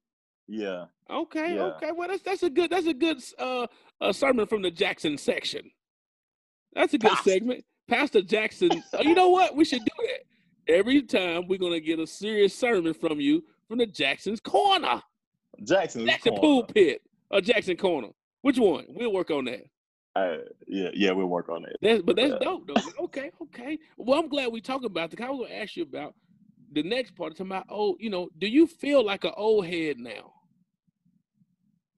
Yeah. 0.49 0.85
Okay, 1.09 1.55
yeah. 1.55 1.61
okay. 1.61 1.91
Well, 1.91 2.07
that's 2.07 2.23
that's 2.23 2.43
a 2.43 2.49
good 2.49 2.71
that's 2.71 2.87
a 2.87 2.93
good 2.93 3.21
uh, 3.37 3.67
uh 4.01 4.11
sermon 4.11 4.47
from 4.47 4.63
the 4.63 4.71
Jackson 4.71 5.17
section. 5.17 5.69
That's 6.73 6.93
a 6.93 6.97
good 6.97 7.11
Pastor. 7.11 7.29
segment. 7.29 7.65
Pastor 7.87 8.21
Jackson. 8.21 8.71
oh, 8.93 9.01
you 9.01 9.13
know 9.13 9.29
what? 9.29 9.55
We 9.55 9.63
should 9.63 9.85
do 9.85 10.07
that. 10.07 10.73
Every 10.73 11.03
time 11.03 11.47
we're 11.47 11.59
gonna 11.59 11.79
get 11.79 11.99
a 11.99 12.07
serious 12.07 12.55
sermon 12.55 12.93
from 12.93 13.19
you 13.19 13.43
from 13.67 13.77
the 13.77 13.85
Jackson's 13.85 14.39
corner. 14.39 15.01
Jackson's 15.63 16.05
Jackson 16.05 16.35
corner. 16.35 16.63
pulpit 16.63 17.01
or 17.29 17.41
Jackson 17.41 17.77
corner. 17.77 18.09
Which 18.41 18.57
one? 18.57 18.85
We'll 18.89 19.13
work 19.13 19.29
on 19.29 19.45
that. 19.45 19.65
Uh, 20.15 20.37
yeah, 20.67 20.89
yeah, 20.93 21.11
we'll 21.11 21.27
work 21.27 21.49
on 21.49 21.63
it. 21.65 21.77
That's, 21.81 22.01
but 22.01 22.15
that's 22.15 22.31
yeah. 22.31 22.39
dope, 22.41 22.67
though. 22.67 23.03
Okay, 23.03 23.31
okay. 23.43 23.77
Well, 23.97 24.19
I'm 24.19 24.27
glad 24.27 24.51
we 24.51 24.61
talk 24.61 24.83
about 24.83 25.11
the. 25.11 25.23
I 25.23 25.29
was 25.29 25.47
gonna 25.47 25.61
ask 25.61 25.75
you 25.75 25.83
about 25.83 26.15
the 26.71 26.81
next 26.81 27.11
part. 27.15 27.33
Talking 27.33 27.51
about 27.51 27.65
oh, 27.69 27.95
you 27.99 28.09
know, 28.09 28.29
do 28.39 28.47
you 28.47 28.65
feel 28.65 29.05
like 29.05 29.23
an 29.23 29.33
old 29.37 29.67
head 29.67 29.99
now? 29.99 30.33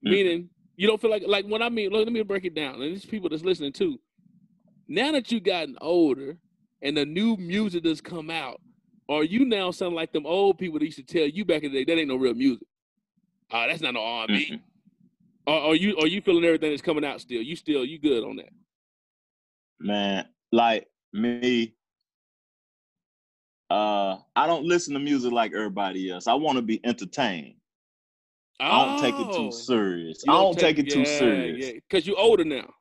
Mm. 0.06 0.10
Meaning, 0.10 0.48
you 0.76 0.86
don't 0.86 1.00
feel 1.00 1.10
like 1.10 1.24
like 1.26 1.46
when 1.46 1.62
I 1.62 1.68
mean. 1.68 1.90
Look, 1.90 2.04
let 2.04 2.12
me 2.12 2.22
break 2.22 2.44
it 2.44 2.54
down. 2.54 2.74
And 2.74 2.82
these 2.82 3.04
people 3.04 3.28
that's 3.28 3.44
listening 3.44 3.72
too. 3.72 3.98
Now 4.88 5.12
that 5.12 5.30
you've 5.30 5.44
gotten 5.44 5.76
older, 5.80 6.36
and 6.82 6.96
the 6.96 7.04
new 7.04 7.36
music 7.36 7.84
that's 7.84 8.00
come 8.00 8.30
out, 8.30 8.60
are 9.08 9.24
you 9.24 9.44
now 9.44 9.70
sound 9.70 9.94
like 9.94 10.12
them 10.12 10.26
old 10.26 10.58
people 10.58 10.78
that 10.78 10.84
used 10.84 10.98
to 10.98 11.04
tell 11.04 11.26
you 11.26 11.44
back 11.44 11.62
in 11.62 11.72
the 11.72 11.84
day 11.84 11.94
that 11.94 12.00
ain't 12.00 12.08
no 12.08 12.16
real 12.16 12.34
music? 12.34 12.66
Uh, 13.50 13.66
that's 13.66 13.82
not 13.82 13.94
no 13.94 14.02
R&B. 14.02 14.34
Mm-hmm. 14.34 14.56
Are, 15.46 15.70
are 15.70 15.74
you 15.74 15.96
are 15.98 16.06
you 16.06 16.20
feeling 16.20 16.44
everything 16.44 16.70
that's 16.70 16.82
coming 16.82 17.04
out 17.04 17.20
still? 17.20 17.42
You 17.42 17.56
still 17.56 17.84
you 17.84 17.98
good 17.98 18.24
on 18.24 18.36
that? 18.36 18.50
Man, 19.80 20.26
like 20.52 20.86
me, 21.12 21.74
uh, 23.70 24.18
I 24.36 24.46
don't 24.46 24.64
listen 24.64 24.94
to 24.94 25.00
music 25.00 25.32
like 25.32 25.52
everybody 25.52 26.10
else. 26.10 26.26
I 26.26 26.34
want 26.34 26.56
to 26.56 26.62
be 26.62 26.80
entertained. 26.84 27.54
Oh, 28.62 28.66
I 28.66 28.84
don't 28.86 29.00
take 29.00 29.14
it 29.14 29.32
too 29.32 29.48
oh. 29.48 29.50
serious. 29.50 30.22
I 30.28 30.32
don't 30.32 30.58
take, 30.58 30.76
take, 30.76 30.86
it 30.86 30.88
yeah, 30.88 30.94
too 30.94 31.04
serious. 31.04 31.66
Yeah, 31.66 31.72
because 31.74 32.06
you're 32.06 32.18
older 32.18 32.44
now. 32.44 32.72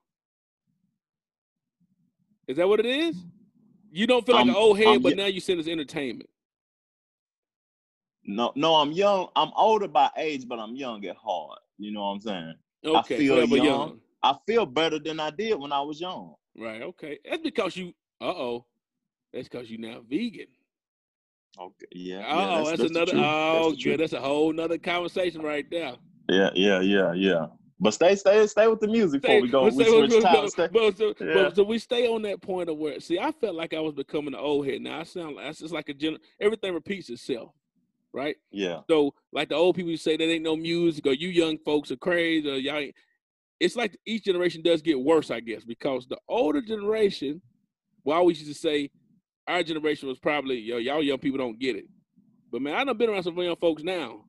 Is 2.48 2.58
that 2.58 2.68
what 2.68 2.80
it 2.80 2.86
is? 2.86 3.16
You 3.92 4.08
don't 4.08 4.26
feel 4.26 4.36
like 4.36 4.44
I'm, 4.44 4.50
an 4.50 4.56
old 4.56 4.78
head, 4.78 4.88
I'm, 4.88 5.02
but 5.02 5.18
now 5.18 5.26
you 5.26 5.40
send 5.40 5.60
us 5.60 5.68
entertainment. 5.68 6.30
No, 8.24 8.52
no, 8.56 8.76
I'm 8.76 8.92
young. 8.92 9.30
I'm 9.36 9.52
older 9.56 9.88
by 9.88 10.10
age, 10.18 10.48
but 10.48 10.60
I'm 10.60 10.76
young 10.76 11.04
at 11.06 11.18
heart. 11.18 11.60
You 11.78 11.92
know 11.92 12.02
what 12.02 12.12
I'm 12.12 12.22
saying? 12.22 12.54
Okay, 12.86 13.16
I 13.16 13.18
feel 13.18 13.48
young. 13.48 13.66
young. 13.66 14.00
I 14.22 14.36
feel 14.46 14.66
better 14.66 15.00
than 15.00 15.20
I 15.20 15.32
did 15.32 15.60
when 15.60 15.72
I 15.72 15.82
was 15.82 16.00
young. 16.00 16.36
Right. 16.58 16.82
Okay. 16.82 17.18
That's 17.28 17.42
because 17.42 17.76
you. 17.76 17.94
Uh 18.22 18.26
oh. 18.26 18.66
That's 19.34 19.48
because 19.48 19.70
you 19.70 19.80
now 19.80 20.02
vegan. 20.08 20.48
Okay. 21.60 21.86
Yeah. 21.92 22.26
Oh, 22.28 22.40
yeah, 22.40 22.56
that's, 22.56 22.70
that's, 22.70 22.82
the 22.82 22.86
another. 23.00 23.12
Oh, 23.16 23.70
That's 23.72 23.84
good. 23.84 24.00
That's 24.00 24.14
a 24.14 24.22
whole 24.22 24.54
nother 24.54 24.78
conversation 24.78 25.42
right 25.42 25.66
there. 25.70 25.94
Yeah, 26.30 26.50
yeah, 26.56 26.80
yeah, 26.82 27.14
yeah. 27.14 27.48
But 27.80 27.96
stay, 27.96 28.16
stay, 28.16 28.46
stay 28.48 28.68
with 28.68 28.80
the 28.80 28.88
music 28.88 29.22
before 29.24 29.42
we 29.42 29.50
go. 29.50 29.64
We 29.66 29.72
stay- 29.72 30.08
switch 30.08 30.22
topics. 30.24 30.56
but- 30.56 30.68
Stay. 30.68 30.68
but- 30.72 30.98
so, 30.98 31.26
Yeah. 31.26 31.34
but- 31.34 31.56
so 31.56 31.64
we 31.64 31.80
stay 31.80 32.08
on 32.08 32.22
that 32.22 32.40
point 32.42 32.70
of 32.70 32.78
where. 32.78 33.00
See, 33.00 33.18
I 33.20 33.32
felt 33.32 33.56
like 33.56 33.74
I 33.74 33.80
was 33.80 33.94
becoming 33.94 34.34
an 34.34 34.40
old 34.40 34.68
head. 34.68 34.82
Now 34.82 35.00
I 35.00 35.04
sound 35.04 35.36
like 35.36 35.46
that's 35.46 35.60
just 35.60 35.74
like 35.74 35.90
a 35.90 35.94
gen. 35.94 36.18
Everything 36.40 36.74
repeats 36.74 37.10
itself, 37.10 37.54
right? 38.14 38.36
Yeah, 38.52 38.82
So, 38.88 39.14
like 39.34 39.50
the 39.50 39.56
old 39.56 39.76
people 39.76 39.96
say, 39.98 40.16
that 40.16 40.24
ain't 40.24 40.44
no 40.44 40.56
music, 40.56 41.08
or 41.08 41.14
you 41.14 41.30
young 41.30 41.58
folks 41.58 41.92
are 41.92 41.98
crazy, 41.98 42.48
or 42.50 42.56
y'all. 42.56 42.78
Ain't. 42.78 42.96
It's 43.60 43.76
like 43.76 43.98
each 44.06 44.24
generation 44.26 44.62
does 44.64 44.82
get 44.82 45.00
worse, 45.00 45.30
I 45.32 45.40
guess, 45.40 45.64
because 45.64 46.08
the 46.08 46.18
older 46.28 46.62
generation, 46.62 47.42
well, 48.04 48.16
I 48.18 48.20
always 48.20 48.40
used 48.42 48.54
to 48.54 48.60
say, 48.60 48.90
our 49.52 49.64
generation 49.64 50.08
was 50.08 50.20
probably 50.20 50.60
yo, 50.60 50.78
y'all 50.78 51.04
young 51.04 51.18
people 51.18 51.38
don't 51.38 51.60
get 51.60 51.76
it. 51.76 51.86
But 52.52 52.62
man, 52.62 52.76
I 52.76 52.84
done 52.84 52.98
been 52.98 53.10
around 53.10 53.24
some 53.24 53.38
young 53.38 53.56
folks 53.56 53.84
now, 53.84 54.26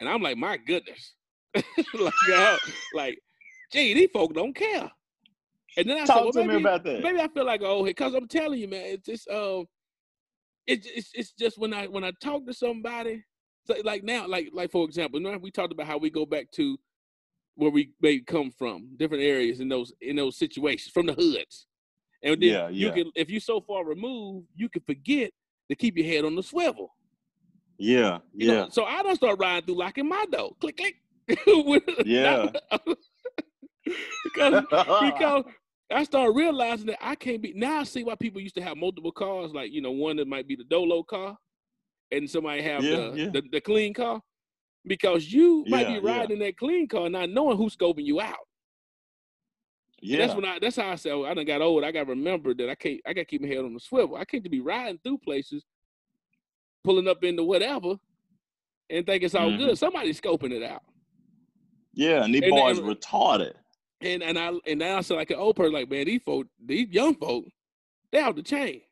and 0.00 0.08
I'm 0.08 0.22
like, 0.22 0.36
my 0.36 0.56
goodness, 0.56 1.14
like, 1.54 2.14
uh, 2.34 2.56
like, 2.94 3.18
gee, 3.72 3.94
these 3.94 4.10
folk 4.12 4.34
don't 4.34 4.54
care. 4.54 4.90
And 5.76 5.88
then 5.88 5.98
I 5.98 6.00
said, 6.00 6.06
talk 6.06 6.22
well, 6.24 6.32
to 6.32 6.38
maybe, 6.40 6.54
me 6.54 6.60
about 6.60 6.84
that. 6.84 7.02
maybe 7.02 7.20
I 7.20 7.28
feel 7.28 7.44
like 7.44 7.60
an 7.60 7.66
old 7.66 7.86
head 7.86 7.96
because 7.96 8.14
I'm 8.14 8.26
telling 8.26 8.58
you, 8.58 8.68
man, 8.68 8.84
it's 8.84 9.06
just 9.06 9.28
um, 9.28 9.66
it's 10.66 10.86
it's 10.86 11.10
it's 11.14 11.32
just 11.32 11.58
when 11.58 11.72
I 11.72 11.86
when 11.86 12.04
I 12.04 12.12
talk 12.22 12.46
to 12.46 12.54
somebody, 12.54 13.24
so 13.64 13.74
like 13.84 14.02
now, 14.02 14.26
like 14.26 14.48
like 14.52 14.70
for 14.70 14.84
example, 14.84 15.20
remember 15.20 15.38
we 15.38 15.50
talked 15.50 15.72
about 15.72 15.86
how 15.86 15.98
we 15.98 16.10
go 16.10 16.26
back 16.26 16.50
to 16.52 16.78
where 17.54 17.70
we 17.70 17.90
may 18.00 18.20
come 18.20 18.50
from, 18.50 18.88
different 18.96 19.22
areas 19.22 19.60
in 19.60 19.68
those 19.68 19.92
in 20.00 20.16
those 20.16 20.36
situations 20.36 20.92
from 20.92 21.06
the 21.06 21.12
hoods, 21.12 21.67
and 22.22 22.42
then 22.42 22.50
Yeah, 22.50 22.68
you 22.68 22.88
yeah. 22.88 22.94
can 22.94 23.10
if 23.14 23.30
you 23.30 23.40
so 23.40 23.60
far 23.60 23.84
removed, 23.84 24.46
you 24.54 24.68
can 24.68 24.82
forget 24.82 25.30
to 25.70 25.76
keep 25.76 25.96
your 25.96 26.06
head 26.06 26.24
on 26.24 26.34
the 26.34 26.42
swivel. 26.42 26.94
Yeah, 27.78 28.18
You 28.34 28.46
yeah, 28.48 28.54
know, 28.64 28.68
so 28.70 28.84
I 28.84 29.02
don't 29.02 29.16
start 29.16 29.38
riding 29.40 29.66
through 29.66 29.76
locking 29.78 30.08
my 30.08 30.24
door, 30.30 30.52
click 30.60 30.76
click. 30.76 30.96
Yeah. 32.04 32.50
because 34.24 34.64
because 35.00 35.44
I 35.90 36.04
started 36.04 36.32
realizing 36.32 36.86
that 36.86 36.98
I 37.00 37.14
can't 37.14 37.40
be 37.40 37.52
now 37.54 37.80
I 37.80 37.84
see 37.84 38.02
why 38.04 38.14
people 38.14 38.40
used 38.40 38.54
to 38.56 38.62
have 38.62 38.76
multiple 38.76 39.12
cars, 39.12 39.52
like 39.52 39.72
you 39.72 39.80
know, 39.80 39.92
one 39.92 40.16
that 40.16 40.26
might 40.28 40.48
be 40.48 40.56
the 40.56 40.64
dolo 40.64 41.02
car 41.02 41.36
and 42.10 42.28
somebody 42.28 42.62
have 42.62 42.82
Yeah, 42.84 43.10
the, 43.10 43.16
yeah. 43.16 43.30
the 43.32 43.42
the 43.52 43.60
clean 43.60 43.94
car. 43.94 44.20
Because 44.86 45.30
you 45.32 45.66
might 45.68 45.86
Yeah, 45.86 46.00
be 46.00 46.06
riding 46.06 46.36
in 46.36 46.38
that 46.40 46.56
clean 46.56 46.88
car 46.88 47.08
not 47.10 47.28
knowing 47.30 47.56
who's 47.58 47.76
scoping 47.76 48.06
you 48.06 48.20
out. 48.20 48.47
And 50.00 50.10
yeah, 50.10 50.18
that's 50.18 50.34
when 50.34 50.44
I 50.44 50.58
that's 50.60 50.76
how 50.76 50.88
I 50.90 50.94
said 50.94 51.12
oh, 51.12 51.24
I 51.24 51.34
done 51.34 51.44
got 51.44 51.60
old. 51.62 51.84
I 51.84 51.90
gotta 51.90 52.06
remember 52.10 52.54
that 52.54 52.70
I 52.70 52.74
can't 52.74 53.00
I 53.06 53.12
gotta 53.12 53.24
keep 53.24 53.42
my 53.42 53.48
head 53.48 53.58
on 53.58 53.74
the 53.74 53.80
swivel. 53.80 54.16
I 54.16 54.24
can't 54.24 54.48
be 54.48 54.60
riding 54.60 54.98
through 55.02 55.18
places, 55.18 55.64
pulling 56.84 57.08
up 57.08 57.22
into 57.24 57.42
whatever, 57.42 57.96
and 58.90 59.04
think 59.06 59.22
it's 59.22 59.34
all 59.34 59.50
Mhm. 59.50 59.58
good. 59.58 59.78
Somebody's 59.78 60.20
scoping 60.20 60.52
it 60.52 60.62
out. 60.62 60.82
yeah. 61.94 62.22
And 62.24 62.32
these 62.34 62.42
And- 62.42 62.52
boys 62.52 62.78
and- 62.78 62.86
retarded. 62.86 63.54
And 64.00 64.22
and 64.22 64.38
I 64.38 64.52
and 64.66 64.78
now 64.78 64.98
I 64.98 65.00
sound 65.00 65.18
like 65.18 65.30
an 65.30 65.38
old 65.38 65.56
person, 65.56 65.72
like, 65.72 65.90
man, 65.90 66.06
these 66.06 66.22
folk, 66.22 66.46
these 66.64 66.88
young 66.90 67.16
folk, 67.16 67.46
they 68.12 68.20
out 68.20 68.36
the 68.36 68.42
chain. 68.44 68.82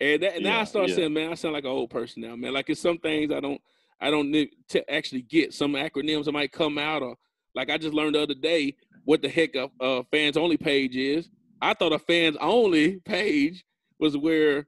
And 0.00 0.22
that, 0.22 0.34
and 0.36 0.44
now 0.44 0.60
I 0.60 0.64
start 0.64 0.88
yeah. 0.90 0.94
saying, 0.96 1.12
man, 1.12 1.32
I 1.32 1.34
sound 1.34 1.54
like 1.54 1.64
an 1.64 1.70
old 1.70 1.90
person 1.90 2.22
now, 2.22 2.36
man. 2.36 2.52
Like 2.52 2.70
it's 2.70 2.80
some 2.80 2.98
things 2.98 3.32
I 3.32 3.40
don't 3.40 3.60
I 4.00 4.10
don't 4.10 4.30
need 4.30 4.50
to 4.68 4.88
actually 4.92 5.22
get. 5.22 5.52
Some 5.54 5.72
acronyms 5.72 6.26
that 6.26 6.32
might 6.32 6.52
come 6.52 6.78
out 6.78 7.02
or 7.02 7.16
like 7.54 7.70
I 7.70 7.78
just 7.78 7.94
learned 7.94 8.14
the 8.14 8.22
other 8.22 8.34
day 8.34 8.76
what 9.04 9.22
the 9.22 9.28
heck 9.28 9.54
a, 9.54 9.70
a 9.80 10.04
fans 10.04 10.36
only 10.36 10.56
page 10.56 10.96
is. 10.96 11.28
I 11.60 11.74
thought 11.74 11.92
a 11.92 11.98
fans 11.98 12.36
only 12.40 12.96
page 13.00 13.64
was 13.98 14.16
where 14.16 14.66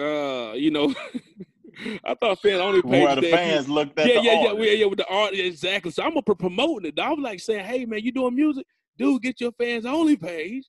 uh 0.00 0.52
you 0.54 0.70
know 0.70 0.94
I 2.04 2.14
thought 2.14 2.40
fan 2.40 2.60
only 2.60 2.82
page 2.82 2.90
Where 3.04 3.16
the 3.16 3.22
if 3.22 3.30
you- 3.30 3.36
fans 3.36 3.68
looked 3.68 3.98
at 3.98 4.06
yeah, 4.06 4.14
the 4.14 4.22
yeah, 4.22 4.32
yeah, 4.32 4.48
artist. 4.48 4.64
yeah, 4.66 4.72
yeah, 4.72 4.86
with 4.86 4.98
the 4.98 5.06
art, 5.08 5.34
exactly. 5.34 5.90
So 5.90 6.02
I'm 6.02 6.10
gonna 6.10 6.22
promoting 6.22 6.88
it. 6.94 6.98
I 7.00 7.08
was 7.10 7.18
like 7.18 7.40
saying, 7.40 7.64
hey 7.64 7.84
man, 7.86 8.00
you 8.00 8.12
doing 8.12 8.34
music? 8.34 8.66
Dude, 8.98 9.22
get 9.22 9.40
your 9.40 9.52
fans 9.52 9.86
only 9.86 10.16
page 10.16 10.64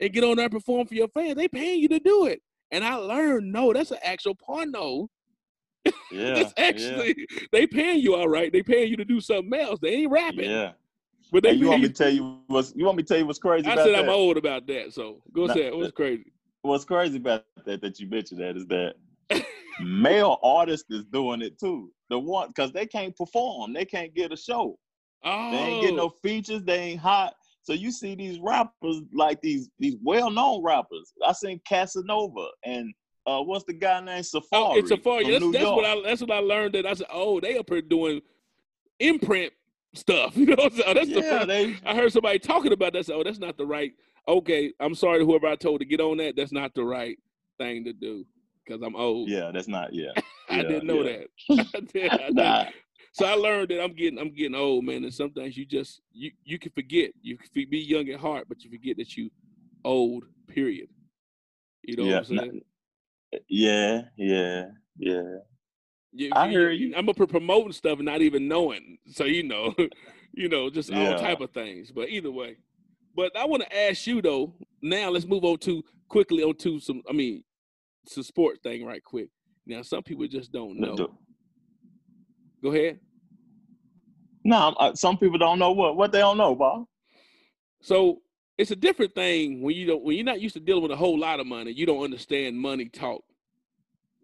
and 0.00 0.12
get 0.12 0.24
on 0.24 0.36
there 0.36 0.46
and 0.46 0.52
perform 0.52 0.86
for 0.88 0.94
your 0.94 1.08
fans. 1.08 1.36
They 1.36 1.46
paying 1.48 1.80
you 1.80 1.88
to 1.88 2.00
do 2.00 2.26
it. 2.26 2.42
And 2.72 2.84
I 2.84 2.94
learned, 2.96 3.52
no, 3.52 3.72
that's 3.72 3.90
an 3.92 3.98
actual 4.02 4.34
porno. 4.34 5.08
Yeah, 6.12 6.34
that's 6.34 6.52
actually 6.58 7.26
they 7.52 7.66
paying 7.66 8.00
you 8.00 8.14
all 8.16 8.28
right. 8.28 8.52
They 8.52 8.62
paying 8.62 8.90
you 8.90 8.96
to 8.96 9.04
do 9.04 9.20
something 9.20 9.58
else. 9.58 9.78
They 9.80 9.90
ain't 9.94 10.10
rapping. 10.10 10.50
yeah. 10.50 10.72
But 11.32 11.44
they 11.44 11.50
And 11.50 11.60
you 11.60 11.68
want 11.68 11.82
me 11.82 11.88
to 11.88 11.94
tell 11.94 12.10
you 12.10 12.38
what's 12.46 12.74
you 12.74 12.84
want 12.84 12.96
me 12.96 13.02
to 13.02 13.08
tell 13.08 13.18
you 13.18 13.26
what's 13.26 13.38
crazy 13.38 13.66
I 13.66 13.76
said 13.76 13.94
that? 13.94 14.04
I'm 14.04 14.08
old 14.08 14.36
about 14.36 14.66
that. 14.66 14.92
So 14.92 15.22
go 15.32 15.46
say 15.46 15.66
it. 15.66 15.76
What's 15.76 15.92
crazy? 15.92 16.32
what's 16.62 16.84
crazy 16.84 17.16
about 17.16 17.44
that 17.64 17.80
that 17.80 17.98
you 18.00 18.06
mentioned 18.06 18.40
that 18.40 18.56
is 18.56 18.66
that 18.66 18.94
male 19.80 20.38
artists 20.42 20.90
is 20.90 21.04
doing 21.06 21.42
it 21.42 21.58
too. 21.58 21.90
The 22.10 22.18
one 22.18 22.48
because 22.48 22.72
they 22.72 22.86
can't 22.86 23.16
perform, 23.16 23.72
they 23.72 23.84
can't 23.84 24.14
get 24.14 24.32
a 24.32 24.36
show. 24.36 24.78
Oh 25.24 25.50
They 25.50 25.58
ain't 25.58 25.80
getting 25.80 25.96
no 25.96 26.10
features. 26.22 26.62
They 26.62 26.78
ain't 26.78 27.00
hot. 27.00 27.34
So 27.62 27.72
you 27.72 27.92
see 27.92 28.14
these 28.14 28.38
rappers 28.40 29.02
like 29.14 29.40
these 29.40 29.70
these 29.78 29.96
well 30.02 30.30
known 30.30 30.62
rappers. 30.62 31.12
I 31.26 31.32
seen 31.32 31.60
Casanova 31.66 32.48
and 32.64 32.92
uh 33.26 33.40
what's 33.40 33.64
the 33.64 33.74
guy 33.74 34.00
named 34.00 34.24
Safaree? 34.24 34.42
Oh, 34.52 34.76
it's 34.76 34.90
Safaree. 34.90 35.22
from 35.22 35.32
That's, 35.32 35.44
New 35.44 35.52
that's 35.52 35.66
what. 35.66 35.84
I 35.84 36.02
that's 36.04 36.20
what 36.20 36.32
I 36.32 36.38
learned 36.38 36.74
that 36.74 36.86
I 36.86 36.94
said, 36.94 37.06
oh, 37.12 37.40
they 37.40 37.58
up 37.58 37.68
here 37.68 37.82
doing 37.82 38.20
imprint 38.98 39.52
stuff. 39.94 40.36
You 40.40 40.46
know, 40.46 40.68
so 40.68 40.82
oh, 40.86 40.94
that's 40.94 41.08
the 41.08 41.20
yeah, 41.20 41.38
first, 41.38 41.48
they 41.48 41.76
I 41.84 41.94
heard 41.94 42.12
somebody 42.12 42.38
talking 42.38 42.72
about 42.72 42.92
that. 42.94 43.06
So, 43.06 43.14
oh, 43.14 43.22
that's 43.22 43.38
not 43.38 43.56
the 43.56 43.66
right. 43.66 43.92
Okay, 44.28 44.72
I'm 44.80 44.94
sorry 44.94 45.20
to 45.20 45.24
whoever 45.24 45.46
I 45.46 45.56
told 45.56 45.80
to 45.80 45.86
get 45.86 46.00
on 46.00 46.18
that. 46.18 46.36
That's 46.36 46.52
not 46.52 46.74
the 46.74 46.84
right 46.84 47.18
thing 47.58 47.84
to 47.84 47.92
do 47.92 48.24
because 48.64 48.82
I'm 48.82 48.96
old. 48.96 49.28
yeah, 49.28 49.50
that's 49.52 49.68
not 49.68 49.92
yeah. 49.92 50.12
I 50.50 50.56
yeah, 50.56 50.62
didn't 50.62 50.86
know 50.86 51.02
yeah. 51.02 51.18
that. 51.48 51.66
I 51.74 51.80
did, 51.80 52.12
I. 52.12 52.28
Nah, 52.30 52.64
So 53.12 53.26
I 53.26 53.34
learned 53.34 53.70
that 53.70 53.82
I'm 53.82 53.94
getting 53.94 54.18
I'm 54.18 54.34
getting 54.34 54.54
old, 54.54 54.84
man. 54.84 55.04
And 55.04 55.12
sometimes 55.14 55.56
you 55.56 55.66
just 55.66 56.00
you 56.12 56.30
you 56.44 56.58
can 56.58 56.72
forget. 56.72 57.12
You 57.22 57.36
can 57.36 57.48
be 57.70 57.78
young 57.78 58.08
at 58.08 58.20
heart, 58.20 58.46
but 58.48 58.62
you 58.64 58.70
forget 58.70 58.96
that 58.98 59.16
you 59.16 59.30
old. 59.84 60.24
Period. 60.48 60.88
You 61.82 61.96
know 61.96 62.04
yeah, 62.04 62.20
what 62.20 62.30
I'm 62.30 62.38
saying? 62.38 62.60
yeah, 63.48 64.02
yeah, 64.16 64.64
yeah. 64.98 65.22
You- 66.12 66.30
I 66.32 66.48
hear 66.48 66.70
you. 66.70 66.94
I'm 66.96 67.08
up 67.08 67.16
for 67.16 67.26
promoting 67.26 67.72
stuff 67.72 67.98
and 67.98 68.06
not 68.06 68.20
even 68.22 68.48
knowing. 68.48 68.98
So 69.08 69.24
you 69.24 69.42
know, 69.42 69.74
you 70.34 70.48
know, 70.48 70.70
just 70.70 70.92
all 70.92 71.18
type 71.18 71.40
of 71.40 71.50
things. 71.52 71.90
But 71.92 72.08
either 72.08 72.30
way, 72.30 72.56
but 73.14 73.36
I 73.36 73.44
want 73.46 73.62
to 73.62 73.76
ask 73.88 74.06
you 74.06 74.20
though. 74.22 74.54
Now 74.82 75.10
let's 75.10 75.26
move 75.26 75.44
on 75.44 75.58
to 75.58 75.82
quickly 76.08 76.42
on 76.42 76.56
to 76.56 76.80
some. 76.80 77.02
I 77.08 77.12
mean, 77.12 77.44
some 78.06 78.22
sport 78.24 78.62
thing 78.62 78.84
right 78.84 79.02
quick. 79.04 79.28
Now 79.66 79.82
some 79.82 80.02
people 80.02 80.26
just 80.26 80.50
don't 80.52 80.78
know. 80.80 80.94
No, 80.94 81.18
Go 82.62 82.72
ahead. 82.72 82.98
no, 84.44 84.74
uh, 84.80 84.94
some 84.94 85.16
people 85.16 85.38
don't 85.38 85.58
know 85.58 85.70
what 85.72 85.96
what 85.96 86.12
they 86.12 86.18
don't 86.18 86.38
know, 86.38 86.54
Bob. 86.54 86.86
So 87.82 88.20
it's 88.58 88.70
a 88.72 88.76
different 88.76 89.14
thing 89.14 89.62
when 89.62 89.76
you 89.76 89.86
don't 89.86 90.02
when 90.02 90.16
you're 90.16 90.24
not 90.24 90.40
used 90.40 90.54
to 90.54 90.60
dealing 90.60 90.82
with 90.82 90.90
a 90.92 90.96
whole 90.96 91.18
lot 91.18 91.40
of 91.40 91.46
money. 91.46 91.70
You 91.72 91.86
don't 91.86 92.02
understand 92.02 92.58
money 92.58 92.88
talk, 92.88 93.22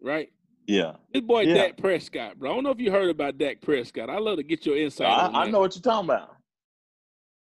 right? 0.01 0.29
Yeah, 0.67 0.93
This 1.13 1.21
boy 1.23 1.41
Yeah. 1.43 1.53
Dak 1.53 1.77
Prescott, 1.77 2.37
bro. 2.37 2.51
I 2.51 2.53
don't 2.55 2.63
know 2.65 2.71
if 2.71 2.79
you 2.81 2.91
heard 2.91 3.09
about 3.09 3.37
Dak 3.37 3.61
Prescott. 3.61 4.09
I 4.09 4.17
love 4.19 4.35
to 4.37 4.43
get 4.43 4.65
your 4.65 4.77
insight. 4.77 5.07
I, 5.07 5.43
I 5.43 5.49
know 5.49 5.59
what 5.61 5.73
you're 5.75 5.81
talking 5.81 6.09
about. 6.09 6.35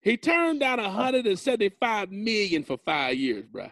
He 0.02 0.18
turned 0.18 0.60
down 0.60 0.80
175 0.82 2.12
million 2.12 2.64
for 2.64 2.78
five 2.86 3.16
years, 3.16 3.46
bro. 3.48 3.72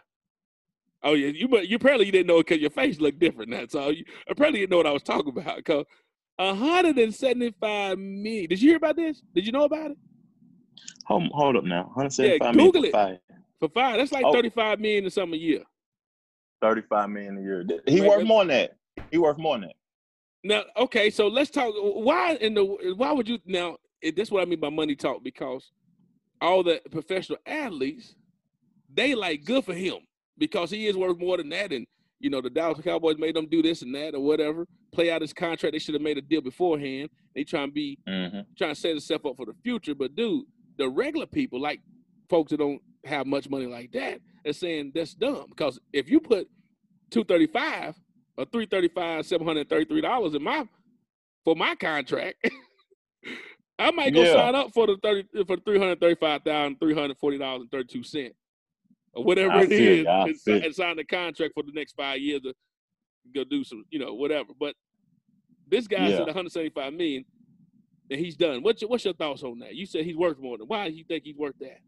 Oh 1.03 1.13
yeah, 1.13 1.27
you 1.27 1.49
but 1.49 1.67
you 1.67 1.75
apparently 1.75 2.05
you 2.05 2.13
didn't 2.13 2.27
know 2.27 2.39
it 2.39 2.47
because 2.47 2.61
your 2.61 2.69
face 2.69 2.99
looked 3.01 3.19
different. 3.19 3.51
That's 3.51 3.75
all. 3.75 3.91
You 3.91 4.05
apparently 4.29 4.61
you 4.61 4.65
didn't 4.67 4.71
know 4.71 4.77
what 4.77 4.87
I 4.87 4.91
was 4.91 5.03
talking 5.03 5.37
about. 5.37 5.63
Cause 5.65 5.83
175 6.37 7.99
million. 7.99 8.47
Did 8.49 8.61
you 8.61 8.69
hear 8.69 8.77
about 8.77 8.95
this? 8.95 9.21
Did 9.35 9.45
you 9.45 9.51
know 9.51 9.65
about 9.65 9.91
it? 9.91 9.97
Hold, 11.05 11.29
hold 11.33 11.57
up 11.57 11.65
now. 11.65 11.83
175 11.93 12.39
Yeah, 12.39 12.51
million 12.53 12.71
Google 12.71 12.81
for 12.83 12.87
it. 12.87 12.91
five. 12.93 13.17
For 13.59 13.69
five, 13.69 13.97
that's 13.97 14.13
like 14.13 14.25
Oh. 14.25 14.31
35 14.33 14.79
million 14.79 15.05
or 15.05 15.09
something 15.09 15.37
a 15.37 15.43
year. 15.43 15.63
35 16.61 17.09
million 17.09 17.37
a 17.37 17.41
year. 17.41 17.65
He 17.85 17.99
Wait, 17.99 18.07
worth 18.09 18.25
more 18.25 18.41
than 18.45 18.47
that. 18.47 18.77
He 19.11 19.17
worth 19.17 19.37
more 19.37 19.57
than 19.59 19.69
that. 19.69 19.75
Now, 20.43 20.63
okay, 20.77 21.09
so 21.09 21.27
let's 21.27 21.49
talk. 21.49 21.73
Why 21.77 22.33
in 22.35 22.53
the 22.53 22.93
why 22.95 23.11
would 23.11 23.27
you 23.29 23.39
now? 23.45 23.77
This 24.15 24.29
what 24.29 24.41
I 24.41 24.45
mean 24.45 24.59
by 24.59 24.69
money 24.69 24.95
talk 24.95 25.23
because 25.23 25.71
all 26.41 26.63
the 26.63 26.81
professional 26.91 27.37
athletes, 27.45 28.15
they 28.93 29.15
like 29.15 29.45
good 29.45 29.63
for 29.63 29.73
him 29.73 29.99
because 30.37 30.69
he 30.69 30.87
is 30.87 30.97
worth 30.97 31.17
more 31.17 31.37
than 31.37 31.47
that, 31.49 31.71
and 31.71 31.87
you 32.19 32.29
know 32.29 32.41
the 32.41 32.49
Dallas 32.49 32.81
Cowboys 32.83 33.17
made 33.17 33.35
them 33.35 33.47
do 33.49 33.61
this 33.61 33.81
and 33.81 33.95
that 33.95 34.13
or 34.15 34.19
whatever, 34.19 34.67
play 34.91 35.09
out 35.09 35.21
his 35.21 35.31
contract. 35.31 35.71
They 35.73 35.79
should 35.79 35.93
have 35.95 36.01
made 36.01 36.17
a 36.17 36.21
deal 36.21 36.41
beforehand. 36.41 37.09
They 37.33 37.43
try 37.45 37.61
and 37.63 37.73
be 37.73 37.97
Mm-hmm. 38.07 38.39
trying 38.57 38.73
to 38.75 38.79
set 38.79 38.89
himself 38.91 39.25
up 39.25 39.37
for 39.37 39.45
the 39.45 39.53
future. 39.63 39.95
But 39.95 40.15
dude, 40.15 40.43
the 40.77 40.89
regular 40.89 41.25
people, 41.25 41.61
like 41.61 41.79
folks 42.29 42.51
that 42.51 42.57
don't 42.57 42.81
have 43.05 43.25
much 43.27 43.49
money 43.49 43.65
like 43.65 43.93
that, 43.93 44.19
are 44.45 44.51
saying 44.53 44.91
that's 44.93 45.13
dumb. 45.13 45.45
Because 45.49 45.79
if 45.93 46.09
you 46.09 46.19
put 46.19 46.49
two 47.09 47.23
thirty 47.23 47.47
five 47.47 47.95
or 48.37 48.45
three 48.45 48.65
thirty 48.65 48.89
five, 48.89 49.25
seven 49.25 49.45
hundred 49.45 49.69
thirty 49.69 49.85
three 49.85 50.01
dollars 50.01 50.35
in 50.35 50.43
my 50.43 50.67
for 51.43 51.55
my 51.55 51.75
contract. 51.75 52.49
I 53.79 53.91
might 53.91 54.13
go 54.13 54.23
yeah. 54.23 54.33
sign 54.33 54.55
up 54.55 54.71
for 54.73 54.87
the 54.87 54.97
thirty 55.01 55.27
for 55.45 55.57
three 55.57 55.79
hundred 55.79 55.99
thirty 55.99 56.15
five 56.15 56.43
thousand 56.43 56.79
three 56.79 56.93
hundred 56.93 57.17
forty 57.17 57.37
dollars 57.37 57.61
and 57.61 57.71
thirty 57.71 57.87
two 57.87 58.03
cent. 58.03 58.33
Or 59.13 59.23
whatever 59.23 59.59
it 59.59 59.71
is, 59.71 60.07
and, 60.07 60.41
feel 60.41 60.63
and 60.63 60.73
sign 60.73 60.95
the 60.95 61.03
contract 61.03 61.53
for 61.53 61.61
the 61.61 61.71
next 61.71 61.93
five 61.93 62.19
years. 62.19 62.41
to 62.41 62.53
go 63.33 63.43
do 63.43 63.63
some, 63.63 63.85
you 63.89 63.99
know, 63.99 64.13
whatever. 64.13 64.53
But 64.59 64.75
this 65.67 65.87
guy's 65.87 66.11
Yeah. 66.11 66.21
at 66.21 66.25
175 66.25 66.93
million, 66.93 67.25
and 68.09 68.19
he's 68.19 68.35
done. 68.35 68.63
What's 68.63 68.81
your, 68.81 68.89
what's 68.89 69.05
your 69.05 69.13
thoughts 69.13 69.43
on 69.43 69.59
that? 69.59 69.75
You 69.75 69.85
said 69.85 70.05
he's 70.05 70.15
worth 70.17 70.39
more 70.39 70.57
than. 70.57 70.67
Why 70.67 70.89
do 70.89 70.95
you 70.95 71.03
think 71.03 71.23
he's 71.23 71.37
worth 71.37 71.57
that? 71.59 71.79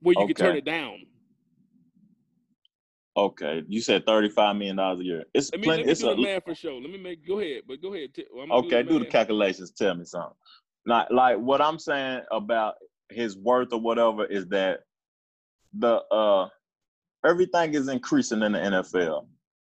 Where 0.00 0.14
you 0.18 0.26
can 0.26 0.36
turn 0.36 0.56
it 0.56 0.64
down. 0.64 1.06
Okay, 3.16 3.62
you 3.68 3.80
said 3.80 4.04
thirty-five 4.06 4.56
million 4.56 4.76
dollars 4.76 5.00
a 5.00 5.04
year. 5.04 5.24
It's 5.34 5.50
Let 5.52 5.60
me, 5.60 5.66
plenty. 5.66 5.82
let 5.82 5.86
me 5.86 5.92
It's 5.92 6.00
do 6.00 6.10
a 6.10 6.16
the 6.16 6.22
math 6.22 6.44
for 6.44 6.54
sure. 6.54 6.80
Let 6.80 6.90
me 6.90 6.98
make. 6.98 7.26
Go 7.26 7.38
ahead, 7.38 7.62
but 7.68 7.80
go 7.80 7.94
ahead. 7.94 8.12
T- 8.14 8.26
I'm 8.32 8.48
gonna 8.48 8.66
okay. 8.66 8.82
Do 8.82 8.98
the 8.98 9.04
calculations. 9.04 9.70
Tell 9.70 9.94
me 9.94 10.04
something. 10.04 10.34
Not 10.84 11.12
like 11.12 11.38
what 11.38 11.60
I'm 11.60 11.78
saying 11.78 12.22
about 12.32 12.74
his 13.10 13.36
worth 13.38 13.72
or 13.72 13.80
whatever 13.80 14.24
is 14.24 14.46
that 14.48 14.80
the 15.78 16.02
uh 16.10 16.48
everything 17.24 17.74
is 17.74 17.88
increasing 17.88 18.42
in 18.42 18.52
the 18.52 18.58
NFL, 18.58 19.26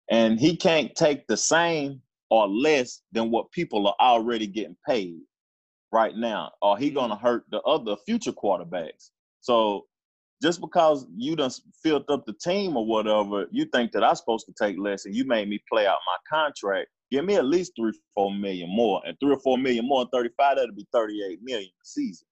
and 0.09 0.39
he 0.39 0.57
can't 0.57 0.95
take 0.95 1.27
the 1.27 1.37
same 1.37 2.01
or 2.31 2.47
less 2.47 3.03
than 3.11 3.29
what 3.29 3.51
people 3.51 3.87
are 3.87 3.95
already 3.99 4.47
getting 4.47 4.75
paid 4.87 5.19
right 5.91 6.15
now, 6.15 6.51
or 6.63 6.75
he 6.75 6.89
gonna 6.89 7.15
hurt 7.15 7.45
the 7.51 7.61
other 7.61 7.95
future 8.05 8.33
quarterbacks. 8.33 9.11
So 9.41 9.85
just 10.41 10.61
because 10.61 11.05
you 11.15 11.35
done 11.35 11.51
filled 11.81 12.09
up 12.09 12.25
the 12.25 12.33
team 12.33 12.77
or 12.77 12.85
whatever, 12.85 13.47
you 13.51 13.65
think 13.65 13.91
that 13.91 14.03
I'm 14.03 14.15
supposed 14.15 14.45
to 14.47 14.53
take 14.61 14.77
less 14.77 15.05
and 15.05 15.15
you 15.15 15.25
made 15.25 15.49
me 15.49 15.59
play 15.71 15.87
out 15.87 15.97
my 16.05 16.17
contract. 16.37 16.89
Give 17.09 17.25
me 17.25 17.35
at 17.35 17.45
least 17.45 17.73
three, 17.75 17.93
four 18.13 18.31
million 18.33 18.69
more. 18.69 19.01
And 19.05 19.17
three 19.19 19.31
or 19.33 19.39
four 19.39 19.57
million 19.57 19.87
more, 19.87 20.07
35, 20.13 20.57
that'll 20.57 20.75
be 20.75 20.87
38 20.93 21.39
million 21.41 21.69
a 21.69 21.85
season. 21.85 22.27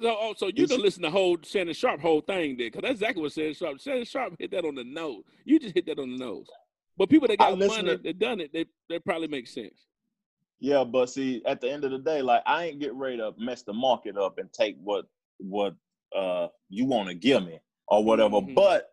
So, 0.00 0.16
oh, 0.18 0.34
so 0.36 0.46
you 0.54 0.66
can 0.66 0.80
listen 0.80 1.02
to 1.02 1.10
whole 1.10 1.36
Shannon 1.42 1.74
Sharpe 1.74 2.00
whole 2.00 2.22
thing 2.22 2.56
there, 2.56 2.68
because 2.68 2.82
that's 2.82 2.94
exactly 2.94 3.22
what 3.22 3.32
Shannon 3.32 3.54
Sharpe. 3.54 3.80
Shannon 3.80 4.04
Sharpe 4.04 4.36
hit 4.38 4.50
that 4.52 4.64
on 4.64 4.74
the 4.74 4.84
nose. 4.84 5.22
You 5.44 5.60
just 5.60 5.74
hit 5.74 5.86
that 5.86 5.98
on 5.98 6.10
the 6.10 6.18
nose. 6.18 6.46
But 6.96 7.08
people 7.08 7.28
that 7.28 7.38
got 7.38 7.58
money 7.58 7.96
to- 7.96 7.98
that 7.98 8.18
done 8.18 8.40
it, 8.40 8.52
they 8.52 8.66
they 8.88 8.98
probably 8.98 9.28
make 9.28 9.46
sense. 9.46 9.86
Yeah, 10.60 10.84
but 10.84 11.06
see, 11.10 11.42
at 11.46 11.60
the 11.60 11.70
end 11.70 11.84
of 11.84 11.90
the 11.90 11.98
day, 11.98 12.22
like 12.22 12.42
I 12.46 12.66
ain't 12.66 12.80
getting 12.80 12.98
ready 12.98 13.16
to 13.18 13.32
mess 13.38 13.62
the 13.62 13.72
market 13.72 14.16
up 14.16 14.38
and 14.38 14.52
take 14.52 14.76
what 14.82 15.06
what 15.38 15.74
uh 16.16 16.48
you 16.68 16.84
want 16.86 17.08
to 17.08 17.14
give 17.14 17.44
me 17.44 17.58
or 17.88 18.04
whatever. 18.04 18.36
Mhm. 18.40 18.54
But 18.54 18.90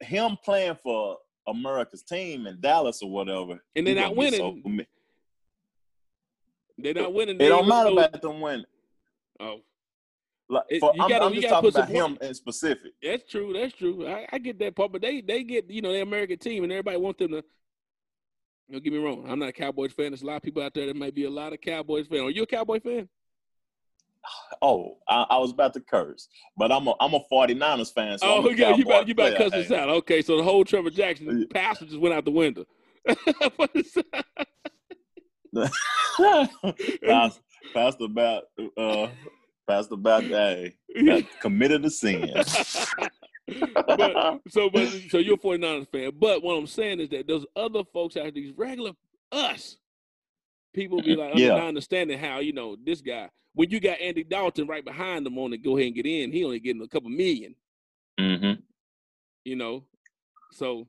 him 0.00 0.36
playing 0.44 0.76
for 0.82 1.18
America's 1.46 2.02
team 2.02 2.46
in 2.46 2.60
Dallas 2.60 3.02
or 3.02 3.10
whatever, 3.10 3.62
And 3.76 3.86
he 3.86 3.92
they're 3.94 4.02
not 4.02 4.16
winning. 4.16 4.40
so 4.40 4.58
They're 6.78 6.94
not 6.94 7.12
winning. 7.12 7.36
it 7.36 7.38
they 7.38 7.48
don't 7.48 7.68
matter 7.68 7.90
about 7.90 8.20
them 8.20 8.40
winning. 8.40 8.64
Oh, 9.40 9.60
Like, 10.48 10.64
for, 10.80 10.92
you 10.94 11.02
I'm, 11.02 11.08
gotta- 11.08 11.24
I'm 11.26 11.34
you 11.34 11.40
just 11.42 11.50
gotta 11.50 11.70
talking 11.70 11.82
put 11.82 11.90
about 11.90 12.10
him 12.10 12.28
in 12.28 12.34
specific. 12.34 12.92
that's 13.02 13.30
true. 13.30 13.52
That's 13.52 13.74
true. 13.74 14.06
I, 14.06 14.26
I 14.32 14.38
get 14.38 14.58
that 14.58 14.74
part, 14.76 14.92
but 14.92 15.02
they 15.02 15.20
they 15.20 15.42
get 15.44 15.70
you 15.70 15.82
know 15.82 15.92
the 15.92 16.02
American 16.02 16.38
team, 16.38 16.62
and 16.64 16.72
everybody 16.72 16.96
wants 16.96 17.18
them 17.18 17.32
to. 17.32 17.44
Don't 18.70 18.82
get 18.82 18.92
me 18.92 18.98
wrong. 18.98 19.26
I'm 19.28 19.38
not 19.38 19.50
a 19.50 19.52
Cowboys 19.52 19.92
fan. 19.92 20.10
There's 20.12 20.22
a 20.22 20.26
lot 20.26 20.36
of 20.36 20.42
people 20.42 20.62
out 20.62 20.72
there 20.72 20.86
that 20.86 20.96
might 20.96 21.14
be 21.14 21.24
a 21.24 21.30
lot 21.30 21.52
of 21.52 21.60
Cowboys 21.60 22.06
fan. 22.06 22.20
Are 22.20 22.30
you 22.30 22.42
a 22.44 22.46
Cowboy 22.46 22.80
fan? 22.80 23.08
Oh, 24.62 24.98
I, 25.08 25.26
I 25.30 25.38
was 25.38 25.50
about 25.50 25.74
to 25.74 25.80
curse, 25.80 26.28
but 26.56 26.72
I'm 26.72 26.86
a 26.86 26.94
I'm 27.00 27.14
a 27.14 27.20
49ers 27.30 27.92
fan. 27.92 28.18
So 28.18 28.26
oh, 28.26 28.50
yeah, 28.50 28.74
you 28.74 28.84
about 28.84 29.06
you 29.06 29.12
about 29.12 29.30
to 29.30 29.36
cuss 29.36 29.52
this 29.52 29.70
out. 29.70 29.88
Okay, 29.88 30.22
so 30.22 30.36
the 30.36 30.42
whole 30.42 30.64
Trevor 30.64 30.90
Jackson 30.90 31.40
Yeah. 31.40 31.46
pastor 31.52 31.84
just 31.86 32.00
went 32.00 32.14
out 32.14 32.24
the 32.24 32.30
window. 32.30 32.64
Pastor, 37.06 37.40
Pastor 37.74 38.04
about 38.04 38.44
uh 38.76 39.08
Pastor 39.68 39.94
about 39.94 40.24
hey, 40.24 40.74
committed 41.40 41.84
a 41.84 41.90
sin. 41.90 42.30
but 43.86 44.40
so 44.48 44.70
but 44.70 44.88
so 45.10 45.18
you're 45.18 45.34
a 45.34 45.38
49ers 45.38 45.88
fan. 45.92 46.12
But 46.18 46.42
what 46.42 46.54
I'm 46.54 46.66
saying 46.66 47.00
is 47.00 47.10
that 47.10 47.26
those 47.26 47.44
other 47.54 47.84
folks 47.92 48.16
out 48.16 48.32
these 48.34 48.54
regular 48.56 48.92
us 49.32 49.76
people 50.74 51.00
be 51.00 51.16
like 51.16 51.32
I'm 51.32 51.38
Yeah. 51.38 51.48
not 51.50 51.68
understanding 51.68 52.18
how, 52.18 52.40
you 52.40 52.52
know, 52.52 52.76
this 52.76 53.00
guy, 53.00 53.30
when 53.54 53.70
you 53.70 53.80
got 53.80 54.00
Andy 54.00 54.24
Dalton 54.24 54.66
right 54.66 54.84
behind 54.84 55.26
him 55.26 55.38
on 55.38 55.52
to 55.52 55.56
go 55.58 55.76
ahead 55.76 55.86
and 55.86 55.94
get 55.96 56.06
in, 56.06 56.32
he 56.32 56.44
only 56.44 56.60
getting 56.60 56.82
a 56.82 56.88
couple 56.88 57.08
million, 57.08 57.54
mm-hmm. 58.20 58.60
you 59.44 59.56
know. 59.56 59.84
So 60.52 60.86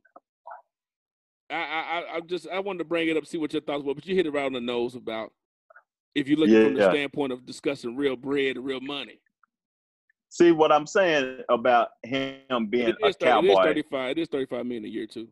I 1.50 1.56
I 1.56 2.16
I- 2.16 2.22
just 2.22 2.48
I 2.50 2.60
wanted 2.60 2.80
to 2.80 2.86
bring 2.86 3.08
it 3.08 3.18
up, 3.18 3.26
see 3.26 3.38
what 3.38 3.54
your 3.54 3.62
thoughts 3.62 3.84
were, 3.84 3.94
but 3.94 4.06
you 4.06 4.16
hit 4.16 4.26
it 4.26 4.32
right 4.32 4.46
on 4.46 4.54
the 4.54 4.62
nose 4.62 4.96
about 4.96 5.32
if 6.16 6.28
you're 6.28 6.40
looking 6.40 6.64
from 6.66 6.74
the 6.74 6.82
Yeah. 6.82 6.90
standpoint 6.92 7.34
of 7.34 7.46
discussing 7.46 7.96
real 7.96 8.16
bread 8.16 8.58
and 8.58 8.66
real 8.66 8.82
money. 8.82 9.20
See 10.30 10.52
what 10.52 10.72
I'm 10.72 10.88
saying 10.88 11.44
about 11.50 11.90
him 12.04 12.68
being 12.68 12.90
It 12.90 12.96
a 13.04 13.08
is, 13.08 13.16
30, 13.18 13.48
it 13.48 13.52
is 13.52 13.56
cowboy? 13.56 13.64
35. 13.64 14.12
It 14.12 14.22
is 14.22 14.28
35 14.30 14.66
million 14.66 14.86
a 14.86 14.88
year 14.88 15.08
too. 15.08 15.28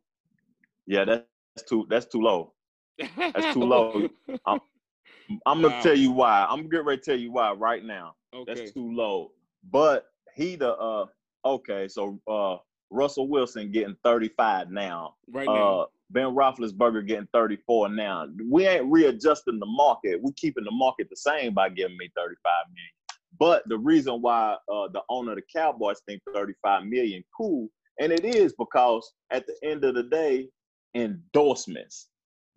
Yeah, 0.86 1.04
that's 1.06 1.64
too 1.68 1.86
that's 1.90 2.06
too 2.06 2.22
low. 2.22 2.54
That's 3.00 3.54
too 3.54 3.62
low. 3.64 4.10
I'm 4.46 5.62
gonna 5.62 5.70
Wow. 5.70 5.82
tell 5.82 5.98
you 5.98 6.12
why. 6.12 6.46
I'm 6.50 6.70
getting 6.70 6.86
ready 6.86 7.00
to 7.02 7.06
tell 7.06 7.18
you 7.20 7.32
why 7.32 7.52
right 7.54 7.84
now. 7.84 8.16
okay. 8.34 8.54
That's 8.54 8.72
too 8.72 8.92
low. 8.94 9.32
But 9.72 10.06
he 10.36 10.56
the 10.56 10.76
uh 10.76 11.06
okay, 11.46 11.88
so 11.88 12.20
uh 12.30 12.58
Russell 12.90 13.28
Wilson 13.28 13.72
getting 13.72 13.96
35 14.04 14.70
now. 14.72 15.16
Right 15.32 15.48
now. 15.50 15.80
Uh 15.82 15.86
Ben 16.10 16.26
Roethlisberger 16.36 17.08
getting 17.08 17.28
34 17.34 17.90
now. 17.90 18.28
We 18.52 18.68
ain't 18.68 18.86
readjusting 18.92 19.60
the 19.60 19.66
market. 19.66 20.22
We 20.22 20.32
keeping 20.34 20.64
the 20.66 20.72
market 20.72 21.08
the 21.10 21.16
same 21.16 21.54
by 21.54 21.70
giving 21.70 21.98
me 21.98 22.10
35 22.16 22.36
million. 22.68 22.92
But 23.40 23.64
the 23.68 23.78
reason 23.78 24.22
why 24.22 24.58
uh 24.72 24.90
the 24.94 25.02
owner 25.10 25.32
of 25.32 25.38
the 25.38 25.44
Cowboys 25.56 26.02
think 26.08 26.22
35 26.34 26.86
million 26.86 27.24
cool, 27.36 27.70
and 28.00 28.12
it 28.12 28.26
is 28.26 28.54
because 28.60 29.12
at 29.32 29.48
the 29.48 29.56
end 29.64 29.84
of 29.86 29.96
the 29.96 30.04
day, 30.04 30.50
endorsements 30.96 32.10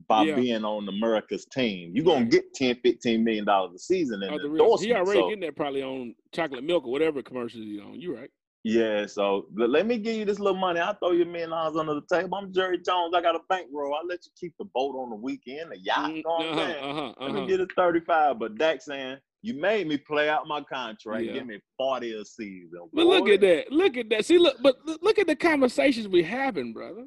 by 0.08 0.22
Yeah. 0.24 0.36
being 0.36 0.64
on 0.64 0.88
America's 0.88 1.46
team. 1.46 1.92
You're 1.94 2.04
gonna 2.04 2.26
get 2.26 2.52
10, 2.54 2.76
15 2.76 3.24
million 3.24 3.44
dollars 3.44 3.74
a 3.74 3.78
season 3.78 4.22
in 4.22 4.30
Oh, 4.30 4.38
the 4.38 4.48
real- 4.48 4.76
he 4.78 4.92
already 4.92 5.20
So- 5.20 5.28
getting 5.28 5.40
that 5.40 5.56
probably 5.56 5.82
on 5.82 6.14
chocolate 6.32 6.64
milk 6.64 6.84
or 6.84 6.92
whatever 6.92 7.22
commercials 7.22 7.64
he's 7.64 7.80
on. 7.80 8.00
You 8.00 8.14
right. 8.16 8.30
Yeah, 8.68 9.06
so 9.06 9.46
let, 9.54 9.70
let 9.70 9.86
me 9.86 9.96
give 9.96 10.16
you 10.16 10.24
this 10.24 10.40
little 10.40 10.58
money. 10.58 10.80
I'll 10.80 10.94
throw 10.94 11.12
you 11.12 11.22
a 11.22 11.26
million 11.26 11.50
dollars 11.50 11.76
under 11.76 11.94
the 11.94 12.02
table. 12.12 12.36
I'm 12.36 12.52
Jerry 12.52 12.78
Jones. 12.78 13.14
I 13.14 13.20
got 13.22 13.36
a 13.36 13.40
bankroll. 13.48 13.94
I'll 13.94 14.06
let 14.06 14.26
you 14.26 14.32
keep 14.38 14.54
the 14.58 14.64
boat 14.74 14.96
on 14.96 15.10
the 15.10 15.16
weekend, 15.16 15.70
the 15.70 15.78
yacht. 15.78 16.12
You 16.16 16.22
know 16.24 16.30
what 16.30 16.46
I'm 16.46 16.58
uh-huh, 16.58 16.62
uh-huh, 16.90 17.14
Let 17.20 17.30
uh-huh. 17.30 17.40
me 17.42 17.46
get 17.46 17.60
a 17.60 17.66
35. 17.76 18.40
But 18.40 18.58
Dak 18.58 18.82
saying, 18.82 19.18
you 19.42 19.54
made 19.54 19.86
me 19.86 19.96
play 19.96 20.28
out 20.28 20.48
my 20.48 20.62
contract. 20.62 21.24
Yeah. 21.24 21.34
Give 21.34 21.46
me 21.46 21.60
40 21.78 22.12
a 22.20 22.24
season. 22.24 22.90
But 22.92 23.06
look 23.06 23.28
at 23.28 23.40
that. 23.42 23.70
Look 23.70 23.96
at 23.96 24.08
that. 24.10 24.24
See, 24.24 24.38
look, 24.38 24.56
but 24.60 24.74
look- 24.84 25.00
look 25.00 25.20
at 25.20 25.28
the 25.28 25.36
conversations 25.36 26.08
we 26.08 26.24
having, 26.24 26.72
brother. 26.72 27.06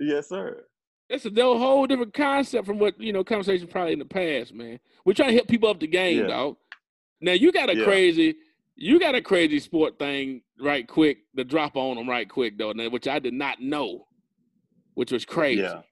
Yes, 0.00 0.30
sir. 0.30 0.64
It's 1.12 1.26
a 1.26 1.30
whole 1.30 1.86
different 1.86 2.14
concept 2.14 2.66
from 2.66 2.78
what 2.78 2.98
you 2.98 3.12
know 3.12 3.22
conversations 3.22 3.70
probably 3.70 3.92
in 3.92 3.98
the 3.98 4.04
past, 4.06 4.54
man. 4.54 4.80
We're 5.04 5.12
trying 5.12 5.28
to 5.28 5.34
help 5.34 5.46
people 5.46 5.68
up 5.68 5.78
the 5.78 5.86
game, 5.86 6.20
Yeah. 6.20 6.26
dog. 6.26 6.56
Now 7.20 7.32
you 7.32 7.52
got 7.52 7.68
a 7.68 7.76
Yeah. 7.76 7.84
crazy, 7.84 8.34
you 8.76 8.98
got 8.98 9.14
a 9.14 9.20
crazy 9.20 9.58
sport 9.60 9.98
thing 9.98 10.42
right 10.58 10.88
quick 10.88 11.18
to 11.36 11.44
drop 11.44 11.76
on 11.76 11.96
them 11.96 12.08
right 12.08 12.26
quick 12.26 12.56
though, 12.56 12.72
which 12.88 13.06
I 13.06 13.18
did 13.18 13.34
not 13.34 13.60
know, 13.60 14.08
which 14.94 15.12
was 15.12 15.26
crazy. 15.26 15.60
Yeah. 15.60 15.82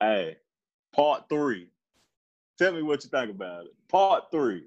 Hey, 0.00 0.38
part 0.92 1.28
three. 1.28 1.68
Tell 2.58 2.72
me 2.72 2.80
what 2.82 3.04
you 3.04 3.10
think 3.10 3.30
about 3.30 3.66
it. 3.66 3.74
Part 3.88 4.30
three. 4.30 4.64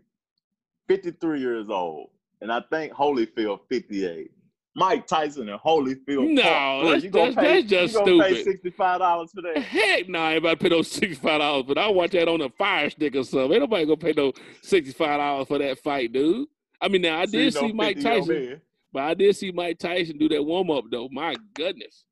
53 0.88 1.40
years 1.40 1.70
old. 1.70 2.12
And 2.42 2.52
I 2.52 2.62
think 2.70 2.94
Holyfield 2.94 3.62
58. 3.68 4.32
Mike 4.78 5.08
Tyson 5.08 5.50
and 5.50 5.60
Holyfield. 5.60 6.30
No, 6.34 6.84
that's- 6.86 7.04
You 7.04 7.10
that's- 7.10 7.34
pay, 7.36 7.62
that's 7.62 7.68
just 7.68 7.94
you 7.96 8.00
gonna 8.06 8.24
pay 8.24 8.44
$65 8.44 9.32
for 9.32 9.42
that? 9.42 9.58
Heck 9.58 10.08
no, 10.08 10.20
I 10.20 10.34
about 10.34 10.52
to 10.52 10.64
pay 10.64 10.70
those 10.70 10.88
sixty-five 10.92 11.40
dollars, 11.40 11.66
but 11.68 11.80
I'll 11.80 11.96
watch 11.96 12.12
that 12.12 12.28
on 12.28 12.42
a 12.42 12.50
fire 12.50 12.90
stick 12.92 13.16
or 13.16 13.24
something. 13.24 13.54
Ain't 13.54 13.62
nobody 13.62 13.86
gonna 13.86 13.98
pay 13.98 14.14
no 14.16 14.34
sixty-five 14.62 15.18
dollars 15.18 15.48
for 15.48 15.58
that 15.58 15.80
fight, 15.80 16.14
dude. 16.14 16.48
I 16.80 16.90
mean, 16.90 17.02
now 17.02 17.20
I 17.20 17.26
did 17.26 17.54
see 17.56 17.74
Mike 17.74 18.00
Tyson. 18.00 18.62
But 18.94 19.04
I 19.04 19.14
did 19.16 19.36
see 19.36 19.52
Mike 19.52 19.80
Tyson 19.80 20.18
do 20.20 20.30
that 20.30 20.44
warm 20.44 20.70
up 20.70 20.86
though. 20.92 21.10
My 21.12 21.36
goodness, 21.56 22.06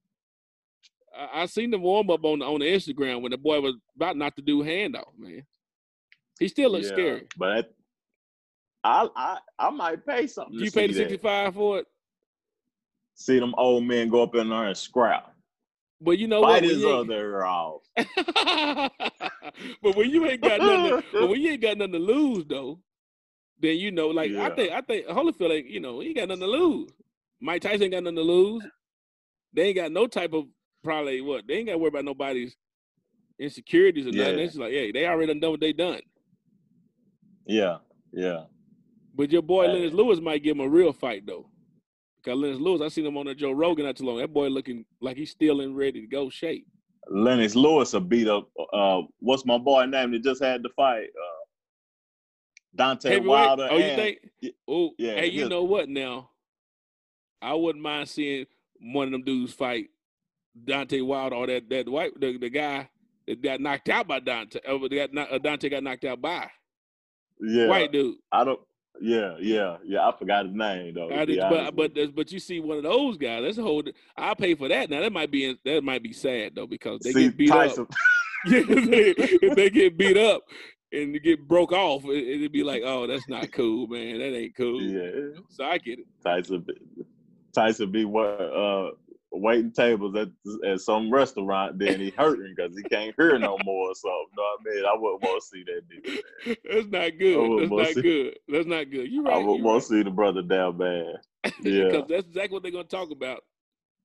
I, 1.15 1.41
I 1.43 1.45
seen 1.45 1.69
the 1.69 1.77
warm 1.77 2.09
up 2.09 2.23
on 2.25 2.41
on 2.41 2.59
the 2.61 2.65
Instagram 2.65 3.21
when 3.21 3.31
the 3.31 3.37
boy 3.37 3.61
was 3.61 3.75
about 3.95 4.17
not 4.17 4.35
to 4.37 4.41
do 4.41 4.63
handoff. 4.63 5.15
Man, 5.17 5.45
he 6.39 6.47
still 6.47 6.71
looks 6.71 6.87
Yeah, 6.87 6.93
scary. 6.93 7.27
But 7.37 7.71
I, 8.83 9.07
I 9.15 9.37
I 9.59 9.69
might 9.69 10.03
pay 10.05 10.25
something. 10.27 10.55
You 10.55 10.71
paid 10.71 10.89
the 10.89 10.93
see 10.93 10.99
that. 11.03 11.09
sixty 11.09 11.17
five 11.17 11.53
for 11.53 11.79
it, 11.79 11.85
See 13.15 13.39
them 13.39 13.55
old 13.57 13.85
men 13.85 14.09
go 14.09 14.23
up 14.23 14.35
in 14.35 14.49
there 14.49 14.65
and 14.65 14.77
scrap. 14.77 15.33
but 16.01 16.17
you 16.19 16.27
know 16.27 16.41
Fight 16.41 16.49
what? 16.49 16.61
When 16.63 16.69
his 16.69 16.85
other 16.85 17.45
off. 17.45 17.81
but 19.81 19.95
when 19.95 20.09
you 20.09 20.25
ain't 20.27 20.41
got 20.41 20.59
nothing, 20.59 21.01
to, 21.01 21.03
but 21.13 21.29
when 21.29 21.41
you 21.41 21.51
ain't 21.51 21.61
got 21.61 21.77
nothing 21.77 21.93
to 21.93 21.99
lose 21.99 22.45
though, 22.45 22.79
then 23.59 23.77
you 23.77 23.91
know, 23.91 24.09
like 24.09 24.31
I 24.31 24.49
think 24.49 24.73
I 24.73 24.81
think 24.81 25.07
Holyfield, 25.07 25.51
ain't, 25.51 25.67
you 25.67 25.79
know, 25.79 26.01
he 26.01 26.13
got 26.13 26.27
nothing 26.27 26.41
to 26.41 26.47
lose. 26.47 26.89
Mike 27.41 27.61
Tyson 27.61 27.83
ain't 27.83 27.93
got 27.93 28.03
nothing 28.03 28.17
to 28.17 28.21
lose. 28.21 28.63
They 29.53 29.67
ain't 29.67 29.77
got 29.77 29.91
no 29.91 30.07
type 30.07 30.33
of 30.33 30.45
probably 30.83 31.21
what 31.21 31.47
they 31.47 31.55
ain't 31.55 31.67
got 31.67 31.73
to 31.73 31.77
worry 31.77 31.87
about 31.87 32.05
nobody's 32.05 32.57
insecurities 33.39 34.07
or 34.07 34.11
nothing. 34.11 34.39
Yeah. 34.39 34.43
It's 34.43 34.55
like, 34.55 34.71
hey, 34.71 34.91
they 34.91 35.07
already 35.07 35.39
done 35.39 35.51
what 35.51 35.59
they 35.61 35.73
done. 35.73 36.01
Yeah, 37.45 37.77
yeah. 38.11 38.43
But 39.13 39.31
your 39.31 39.41
boy. 39.41 39.67
Lennox 39.67 39.93
Lewis 39.93 40.19
might 40.19 40.43
give 40.43 40.57
him 40.57 40.65
a 40.65 40.69
real 40.69 40.91
fight 40.91 41.25
though, 41.25 41.49
Cause 42.25 42.37
Lennox 42.37 42.59
Lewis, 42.59 42.81
I 42.81 42.87
seen 42.87 43.05
him 43.05 43.17
on 43.17 43.27
the 43.27 43.35
Joe 43.35 43.51
Rogan 43.51 43.85
not 43.85 43.97
too 43.97 44.05
long. 44.05 44.17
That 44.17 44.33
boy 44.33 44.47
looking 44.47 44.83
like 44.99 45.15
he's 45.15 45.29
still 45.29 45.61
in 45.61 45.75
ready 45.75 46.01
to 46.01 46.07
go 46.07 46.29
shape. 46.29 46.65
Lennox 47.07 47.55
Lewis 47.55 47.93
a 47.93 47.99
beat 47.99 48.27
up. 48.27 48.49
Uh, 48.73 49.01
what's 49.19 49.45
my 49.45 49.59
boy 49.59 49.85
name 49.85 50.11
that 50.11 50.23
just 50.23 50.41
had 50.43 50.63
the 50.63 50.69
fight? 50.69 51.03
Uh, 51.03 51.45
Deontay 52.83 53.03
Heavyweight? 53.09 53.27
Wilder. 53.27 53.67
Oh, 53.69 53.77
you 53.77 53.83
and- 53.83 53.95
think? 53.95 54.19
Oh, 54.67 54.89
yeah, 54.97 55.13
Hey, 55.15 55.27
you 55.27 55.47
know 55.47 55.63
what? 55.63 55.87
Now, 55.87 56.31
I 57.41 57.53
wouldn't 57.53 57.83
mind 57.83 58.09
seeing 58.09 58.47
one 58.81 59.07
of 59.07 59.11
them 59.11 59.23
dudes 59.23 59.53
fight 59.53 59.89
Deontay 60.65 61.05
Wilder 61.05 61.35
or 61.35 61.47
that 61.47 61.69
that 61.69 61.87
white 61.87 62.19
the, 62.19 62.37
the 62.37 62.49
guy 62.49 62.89
that 63.27 63.41
got 63.41 63.61
knocked 63.61 63.89
out 63.89 64.07
by 64.07 64.19
Deontay. 64.19 64.61
Uh, 64.67 64.77
that 64.79 65.11
got, 65.13 65.31
uh, 65.31 65.39
Deontay 65.39 65.69
got 65.69 65.83
knocked 65.83 66.05
out 66.05 66.21
by 66.21 66.49
yeah, 67.39 67.67
white 67.67 67.91
dude. 67.91 68.17
I 68.31 68.43
don't. 68.43 68.59
Yeah, 69.01 69.35
yeah, 69.39 69.77
yeah. 69.85 70.07
I 70.07 70.17
forgot 70.17 70.45
his 70.45 70.55
name 70.55 70.93
though. 70.93 71.09
I 71.11 71.25
did, 71.25 71.39
but 71.39 71.75
but 71.75 72.15
but 72.15 72.31
you 72.31 72.39
see 72.39 72.59
one 72.59 72.77
of 72.77 72.83
those 72.83 73.17
guys. 73.17 73.43
That's 73.43 73.57
a 73.57 73.63
whole. 73.63 73.83
I'll 74.17 74.35
pay 74.35 74.55
for 74.55 74.67
that. 74.67 74.89
Now 74.89 75.01
that 75.01 75.11
might 75.11 75.31
be 75.31 75.57
that 75.65 75.83
might 75.83 76.03
be 76.03 76.13
sad 76.13 76.53
though 76.55 76.67
because 76.67 76.99
they. 77.01 77.11
See, 77.11 77.23
get 77.25 77.37
beat 77.37 77.49
Tyson, 77.49 77.83
up. 77.83 77.93
Yeah, 78.47 78.61
if 78.67 79.55
they 79.55 79.71
get 79.71 79.97
beat 79.97 80.17
up 80.17 80.43
and 80.91 81.19
get 81.23 81.47
broke 81.47 81.71
off, 81.71 82.05
it, 82.05 82.27
it'd 82.27 82.51
be 82.51 82.63
like, 82.63 82.83
oh, 82.85 83.07
that's 83.07 83.27
not 83.27 83.51
cool, 83.51 83.87
man. 83.87 84.19
That 84.19 84.35
ain't 84.35 84.55
cool. 84.55 84.81
Yeah, 84.81 85.41
So 85.49 85.65
I 85.65 85.79
get 85.79 85.99
it. 85.99 86.05
Tyson. 86.23 86.65
Tyson 87.53 87.91
be 87.91 88.05
what? 88.05 88.25
Uh, 88.25 88.91
waiting 89.41 89.71
tables 89.71 90.15
at 90.15 90.29
at 90.67 90.79
some 90.81 91.11
restaurant. 91.11 91.77
Then 91.79 91.99
he 91.99 92.09
hurting 92.17 92.53
because 92.55 92.75
he 92.75 92.83
can't 92.83 93.13
hear 93.17 93.37
no 93.39 93.57
more. 93.63 93.89
or 93.91 93.95
something. 93.95 94.27
know 94.37 94.43
what 94.43 94.59
I 94.71 94.75
mean? 94.75 94.85
I 94.85 94.95
wouldn't 94.97 95.21
want 95.23 95.41
to 95.41 95.47
see 95.47 95.63
that 95.63 95.89
dude. 95.89 96.57
That's 96.69 96.87
not 96.87 97.19
good. 97.19 97.59
That's 97.61 97.71
not 97.71 97.87
to- 97.95 98.01
good. 98.01 98.39
That's 98.47 98.67
not 98.67 98.91
good. 98.91 99.11
You're 99.11 99.27
I 99.27 99.35
right. 99.37 99.45
would 99.45 99.55
you're 99.57 99.65
want 99.65 99.83
to 99.83 99.87
see 99.89 100.03
the 100.03 100.11
brother 100.11 100.41
down 100.41 100.77
bad. 100.77 101.05
Yeah, 101.61 101.85
because 101.85 102.07
that's 102.09 102.25
exactly 102.27 102.53
what 102.55 102.63
they're 102.63 102.71
gonna 102.71 102.85
talk 102.85 103.11
about. 103.11 103.43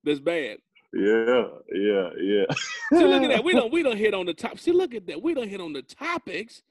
That's 0.03 0.19
bad. 0.19 0.57
yeah, 0.93 1.43
yeah, 1.73 2.09
yeah. 2.19 2.45
See, 2.91 3.03
look 3.05 3.23
at 3.23 3.29
that. 3.35 3.43
We 3.43 3.53
don't 3.53 3.71
we 3.73 3.81
don't 3.81 3.97
hit 3.97 4.13
on 4.13 4.27
the 4.27 4.33
top. 4.35 4.59
See, 4.59 4.71
look 4.71 4.93
at 4.93 5.07
that. 5.07 5.21
We 5.23 5.33
don't 5.33 5.47
hit 5.49 5.59
on 5.61 5.73
the 5.73 5.81
topics 5.81 6.61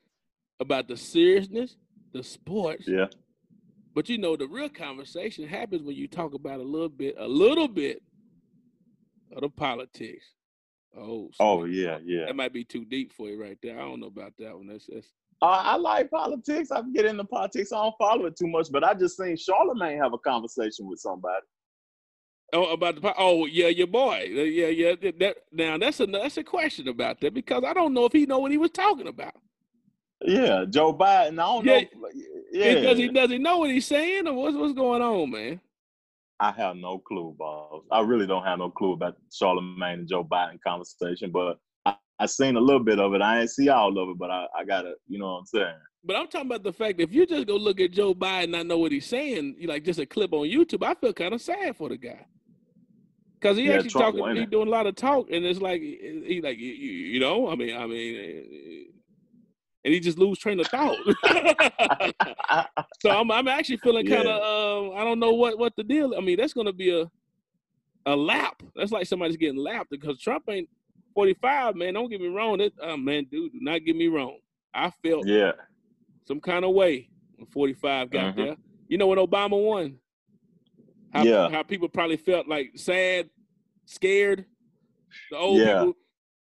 about 0.61 0.87
the 0.87 0.97
seriousness, 0.97 1.77
the 2.13 2.23
sports. 2.23 2.87
Yeah, 2.87 3.07
But 3.95 4.09
you 4.09 4.19
know, 4.19 4.37
the 4.37 4.47
real 4.47 4.69
conversation 4.69 5.49
happens 5.49 5.83
when 5.83 5.97
you 5.97 6.07
talk 6.07 6.35
about 6.35 6.61
a 6.61 6.65
little 6.65 6.89
bit, 6.89 7.17
a 7.19 7.27
little 7.27 7.67
bit 7.69 8.03
of 9.35 9.43
the 9.43 9.49
politics. 9.49 10.25
Oh, 10.97 11.31
Oh 11.39 11.65
yeah, 11.65 11.99
yeah. 12.05 12.27
that 12.27 12.37
might 12.37 12.53
be 12.53 12.65
too 12.65 12.85
deep 12.85 13.13
for 13.13 13.29
you 13.29 13.41
right 13.41 13.59
there. 13.63 13.79
I 13.79 13.83
don't 13.83 14.01
know 14.01 14.09
about 14.09 14.33
that 14.39 14.57
one. 14.57 14.67
That's, 14.67 14.87
that's 14.93 15.09
Uh, 15.41 15.47
I 15.47 15.77
like 15.77 16.11
politics. 16.11 16.71
I 16.71 16.81
can 16.81 16.93
get 16.93 17.05
into 17.05 17.25
politics. 17.25 17.73
I 17.73 17.83
don't 17.83 17.95
follow 17.99 18.27
it 18.27 18.37
too 18.37 18.49
much, 18.49 18.69
but 18.73 18.83
I 18.85 18.95
just 18.95 19.17
seen 19.17 19.37
Charlemagne 19.37 19.99
have 19.99 20.13
a 20.13 20.19
conversation 20.19 20.89
with 20.89 20.99
somebody. 20.99 21.47
Oh, 22.53 22.73
about 22.73 23.01
the 23.01 23.15
oh 23.17 23.47
yeah, 23.47 23.69
your 23.69 23.87
boy, 23.87 24.25
Uh, 24.37 24.43
yeah, 24.43 24.67
yeah. 24.67 24.95
That, 25.01 25.19
that 25.21 25.37
now 25.53 25.79
that's 25.79 26.01
a 26.01 26.07
that's 26.07 26.37
a 26.37 26.43
question 26.43 26.89
about 26.89 27.21
that 27.21 27.33
because 27.33 27.63
I 27.65 27.73
don't 27.73 27.95
know 27.95 28.07
if 28.07 28.13
he 28.13 28.27
know 28.27 28.41
what 28.41 28.51
he 28.51 28.59
was 28.59 28.73
talking 28.73 29.07
about. 29.07 29.35
Yeah, 30.23 30.65
Joe 30.69 30.93
Biden. 30.93 31.39
I 31.39 31.47
don't 31.47 31.65
Yeah. 31.65 31.81
know. 31.95 32.09
Yeah, 32.53 32.75
Does 32.81 32.99
he 32.99 33.09
does 33.09 33.31
he 33.31 33.39
know 33.39 33.59
what 33.59 33.71
he's 33.71 33.87
saying 33.87 34.27
or 34.27 34.35
what's 34.35 34.57
what's 34.57 34.73
going 34.73 35.01
on, 35.01 35.31
man? 35.31 35.61
I 36.41 36.53
have 36.53 36.77
no 36.77 36.99
clue, 36.99 37.37
boss. 37.39 37.83
I 37.93 38.01
really 38.01 38.27
don't 38.27 38.45
have 38.45 38.59
no 38.59 38.71
clue 38.71 38.95
about 38.95 39.17
Charlemagne 39.31 40.01
and 40.01 40.09
Joe 40.09 40.25
Biden 40.25 40.59
conversation, 40.67 41.31
but 41.31 41.59
I, 41.85 41.97
I 42.19 42.27
seen 42.27 42.57
a 42.57 42.61
little 42.61 42.83
bit 42.83 42.99
of 42.99 43.13
it. 43.13 43.21
I 43.21 43.41
ain't 43.41 43.51
see 43.51 43.69
all 43.69 43.97
of 43.99 44.09
it, 44.09 44.19
but 44.19 44.31
I, 44.31 44.47
I 44.59 44.65
gotta, 44.65 44.95
you 45.07 45.19
know 45.19 45.27
what 45.27 45.41
I'm 45.41 45.47
saying? 45.47 45.79
But 46.03 46.17
I'm 46.17 46.29
talking 46.29 46.47
about 46.47 46.63
the 46.63 46.73
fact 46.73 46.97
that 46.97 47.05
if 47.05 47.13
you 47.13 47.27
just 47.27 47.47
go 47.47 47.57
look 47.57 47.79
at 47.79 47.93
Joe 47.93 48.15
Biden, 48.15 48.51
not 48.51 48.67
know 48.67 48.79
what 48.79 48.91
he's 48.91 49.05
saying, 49.07 49.57
you 49.59 49.69
like 49.69 49.85
just 49.85 49.99
a 49.99 50.07
clip 50.07 50.33
on 50.33 50.49
YouTube. 50.49 50.83
I 50.83 50.95
feel 50.95 51.13
kind 51.13 51.35
of 51.35 51.43
sad 51.43 51.77
for 51.77 51.91
the 51.91 51.99
guy 51.99 52.25
because 53.39 53.59
he 53.59 53.69
Yeah, 53.69 53.77
actually 53.77 53.91
Trump 53.91 54.17
talking, 54.17 54.37
he 54.37 54.47
doing 54.47 54.69
a 54.69 54.71
lot 54.71 54.87
of 54.87 54.97
talk, 54.97 55.31
and 55.31 55.45
it's 55.45 55.61
like 55.61 55.83
he 55.83 56.41
like 56.43 56.59
you, 56.59 56.73
you 56.73 57.21
know, 57.21 57.49
I 57.51 57.55
mean, 57.55 57.77
I 57.77 57.87
mean, 57.87 58.87
and 59.85 59.95
he 59.95 60.01
just 60.01 60.19
lose 60.19 60.39
train 60.39 60.61
of 60.61 60.67
thought. 60.67 60.97
so 63.01 63.11
I'm 63.11 63.31
I'm 63.31 63.49
actually 63.49 63.79
feeling 63.79 64.07
kind 64.07 64.29
of 64.29 64.41
um 64.43 64.97
I 64.97 65.05
don't 65.05 65.19
know 65.19 65.33
what 65.33 65.59
what 65.59 65.75
the 65.77 65.85
deal. 65.85 66.15
I 66.17 66.21
mean, 66.21 66.37
that's 66.37 66.53
gonna 66.53 66.73
be 66.73 66.91
a 67.01 67.11
a 68.07 68.17
lap. 68.17 68.63
That's 68.75 68.93
like 68.93 69.07
somebody's 69.07 69.37
getting 69.37 69.59
lapped 69.63 69.91
because 69.91 70.19
Trump 70.19 70.45
ain't 70.49 70.69
45, 71.15 71.77
man. 71.77 71.95
Don't 71.95 72.09
get 72.11 72.21
me 72.21 72.29
wrong. 72.29 72.59
That 72.59 72.73
uh, 72.83 72.97
man, 72.97 73.27
dude, 73.31 73.53
do 73.53 73.59
not 73.61 73.85
get 73.85 73.97
me 73.97 74.09
wrong. 74.09 74.39
I 74.73 74.91
felt 75.03 75.27
yeah, 75.27 75.53
some 76.27 76.41
kind 76.41 76.65
of 76.65 76.73
way 76.73 77.11
when 77.37 77.47
45 77.47 78.11
got 78.11 78.35
Mhm. 78.35 78.37
there. 78.37 78.57
You 78.89 78.99
know 78.99 79.07
when 79.09 79.19
Obama 79.19 79.61
won? 79.63 79.99
How, 81.13 81.25
Yeah. 81.25 81.49
how 81.51 81.63
people 81.63 81.89
probably 81.89 82.17
felt 82.17 82.47
like 82.49 82.71
sad, 82.77 83.29
scared. 83.85 84.45
The 85.31 85.37
old 85.37 85.61
Yeah. 85.61 85.75
people 85.81 85.95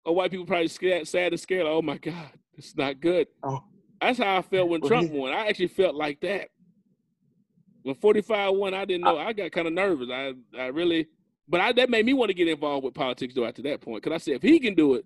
or 0.05 0.15
white 0.15 0.31
people 0.31 0.45
probably 0.45 0.67
scared, 0.67 1.07
sad 1.07 1.33
and 1.33 1.39
scared. 1.39 1.63
Like, 1.63 1.73
oh 1.73 1.81
my 1.81 1.97
God, 1.97 2.29
it's 2.57 2.75
not 2.75 2.99
good. 2.99 3.27
Oh. 3.43 3.63
That's 4.01 4.19
how 4.19 4.37
I 4.37 4.41
felt 4.41 4.69
when 4.69 4.81
Well, 4.81 4.89
Trump 4.89 5.11
he- 5.11 5.17
won. 5.17 5.33
I 5.33 5.47
actually 5.47 5.67
felt 5.67 5.95
like 5.95 6.19
that. 6.21 6.49
When 7.83 7.95
45 7.95 8.53
won, 8.55 8.73
I 8.73 8.85
didn't 8.85 9.05
know. 9.05 9.17
I, 9.17 9.31
got 9.33 9.51
kind 9.51 9.67
of 9.67 9.73
nervous. 9.73 10.09
I 10.11 10.33
I 10.57 10.67
really, 10.67 11.07
but 11.47 11.61
I, 11.61 11.71
that 11.73 11.89
made 11.89 12.05
me 12.05 12.13
want 12.13 12.29
to 12.29 12.33
get 12.33 12.47
involved 12.47 12.83
with 12.83 12.93
politics 12.93 13.33
though 13.33 13.45
after 13.45 13.61
that 13.63 13.79
point. 13.81 14.03
Because 14.03 14.15
I 14.15 14.17
said, 14.23 14.33
if 14.35 14.41
he 14.41 14.59
can 14.59 14.75
do 14.75 14.95
it, 14.95 15.05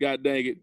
God 0.00 0.22
dang 0.22 0.44
it, 0.46 0.58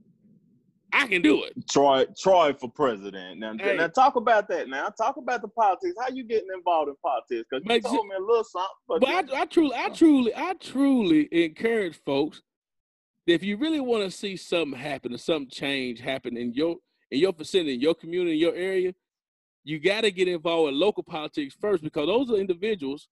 I 0.94 1.08
can 1.08 1.22
do 1.22 1.44
it. 1.44 1.54
Troy, 1.70 2.06
Troy 2.20 2.54
for 2.54 2.70
president. 2.70 3.40
Now, 3.40 3.56
Hey. 3.60 3.76
now 3.78 3.88
talk 3.88 4.16
about 4.16 4.48
that. 4.50 4.70
Now, 4.70 4.90
talk 4.90 5.18
about 5.18 5.42
the 5.42 5.48
politics. 5.48 5.96
How 6.00 6.10
you 6.14 6.24
getting 6.24 6.50
involved 6.56 6.90
in 6.90 6.96
politics? 7.04 7.48
Because 7.50 7.64
you 7.64 7.82
But 7.82 7.90
told 7.90 8.08
me 8.08 8.16
a 8.16 8.20
little 8.20 8.44
something. 8.44 8.68
But, 8.88 9.02
But 9.02 9.34
I, 9.34 9.42
I 9.42 9.46
truly, 9.46 9.76
I 9.76 9.90
truly, 9.90 10.36
I 10.36 10.54
truly 10.54 11.28
encourage 11.32 12.00
folks 12.06 12.42
if 13.32 13.44
you 13.44 13.58
really 13.58 13.80
want 13.80 14.04
to 14.04 14.12
see 14.12 14.36
something 14.38 14.80
happen 14.80 15.14
or 15.14 15.18
something 15.18 15.50
change 15.50 16.00
happen 16.00 16.38
in 16.38 16.54
your 16.54 16.78
in 17.12 17.20
your 17.20 17.34
vicinity, 17.34 17.74
in 17.76 17.82
your 17.82 17.96
community, 17.96 18.34
in 18.34 18.40
your 18.40 18.56
area, 18.56 18.94
you 19.64 19.80
got 19.80 20.02
to 20.02 20.12
get 20.12 20.28
involved 20.28 20.72
in 20.74 20.80
local 20.80 21.04
politics 21.04 21.56
first 21.60 21.84
because 21.84 22.08
those 22.08 22.32
are 22.32 22.36
individuals 22.36 23.08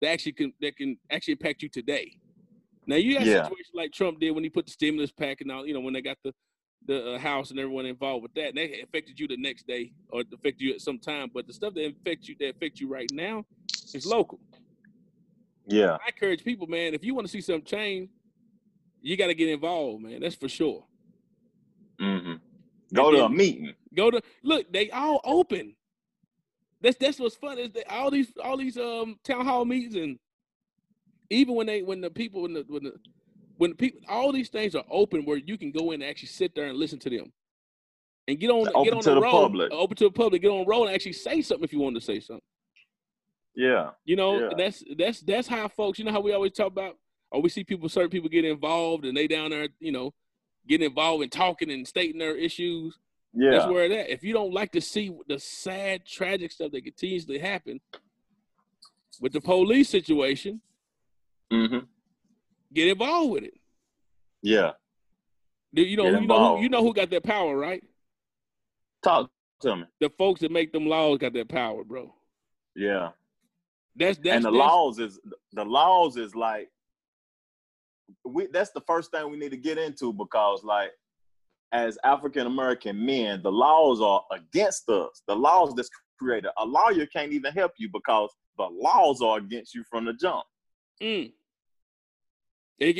that 0.00 0.10
actually 0.10 0.32
can 0.32 0.52
that 0.60 0.76
can 0.76 0.98
actually 1.10 1.32
impact 1.32 1.62
you 1.62 1.68
today. 1.68 2.12
Now 2.86 2.96
you 2.96 3.18
have 3.18 3.24
Yeah. 3.26 3.42
situations 3.42 3.70
like 3.74 3.92
Trump 3.92 4.20
did 4.20 4.30
when 4.32 4.44
he 4.44 4.50
put 4.50 4.66
the 4.66 4.72
stimulus 4.72 5.12
pack 5.12 5.40
and 5.40 5.50
all, 5.52 5.66
you 5.66 5.74
know, 5.74 5.80
when 5.80 5.94
they 5.94 6.02
got 6.02 6.18
the 6.24 6.32
the 6.86 7.14
uh, 7.14 7.18
House 7.18 7.50
and 7.50 7.58
everyone 7.58 7.86
involved 7.86 8.22
with 8.22 8.34
that, 8.34 8.48
and 8.50 8.56
that 8.58 8.70
affected 8.82 9.18
you 9.18 9.28
the 9.28 9.36
next 9.36 9.66
day 9.66 9.92
or 10.10 10.20
affected 10.20 10.60
you 10.60 10.72
at 10.74 10.80
some 10.80 10.98
time. 10.98 11.30
But 11.34 11.46
the 11.46 11.52
stuff 11.52 11.74
that 11.74 11.86
affects 12.00 12.28
you 12.28 12.36
that 12.40 12.56
affects 12.56 12.80
you 12.80 12.88
right 12.88 13.10
now 13.12 13.44
is 13.94 14.06
local. 14.06 14.40
yeah, 15.66 15.98
I 16.00 16.08
encourage 16.08 16.44
people, 16.44 16.66
man, 16.66 16.94
if 16.94 17.04
you 17.04 17.14
want 17.14 17.26
to 17.26 17.30
see 17.30 17.40
something 17.40 17.64
change, 17.64 18.10
you 19.00 19.16
got 19.16 19.28
to 19.28 19.34
get 19.34 19.48
involved, 19.48 20.02
man. 20.02 20.20
That's 20.20 20.34
for 20.34 20.48
sure. 20.48 20.84
hmm 22.00 22.34
go 22.94 23.10
to 23.10 23.24
a 23.24 23.28
meeting. 23.28 23.74
Go 23.94 24.10
to 24.10 24.22
look, 24.42 24.72
they 24.72 24.90
all 24.90 25.20
open. 25.24 25.74
That's 26.80 26.96
that's 26.98 27.18
what's 27.18 27.36
fun 27.36 27.58
is 27.58 27.72
that 27.72 27.90
all 27.92 28.10
these 28.10 28.32
all 28.42 28.56
these 28.56 28.76
um 28.76 29.16
town 29.24 29.44
hall 29.44 29.64
meetings 29.64 29.94
and 29.96 30.18
even 31.30 31.54
when 31.54 31.66
they 31.66 31.82
when 31.82 32.00
the 32.00 32.10
people 32.10 32.42
when 32.42 32.52
the 32.54 32.64
when 32.68 32.84
the 32.84 32.92
when 33.56 33.70
the 33.70 33.76
people 33.76 34.00
all 34.08 34.32
these 34.32 34.48
things 34.48 34.74
are 34.74 34.84
open 34.90 35.24
where 35.24 35.36
you 35.38 35.58
can 35.58 35.72
go 35.72 35.90
in 35.90 36.00
and 36.02 36.10
actually 36.10 36.28
sit 36.28 36.54
there 36.54 36.66
and 36.66 36.78
listen 36.78 36.98
to 37.00 37.10
them 37.10 37.32
and 38.28 38.38
get 38.38 38.50
on 38.50 38.64
get 38.84 38.92
on 38.94 39.00
to 39.00 39.10
the, 39.10 39.14
the 39.16 39.20
road, 39.20 39.30
public. 39.30 39.72
open 39.72 39.96
to 39.96 40.04
the 40.04 40.10
public, 40.10 40.42
get 40.42 40.50
on 40.50 40.60
the 40.60 40.66
road 40.66 40.84
and 40.84 40.94
actually 40.94 41.12
say 41.14 41.42
something 41.42 41.64
if 41.64 41.72
you 41.72 41.80
want 41.80 41.96
to 41.96 42.00
say 42.00 42.20
something. 42.20 42.42
Yeah, 43.56 43.90
You 44.04 44.16
know, 44.16 44.40
Yeah. 44.40 44.54
that's 44.56 44.84
that's 44.96 45.20
that's 45.20 45.48
how 45.48 45.66
folks. 45.68 45.98
You 45.98 46.04
know 46.04 46.12
how 46.12 46.20
we 46.20 46.32
always 46.32 46.52
talk 46.52 46.68
about, 46.68 46.96
or 47.30 47.42
we 47.42 47.48
see 47.48 47.64
people, 47.64 47.88
certain 47.88 48.10
people 48.10 48.28
get 48.28 48.44
involved, 48.44 49.04
and 49.04 49.16
they 49.16 49.26
down 49.26 49.50
there, 49.50 49.68
you 49.80 49.92
know, 49.92 50.14
getting 50.66 50.88
involved 50.88 51.22
and 51.22 51.32
talking 51.32 51.70
and 51.70 51.86
stating 51.86 52.18
their 52.18 52.36
issues. 52.36 52.98
yeah, 53.34 53.50
That's 53.52 53.66
where 53.66 53.88
that. 53.88 54.12
If 54.12 54.22
you 54.22 54.32
don't 54.32 54.52
like 54.52 54.72
to 54.72 54.80
see 54.80 55.14
the 55.28 55.38
sad, 55.38 56.04
tragic 56.06 56.52
stuff 56.52 56.72
that 56.72 56.84
continues 56.84 57.26
to 57.26 57.38
happen 57.38 57.80
with 59.20 59.32
the 59.32 59.40
police 59.40 59.88
situation, 59.88 60.60
mm-hmm. 61.52 61.78
get 62.72 62.88
involved 62.88 63.32
with 63.32 63.44
it. 63.44 63.54
yeah. 64.42 64.72
Do 65.74 65.82
You 65.82 65.98
know, 65.98 66.06
you 66.06 66.26
know, 66.26 66.56
who, 66.56 66.62
you 66.62 66.68
know 66.70 66.82
who 66.82 66.94
got 66.94 67.10
that 67.10 67.24
power, 67.24 67.54
right? 67.54 67.84
Talk 69.02 69.30
to 69.60 69.76
me. 69.76 69.84
The 70.00 70.08
folks 70.16 70.40
that 70.40 70.50
make 70.50 70.72
them 70.72 70.86
laws 70.86 71.18
got 71.18 71.34
that 71.34 71.48
power, 71.50 71.84
bro. 71.84 72.14
Yeah. 72.74 73.10
That's 73.94 74.16
that's 74.18 74.36
and 74.36 74.44
the 74.46 74.50
that's- 74.50 74.66
laws 74.66 74.98
is 74.98 75.20
the 75.52 75.64
laws 75.64 76.16
is 76.16 76.34
like 76.34 76.70
we 78.24 78.46
that's 78.52 78.70
the 78.70 78.80
first 78.82 79.10
thing 79.10 79.30
we 79.30 79.36
need 79.36 79.50
to 79.50 79.56
get 79.56 79.78
into 79.78 80.12
because 80.12 80.62
like 80.64 80.90
as 81.72 81.98
African 82.04 82.46
American 82.46 83.04
men, 83.04 83.42
the 83.42 83.52
laws 83.52 84.00
are 84.00 84.22
against 84.32 84.88
us. 84.88 85.22
The 85.26 85.36
laws 85.36 85.74
that's 85.74 85.90
created. 86.18 86.50
A 86.58 86.64
lawyer 86.64 87.06
can't 87.06 87.32
even 87.32 87.52
help 87.52 87.72
you 87.78 87.88
because 87.92 88.30
the 88.56 88.64
laws 88.70 89.20
are 89.20 89.38
against 89.38 89.74
you 89.74 89.84
from 89.90 90.04
the 90.06 90.14
jump. 90.14 90.44
Mm. 91.02 91.32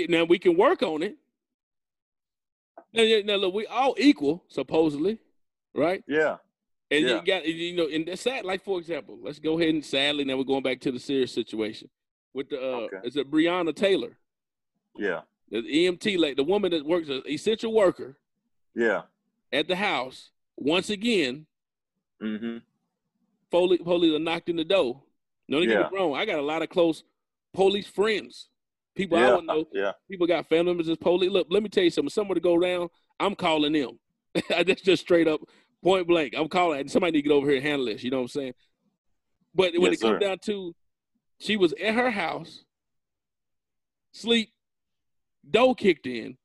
Now 0.09 0.25
we 0.25 0.38
can 0.38 0.57
work 0.57 0.83
on 0.83 1.03
it. 1.03 1.16
Now, 2.92 3.05
now 3.25 3.37
look, 3.37 3.55
we 3.55 3.66
all 3.66 3.94
equal 3.99 4.44
supposedly, 4.49 5.18
right? 5.75 6.03
Yeah. 6.07 6.37
And 6.90 7.05
Yeah. 7.07 7.16
you 7.16 7.27
got 7.27 7.47
you 7.47 7.77
know, 7.77 7.88
and 7.88 8.07
that's 8.07 8.23
sad. 8.23 8.44
Like 8.44 8.64
for 8.64 8.79
example, 8.79 9.18
let's 9.23 9.38
go 9.38 9.59
ahead 9.59 9.75
and 9.75 9.85
sadly 9.85 10.25
now 10.25 10.37
we're 10.37 10.44
going 10.44 10.62
back 10.62 10.81
to 10.81 10.92
the 10.92 10.99
serious 10.99 11.33
situation 11.33 11.88
with 12.35 12.49
the 12.49 12.61
uh 12.61 12.77
Okay. 12.83 12.97
is 13.05 13.16
it 13.16 13.31
Breonna 13.31 13.75
Taylor, 13.75 14.16
Yeah. 14.98 15.20
the 15.50 15.62
EMT 15.62 16.18
like 16.18 16.37
the 16.37 16.44
woman 16.44 16.70
that 16.72 16.84
works 16.84 17.08
as 17.08 17.22
essential 17.26 17.72
worker 17.72 18.18
Yeah. 18.74 19.02
at 19.52 19.68
the 19.68 19.76
house. 19.76 20.30
Once 20.56 20.90
again, 20.90 21.46
Mm-hmm. 22.22 22.58
police 23.50 23.80
police 23.82 24.12
are 24.14 24.18
knocked 24.18 24.48
in 24.48 24.56
the 24.56 24.64
door. 24.64 25.02
No, 25.48 25.61
don't 25.61 25.68
get 25.68 25.92
me 25.92 25.98
wrong. 25.98 26.14
I 26.16 26.24
got 26.26 26.38
a 26.40 26.42
lot 26.42 26.62
of 26.62 26.68
close 26.68 27.04
police 27.54 27.87
friends. 27.87 28.48
People 28.96 29.16
I 29.18 29.22
don't 29.28 29.46
know. 29.46 29.64
Yeah. 29.72 29.92
People 30.11 30.26
got 30.26 30.48
family 30.48 30.64
members 30.72 30.88
as 30.88 30.96
police. 30.96 31.30
Look, 31.30 31.46
let 31.48 31.62
me 31.62 31.68
tell 31.68 31.84
you 31.84 31.90
something. 31.90 32.11
Somewhere 32.11 32.34
to 32.34 32.40
go 32.40 32.58
down, 32.58 32.88
I'm 33.20 33.37
calling 33.37 33.72
them. 33.72 33.98
That's 34.50 34.82
just 34.82 35.02
straight 35.04 35.28
up, 35.28 35.40
point 35.82 36.08
blank. 36.08 36.34
I'm 36.37 36.48
calling. 36.48 36.88
Somebody 36.88 37.12
need 37.12 37.22
to 37.22 37.28
get 37.28 37.34
over 37.34 37.46
here 37.46 37.56
and 37.58 37.66
handle 37.66 37.87
this. 37.87 38.02
You 38.02 38.11
know 38.11 38.16
what 38.18 38.22
I'm 38.22 38.28
saying? 38.28 38.54
But 39.54 39.72
when 39.78 39.92
Yes, 39.92 40.00
it 40.00 40.00
comes 40.02 40.14
sir. 40.14 40.18
down 40.18 40.38
to, 40.46 40.74
she 41.38 41.56
was 41.56 41.72
at 41.74 41.94
her 41.94 42.11
house, 42.11 42.64
sleep, 44.12 44.50
door 45.50 45.74
kicked 45.74 46.06
in, 46.06 46.37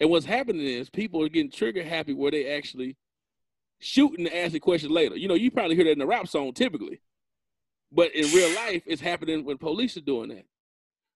and 0.00 0.10
what's 0.10 0.26
happening 0.26 0.62
is 0.66 0.90
people 0.90 1.22
are 1.22 1.28
getting 1.28 1.50
trigger 1.50 1.82
happy 1.84 2.12
where 2.12 2.30
they 2.30 2.56
actually 2.56 2.96
shooting 3.80 4.24
to 4.26 4.36
ask 4.36 4.52
the 4.52 4.60
question 4.60 4.90
later. 4.90 5.16
You 5.16 5.28
know, 5.28 5.34
you 5.34 5.50
probably 5.50 5.76
hear 5.76 5.84
that 5.84 5.92
in 5.92 6.00
a 6.00 6.06
rap 6.06 6.28
song 6.28 6.52
typically, 6.52 7.00
but 7.92 8.14
in 8.14 8.30
real 8.32 8.54
life, 8.56 8.82
it's 8.86 9.00
happening 9.02 9.44
when 9.44 9.58
police 9.58 9.96
are 9.96 10.00
doing 10.02 10.30
that. 10.30 10.44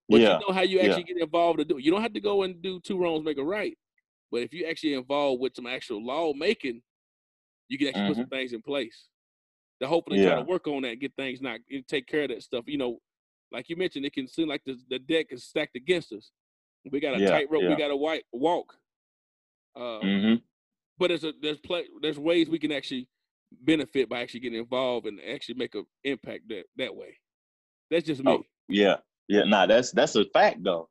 But 0.08 0.20
Yeah. 0.20 0.38
you 0.38 0.46
know 0.48 0.54
how 0.54 0.62
you 0.62 0.78
Yeah. 0.78 0.86
actually 0.86 1.04
get 1.04 1.18
involved 1.18 1.58
to 1.58 1.64
do 1.64 1.78
it. 1.78 1.84
You 1.84 1.90
don't 1.90 2.02
have 2.02 2.14
to 2.14 2.20
go 2.20 2.42
and 2.42 2.60
do 2.62 2.80
two 2.80 2.98
wrongs 2.98 3.24
make 3.24 3.38
a 3.38 3.44
right. 3.44 3.76
But 4.30 4.42
if 4.42 4.52
you 4.52 4.66
actually 4.66 4.94
involved 4.94 5.40
with 5.40 5.54
some 5.54 5.66
actual 5.66 6.04
law 6.04 6.32
making, 6.34 6.82
you 7.68 7.78
can 7.78 7.88
actually 7.88 8.08
put 8.08 8.16
some 8.16 8.26
things 8.28 8.52
in 8.52 8.62
place 8.62 9.08
to 9.80 9.86
hopefully 9.88 10.18
try 10.22 10.30
Mm-hmm. 10.32 10.44
To 10.44 10.50
work 10.50 10.66
on 10.66 10.82
that 10.82 10.98
get 11.00 11.14
things 11.16 11.40
not 11.40 11.60
take 11.86 12.06
care 12.06 12.22
of 12.22 12.30
that 12.30 12.42
stuff. 12.42 12.64
You 12.66 12.78
know, 12.78 12.98
like 13.52 13.68
you 13.68 13.76
mentioned, 13.76 14.04
it 14.04 14.12
can 14.12 14.26
seem 14.28 14.48
like 14.48 14.62
the, 14.64 14.78
the 14.90 14.98
deck 14.98 15.26
is 15.30 15.44
stacked 15.44 15.76
against 15.76 16.12
us. 16.12 16.30
We 16.90 17.00
got 17.00 17.14
a 17.14 17.20
Yeah, 17.20 17.30
tightrope. 17.30 17.62
We 17.62 17.76
got 17.76 17.88
to 17.88 17.96
white 17.96 18.24
walk. 18.32 18.74
Uh, 19.76 20.00
Mm-hmm. 20.02 20.34
but 20.98 21.08
there's 21.08 21.24
a 21.24 21.32
there's 21.40 21.58
play 21.58 21.84
there's 22.02 22.18
ways 22.18 22.48
we 22.48 22.58
can 22.58 22.72
actually 22.72 23.08
benefit 23.62 24.08
by 24.08 24.20
actually 24.20 24.40
getting 24.40 24.58
involved 24.58 25.06
and 25.06 25.20
actually 25.20 25.54
make 25.54 25.74
an 25.74 25.86
impact 26.04 26.48
that 26.48 26.64
that 26.76 26.94
way. 26.94 27.16
That's 27.90 28.06
just 28.06 28.22
me. 28.22 28.32
Oh, 28.32 28.44
Yeah, 28.68 28.96
yeah. 29.28 29.44
Nah, 29.44 29.66
that's 29.66 29.92
that's 29.92 30.16
a 30.16 30.24
fact 30.26 30.62
though. 30.62 30.88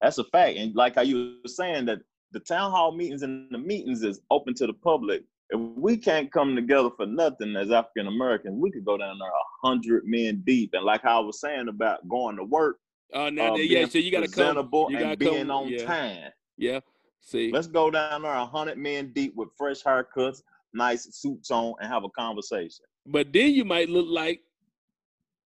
That's 0.00 0.18
a 0.18 0.24
fact. 0.24 0.56
And 0.56 0.74
like 0.74 0.94
how 0.94 1.02
you 1.02 1.36
were 1.44 1.48
saying 1.48 1.84
that 1.86 2.00
the 2.32 2.40
town 2.40 2.70
hall 2.70 2.92
meetings 2.92 3.22
and 3.22 3.50
the 3.50 3.58
meetings 3.58 4.02
is 4.02 4.20
open 4.30 4.54
to 4.54 4.66
the 4.66 4.72
public. 4.72 5.24
If 5.50 5.60
we 5.76 5.96
can't 5.96 6.32
come 6.32 6.54
together 6.54 6.90
for 6.96 7.06
nothing 7.06 7.56
as 7.56 7.70
African 7.72 8.06
Americans, 8.06 8.56
we 8.58 8.70
could 8.70 8.84
go 8.84 8.96
down 8.96 9.18
there 9.18 9.28
a 9.28 9.66
hundred 9.66 10.04
men 10.06 10.42
deep. 10.46 10.70
And 10.74 10.84
like 10.84 11.02
how 11.02 11.22
I 11.22 11.24
was 11.24 11.40
saying 11.40 11.68
about 11.68 12.08
going 12.08 12.36
to 12.36 12.44
work, 12.44 12.78
Uh, 13.12 13.30
now, 13.30 13.52
uh, 13.52 13.56
yeah, 13.56 13.78
being 13.80 13.90
so 13.90 13.98
you 13.98 14.10
got 14.10 14.20
to 14.20 14.28
come. 14.28 14.56
You 14.56 14.98
gotta 14.98 15.10
and 15.10 15.18
being 15.18 15.46
come, 15.46 15.50
on 15.50 15.68
yeah. 15.68 15.84
time. 15.84 16.30
Yeah. 16.56 16.80
See, 17.20 17.50
Let's 17.52 17.66
go 17.66 17.90
down 17.90 18.22
there 18.22 18.32
a 18.32 18.46
hundred 18.46 18.78
men 18.78 19.12
deep 19.12 19.34
with 19.36 19.48
fresh 19.56 19.82
haircuts, 19.82 20.42
nice 20.72 21.04
suits 21.14 21.50
on, 21.50 21.74
and 21.80 21.92
have 21.92 22.04
a 22.04 22.08
conversation. 22.10 22.84
but 23.06 23.32
then 23.32 23.52
you 23.52 23.64
might 23.64 23.88
look 23.88 24.06
like 24.08 24.40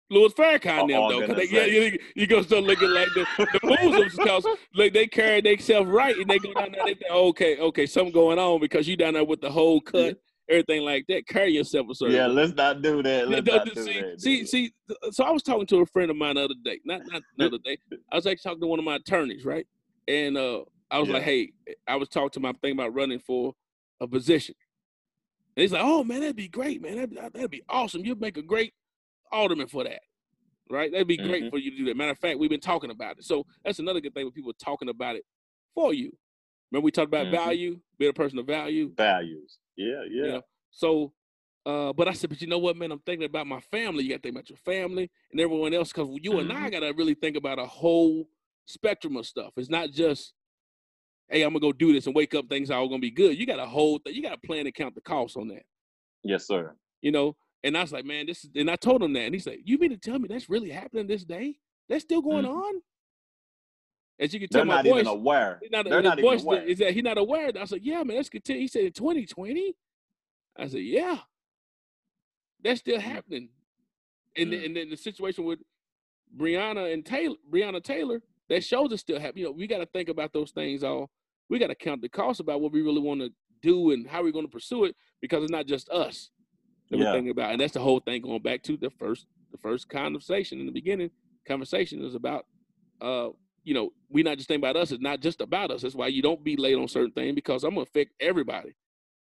Louis 0.09 0.33
Farrakhan 0.33 0.87
them 0.89 1.07
though, 1.09 1.25
'cause 1.25 1.35
they, 1.37 1.47
yeah, 1.47 1.65
you, 1.65 1.97
you 2.15 2.27
gonna 2.27 2.43
start 2.43 2.63
looking 2.63 2.89
like 2.89 3.07
the 3.13 3.25
the 3.37 3.59
Muslims 3.63 4.15
because 4.17 4.45
like 4.75 4.91
they 4.91 5.07
carry 5.07 5.39
themselves 5.41 5.89
right 5.89 6.17
and 6.17 6.29
they 6.29 6.37
go 6.39 6.53
down 6.53 6.71
there. 6.73 6.83
They 6.85 6.95
think, 6.95 7.11
okay, 7.11 7.57
okay, 7.59 7.85
something 7.85 8.11
going 8.11 8.37
on 8.39 8.59
because 8.59 8.87
you 8.87 8.97
down 8.97 9.13
there 9.13 9.23
with 9.23 9.39
the 9.41 9.49
whole 9.51 9.79
cut, 9.79 10.19
everything 10.51 10.83
like 10.83 11.05
that. 11.07 11.27
Carry 11.27 11.51
yourself 11.51 11.87
a 11.89 11.95
certain. 11.95 12.15
Yeah, 12.15 12.27
way. 12.27 12.33
let's 12.33 12.53
not 12.53 12.81
do 12.81 13.01
that. 13.03 13.29
Let's 13.29 13.47
not 13.47 13.65
do 13.65 13.83
see, 13.83 14.01
that. 14.01 14.21
see, 14.21 14.45
see. 14.45 14.73
So 15.11 15.23
I 15.23 15.31
was 15.31 15.41
talking 15.43 15.65
to 15.67 15.77
a 15.77 15.85
friend 15.85 16.11
of 16.11 16.17
mine 16.17 16.35
the 16.35 16.43
other 16.43 16.53
day. 16.63 16.79
Not 16.85 17.01
not 17.07 17.21
the 17.37 17.45
other 17.47 17.57
day. 17.57 17.77
I 18.11 18.15
was 18.15 18.25
actually 18.27 18.43
talking 18.49 18.61
to 18.61 18.67
one 18.67 18.79
of 18.79 18.85
my 18.85 18.95
attorneys, 18.95 19.45
right? 19.45 19.65
And 20.07 20.37
uh, 20.37 20.61
I 20.89 20.99
was 20.99 21.09
like, 21.09 21.23
"Hey," 21.23 21.51
I 21.87 21.95
was 21.95 22.09
talking 22.09 22.29
to 22.31 22.39
my 22.39 22.53
I'm 22.63 22.71
about 22.79 22.93
running 22.93 23.19
for 23.19 23.53
a 23.99 24.07
position. 24.07 24.55
And 25.55 25.61
he's 25.61 25.71
like, 25.71 25.83
"Oh 25.83 26.03
man, 26.03 26.21
that'd 26.21 26.35
be 26.35 26.47
great, 26.47 26.81
man. 26.81 26.95
That'd, 26.97 27.33
that'd 27.33 27.51
be 27.51 27.63
awesome. 27.69 28.05
You'd 28.05 28.21
make 28.21 28.37
a 28.37 28.41
great 28.41 28.73
alderman 29.31 29.67
for 29.67 29.83
that, 29.83 30.01
right? 30.69 30.91
That'd 30.91 31.07
be 31.07 31.17
great 31.17 31.43
Mhm. 31.45 31.49
for 31.49 31.57
you 31.57 31.71
to 31.71 31.77
do 31.77 31.85
that." 31.85 31.97
Matter 31.97 32.11
of 32.11 32.19
fact, 32.19 32.39
we've 32.39 32.49
been 32.49 32.59
talking 32.59 32.91
about 32.91 33.17
it. 33.17 33.23
So 33.25 33.45
that's 33.63 33.79
another 33.79 34.01
good 34.01 34.13
thing 34.13 34.25
when 34.25 34.33
people 34.33 34.51
are 34.51 34.63
talking 34.65 34.89
about 34.89 35.15
it 35.15 35.25
for 35.73 35.93
you. 35.93 36.11
Remember 36.71 36.85
we 36.85 36.91
talked 36.91 37.07
about 37.09 37.27
Mhm. 37.27 37.31
value, 37.31 37.79
being 37.97 38.09
a 38.11 38.13
person 38.13 38.39
of 38.39 38.47
value. 38.47 38.93
values. 38.95 39.57
Yeah, 39.75 40.03
yeah. 40.09 40.25
You 40.25 40.31
know, 40.33 40.41
so, 40.71 41.13
uh, 41.65 41.93
but 41.93 42.07
I 42.07 42.13
said, 42.13 42.29
but 42.29 42.41
you 42.41 42.47
know 42.47 42.57
what, 42.57 42.75
man? 42.75 42.91
I'm 42.91 42.99
thinking 42.99 43.25
about 43.25 43.47
my 43.47 43.59
family. 43.59 44.03
You 44.03 44.11
got 44.11 44.17
to 44.17 44.21
think 44.21 44.35
about 44.35 44.49
your 44.49 44.57
family 44.57 45.09
and 45.31 45.39
everyone 45.39 45.73
else 45.73 45.91
because 45.91 46.09
you 46.21 46.39
and 46.39 46.51
I 46.51 46.69
got 46.69 46.81
to 46.81 46.91
really 46.91 47.13
think 47.13 47.37
about 47.37 47.59
a 47.59 47.65
whole 47.65 48.27
spectrum 48.65 49.17
of 49.17 49.25
stuff. 49.25 49.53
It's 49.57 49.69
not 49.69 49.91
just, 49.91 50.33
hey, 51.29 51.43
I'm 51.43 51.51
gonna 51.53 51.59
go 51.61 51.71
do 51.71 51.93
this 51.93 52.05
and 52.07 52.15
wake 52.15 52.33
up, 52.35 52.47
things 52.49 52.69
are 52.69 52.79
all 52.79 52.87
gonna 52.87 52.99
be 52.99 53.11
good. 53.11 53.37
You 53.37 53.45
got 53.45 53.59
a 53.59 53.65
whole, 53.65 53.99
you 54.05 54.21
got 54.21 54.41
to 54.41 54.47
plan 54.47 54.65
and 54.65 54.73
count 54.75 54.95
the 54.95 55.01
costs 55.01 55.37
on 55.37 55.47
that. 55.49 55.63
Yes, 56.23 56.47
sir. 56.47 56.75
You 57.01 57.11
know, 57.11 57.35
and 57.63 57.77
I 57.77 57.81
was 57.81 57.91
like, 57.91 58.05
man, 58.05 58.25
this 58.27 58.43
is, 58.43 58.51
and 58.55 58.69
I 58.69 58.75
told 58.75 59.01
him 59.01 59.13
that, 59.13 59.21
and 59.21 59.33
he 59.33 59.39
said, 59.39 59.59
you 59.63 59.77
mean 59.77 59.91
to 59.91 59.97
tell 59.97 60.19
me 60.19 60.27
that's 60.27 60.49
really 60.49 60.69
happening 60.69 61.07
this 61.07 61.23
day? 61.23 61.57
That's 61.89 62.03
still 62.03 62.21
going 62.21 62.45
Mhm. 62.45 62.55
on. 62.55 62.81
As 64.19 64.33
you 64.33 64.39
can 64.39 64.49
tell, 64.49 64.59
They're 64.59 64.65
my 64.65 64.75
not 64.75 64.85
voice, 64.85 65.01
even 65.01 65.07
aware. 65.07 65.59
He's 65.61 65.71
not, 65.71 65.85
They're 65.85 66.01
not 66.01 66.19
even 66.19 66.39
aware. 66.39 66.63
is 66.63 66.79
that 66.79 66.93
he's 66.93 67.03
not 67.03 67.17
aware. 67.17 67.47
I 67.49 67.51
said, 67.65 67.71
like, 67.71 67.85
yeah, 67.85 68.03
man, 68.03 68.17
that's 68.17 68.29
continue. 68.29 68.61
He 68.61 68.67
said 68.67 68.83
in 68.83 68.93
2020. 68.93 69.75
I 70.57 70.67
said, 70.67 70.81
yeah, 70.81 71.19
that's 72.63 72.81
still 72.81 72.97
Mm. 72.97 73.01
happening. 73.01 73.49
And 74.37 74.51
then 74.53 74.59
Mm. 74.61 74.65
and 74.65 74.75
then 74.77 74.89
the 74.89 74.97
situation 74.97 75.43
with 75.45 75.59
Breonna 76.35 76.93
and 76.93 77.05
Taylor, 77.05 77.37
Breonna 77.49 77.83
Taylor, 77.83 78.21
that 78.49 78.63
shows 78.63 78.91
us 78.93 79.01
still 79.01 79.19
happening. 79.19 79.43
You 79.43 79.49
know, 79.49 79.51
we 79.53 79.67
got 79.67 79.79
to 79.79 79.85
think 79.87 80.09
about 80.09 80.33
those 80.33 80.51
things. 80.51 80.83
All 80.83 81.09
we 81.49 81.59
got 81.59 81.67
to 81.67 81.75
count 81.75 82.01
the 82.01 82.09
cost 82.09 82.39
about 82.39 82.61
what 82.61 82.71
we 82.71 82.81
really 82.81 83.01
want 83.01 83.21
to 83.21 83.31
do 83.61 83.91
and 83.91 84.07
how 84.07 84.23
we're 84.23 84.31
going 84.31 84.45
to 84.45 84.51
pursue 84.51 84.85
it 84.85 84.95
because 85.21 85.43
it's 85.43 85.51
not 85.51 85.67
just 85.67 85.89
us 85.89 86.31
that 86.89 86.97
we're 86.97 87.05
thinking 87.13 87.31
about. 87.31 87.51
And 87.51 87.59
that's 87.61 87.73
the 87.73 87.79
whole 87.81 87.99
thing 87.99 88.21
going 88.21 88.41
back 88.41 88.63
to 88.63 88.77
the 88.77 88.89
first 88.91 89.25
the 89.51 89.57
first 89.57 89.89
conversation 89.89 90.59
in 90.59 90.65
the 90.65 90.71
beginning. 90.71 91.11
Conversation 91.47 92.03
is 92.03 92.15
about 92.15 92.45
uh 93.01 93.29
you 93.63 93.73
know, 93.73 93.91
we 94.09 94.23
not 94.23 94.37
just 94.37 94.47
think 94.47 94.59
about 94.59 94.75
us. 94.75 94.91
It's 94.91 95.01
not 95.01 95.19
just 95.19 95.41
about 95.41 95.71
us. 95.71 95.81
That's 95.81 95.95
why 95.95 96.07
you 96.07 96.21
don't 96.21 96.43
be 96.43 96.55
late 96.55 96.75
on 96.75 96.87
certain 96.87 97.11
things 97.11 97.35
because 97.35 97.63
I'm 97.63 97.71
gonna 97.71 97.81
affect 97.81 98.11
everybody. 98.19 98.75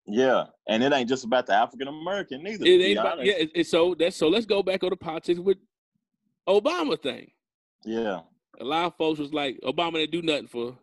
Yeah, 0.07 0.47
and 0.69 0.83
it 0.83 0.93
ain't 0.93 1.09
just 1.09 1.25
about 1.25 1.47
the 1.47 1.55
African 1.55 1.89
American 1.89 2.43
neither. 2.43 2.65
It 2.65 2.81
ain't 2.81 2.99
about 2.99 3.25
yeah. 3.25 3.35
It, 3.35 3.51
it's 3.55 3.71
so 3.71 3.95
that's 3.95 4.17
so. 4.17 4.29
Let's 4.29 4.47
go 4.47 4.63
back 4.63 4.83
on 4.83 4.91
the 4.91 4.97
politics 4.97 5.41
with 5.41 5.59
Obama 6.49 7.01
thing. 7.01 7.31
yeah. 7.85 8.21
A 8.61 8.65
lot 8.65 8.87
of 8.87 8.97
folks 8.97 9.19
was 9.19 9.33
like 9.33 9.59
Obama 9.65 9.95
didn't 9.95 10.13
do 10.13 10.23
nothing 10.23 10.47
for 10.47 10.79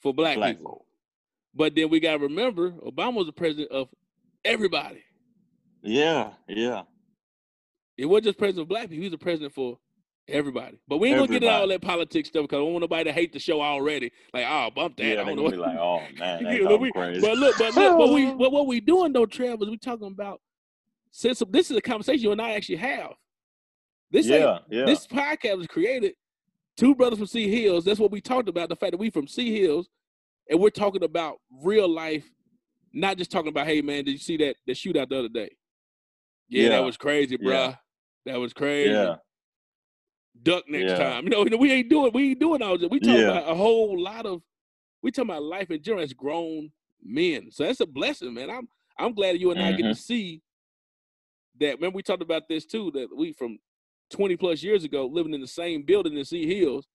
for 0.00 0.12
black, 0.12 0.36
Black 0.36 0.56
people. 0.56 0.72
folk. 0.72 0.86
But 1.54 1.74
then 1.74 1.88
we 1.88 2.00
gotta 2.00 2.18
remember 2.18 2.72
Obama 2.72 3.14
was 3.14 3.26
the 3.26 3.32
president 3.32 3.70
of 3.70 3.88
everybody. 4.44 5.04
Yeah, 5.82 6.30
yeah. 6.48 6.82
It 7.96 8.06
wasn't 8.06 8.24
just 8.24 8.38
president 8.38 8.62
of 8.62 8.68
black 8.68 8.82
people. 8.84 8.96
He 8.96 9.02
was 9.02 9.12
the 9.12 9.18
president 9.18 9.54
for 9.54 9.78
everybody. 10.28 10.78
But 10.88 10.98
we 10.98 11.08
ain't 11.08 11.16
gonna 11.18 11.28
get 11.28 11.42
into 11.42 11.50
all 11.54 11.68
that 11.68 11.82
politics 11.82 12.28
stuff 12.28 12.42
because 12.44 12.56
I 12.56 12.60
don't 12.60 12.72
want 12.72 12.82
nobody 12.82 13.04
to 13.04 13.12
hate 13.12 13.32
the 13.32 13.38
show 13.38 13.60
already. 13.62 14.12
Like, 14.34 14.46
oh, 14.48 14.70
bump 14.74 14.96
that. 14.96 15.04
yeah, 15.04 15.12
I 15.12 15.24
don't 15.24 15.36
gonna 15.36 15.42
know. 15.42 15.50
be 15.50 15.56
like, 15.56 15.78
oh 15.78 16.02
man, 16.18 16.46
You 16.56 16.68
they 16.68 16.76
we- 16.76 16.92
crazy. 16.92 17.20
But 17.20 17.38
look, 17.38 17.56
but 17.58 17.74
look, 17.74 17.98
but 17.98 18.12
we 18.12 18.26
but 18.34 18.52
what 18.52 18.66
we 18.66 18.80
doing 18.80 19.12
though, 19.12 19.26
Trev, 19.26 19.60
is 19.62 19.68
we 19.68 19.76
talking 19.78 20.06
about 20.08 20.40
since 21.10 21.42
this 21.50 21.70
is 21.70 21.76
a 21.76 21.80
conversation 21.82 22.22
you 22.22 22.32
and 22.32 22.42
I 22.42 22.52
actually 22.52 22.76
have. 22.76 23.12
This 24.10 24.26
yeah, 24.26 24.58
yeah, 24.70 24.84
this 24.84 25.06
podcast 25.06 25.58
was 25.58 25.66
created. 25.66 26.14
Two 26.76 26.94
brothers 26.94 27.18
from 27.18 27.26
Sea 27.26 27.48
Hills. 27.50 27.84
That's 27.84 27.98
what 27.98 28.10
we 28.10 28.20
talked 28.20 28.48
about. 28.48 28.68
The 28.68 28.76
fact 28.76 28.92
that 28.92 28.98
we 28.98 29.10
from 29.10 29.26
Sea 29.26 29.58
Hills, 29.60 29.88
and 30.50 30.60
we're 30.60 30.68
talking 30.70 31.02
about 31.02 31.38
real 31.62 31.88
life, 31.88 32.24
not 32.92 33.16
just 33.16 33.30
talking 33.30 33.48
about, 33.48 33.66
hey 33.66 33.80
man, 33.80 34.04
did 34.04 34.12
you 34.12 34.18
see 34.18 34.36
that 34.38 34.56
the 34.66 34.74
shootout 34.74 35.08
the 35.08 35.18
other 35.20 35.28
day? 35.28 35.50
Yeah, 36.48 36.64
Yeah. 36.64 36.68
that 36.70 36.84
was 36.84 36.96
crazy, 36.96 37.36
bruh. 37.38 37.46
Yeah. 37.52 37.74
That 38.26 38.38
was 38.40 38.52
crazy. 38.52 38.90
yeah, 38.90 39.16
Duck 40.46 40.64
next 40.68 40.92
Yeah. 40.92 40.98
time. 40.98 41.24
You 41.28 41.30
know, 41.30 41.56
we 41.58 41.72
ain't 41.72 41.90
doing 41.90 42.12
we 42.14 42.30
ain't 42.30 42.40
doing 42.40 42.62
all 42.62 42.78
this. 42.78 42.88
We 42.88 43.00
talking 43.00 43.20
Yeah. 43.20 43.30
about 43.32 43.50
a 43.50 43.54
whole 43.54 44.00
lot 44.00 44.24
of 44.26 44.42
we 45.02 45.10
talking 45.10 45.30
about 45.30 45.42
life 45.42 45.70
in 45.70 45.82
general 45.82 46.04
as 46.04 46.12
grown 46.12 46.70
men. 47.02 47.50
So 47.50 47.64
that's 47.64 47.80
a 47.80 47.86
blessing, 47.86 48.32
man. 48.32 48.48
I'm 48.50 48.68
I'm 48.98 49.12
glad 49.12 49.40
you 49.40 49.50
and 49.50 49.60
I 49.60 49.72
get 49.72 49.82
to 49.82 49.88
Mm-hmm. 49.90 49.92
see 49.94 50.42
that. 51.60 51.74
Remember, 51.76 51.96
we 51.96 52.02
talked 52.02 52.22
about 52.22 52.48
this 52.48 52.64
too. 52.64 52.90
That 52.92 53.08
we 53.14 53.32
from 53.32 53.58
20 54.10 54.36
plus 54.36 54.62
years 54.62 54.84
ago 54.84 55.06
living 55.06 55.34
in 55.34 55.40
the 55.40 55.46
same 55.48 55.82
building 55.82 56.16
in 56.16 56.24
Sea 56.24 56.46
Hills, 56.46 56.86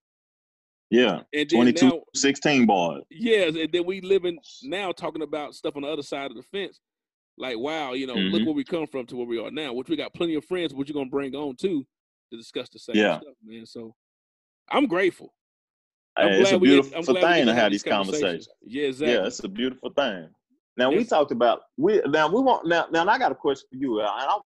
yeah. 0.89 1.21
and 1.33 1.49
then 1.49 1.73
22, 1.73 1.85
now, 1.85 2.01
16 2.15 2.65
boys. 2.65 3.01
yes, 3.09 3.55
and 3.55 3.69
then 3.71 3.85
we 3.85 3.99
living 4.01 4.39
now 4.63 4.91
talking 4.93 5.21
about 5.21 5.53
stuff 5.55 5.75
on 5.75 5.81
the 5.81 5.89
other 5.89 6.01
side 6.03 6.31
of 6.31 6.37
the 6.37 6.43
fence. 6.43 6.79
Like, 7.37 7.57
wow, 7.57 7.93
you 7.93 8.07
know, 8.07 8.15
look 8.15 8.41
Mhm. 8.41 8.45
where 8.45 8.55
we 8.55 8.63
come 8.63 8.87
from 8.87 9.05
to 9.07 9.15
where 9.17 9.25
we 9.27 9.39
are 9.39 9.51
now. 9.51 9.73
Which 9.73 9.89
we 9.89 9.95
got 9.97 10.13
plenty 10.13 10.35
of 10.35 10.45
friends, 10.45 10.73
which 10.73 10.87
you're 10.89 10.93
gonna 10.93 11.09
bring 11.09 11.35
on 11.35 11.55
too 11.57 11.85
to 12.31 12.37
discuss 12.37 12.69
the 12.69 12.79
same 12.79 12.95
Yeah. 12.95 13.19
stuff, 13.19 13.35
man. 13.43 13.65
So 13.65 13.93
I'm 14.69 14.87
grateful. 14.87 15.33
Uh, 16.17 16.21
I'm 16.21 16.27
Hey, 16.29 16.39
it's 16.41 16.49
a 16.49 16.51
glad 16.53 16.61
we 16.61 16.67
get- 16.69 16.75
I'm 16.77 16.81
beautiful 16.91 17.13
we 17.15 17.21
get 17.21 17.29
thing 17.33 17.45
to 17.45 17.53
have 17.53 17.71
these 17.71 17.83
these 17.83 17.91
conversations. 17.93 18.49
Yeah, 18.61 18.87
exactly. 18.87 19.13
Yeah, 19.13 19.27
it's 19.27 19.43
a 19.43 19.47
beautiful 19.49 19.91
thing. 19.91 20.29
Now 20.77 20.89
we 20.89 21.03
talked 21.03 21.31
about 21.31 21.63
we 21.77 22.01
now 22.07 22.27
we 22.29 22.41
want 22.41 22.65
now 22.65 22.87
now 22.91 23.05
I 23.07 23.17
got 23.19 23.31
a 23.31 23.35
question 23.35 23.67
for 23.69 23.75
you. 23.75 24.01
I, 24.01 24.07
I, 24.25 24.39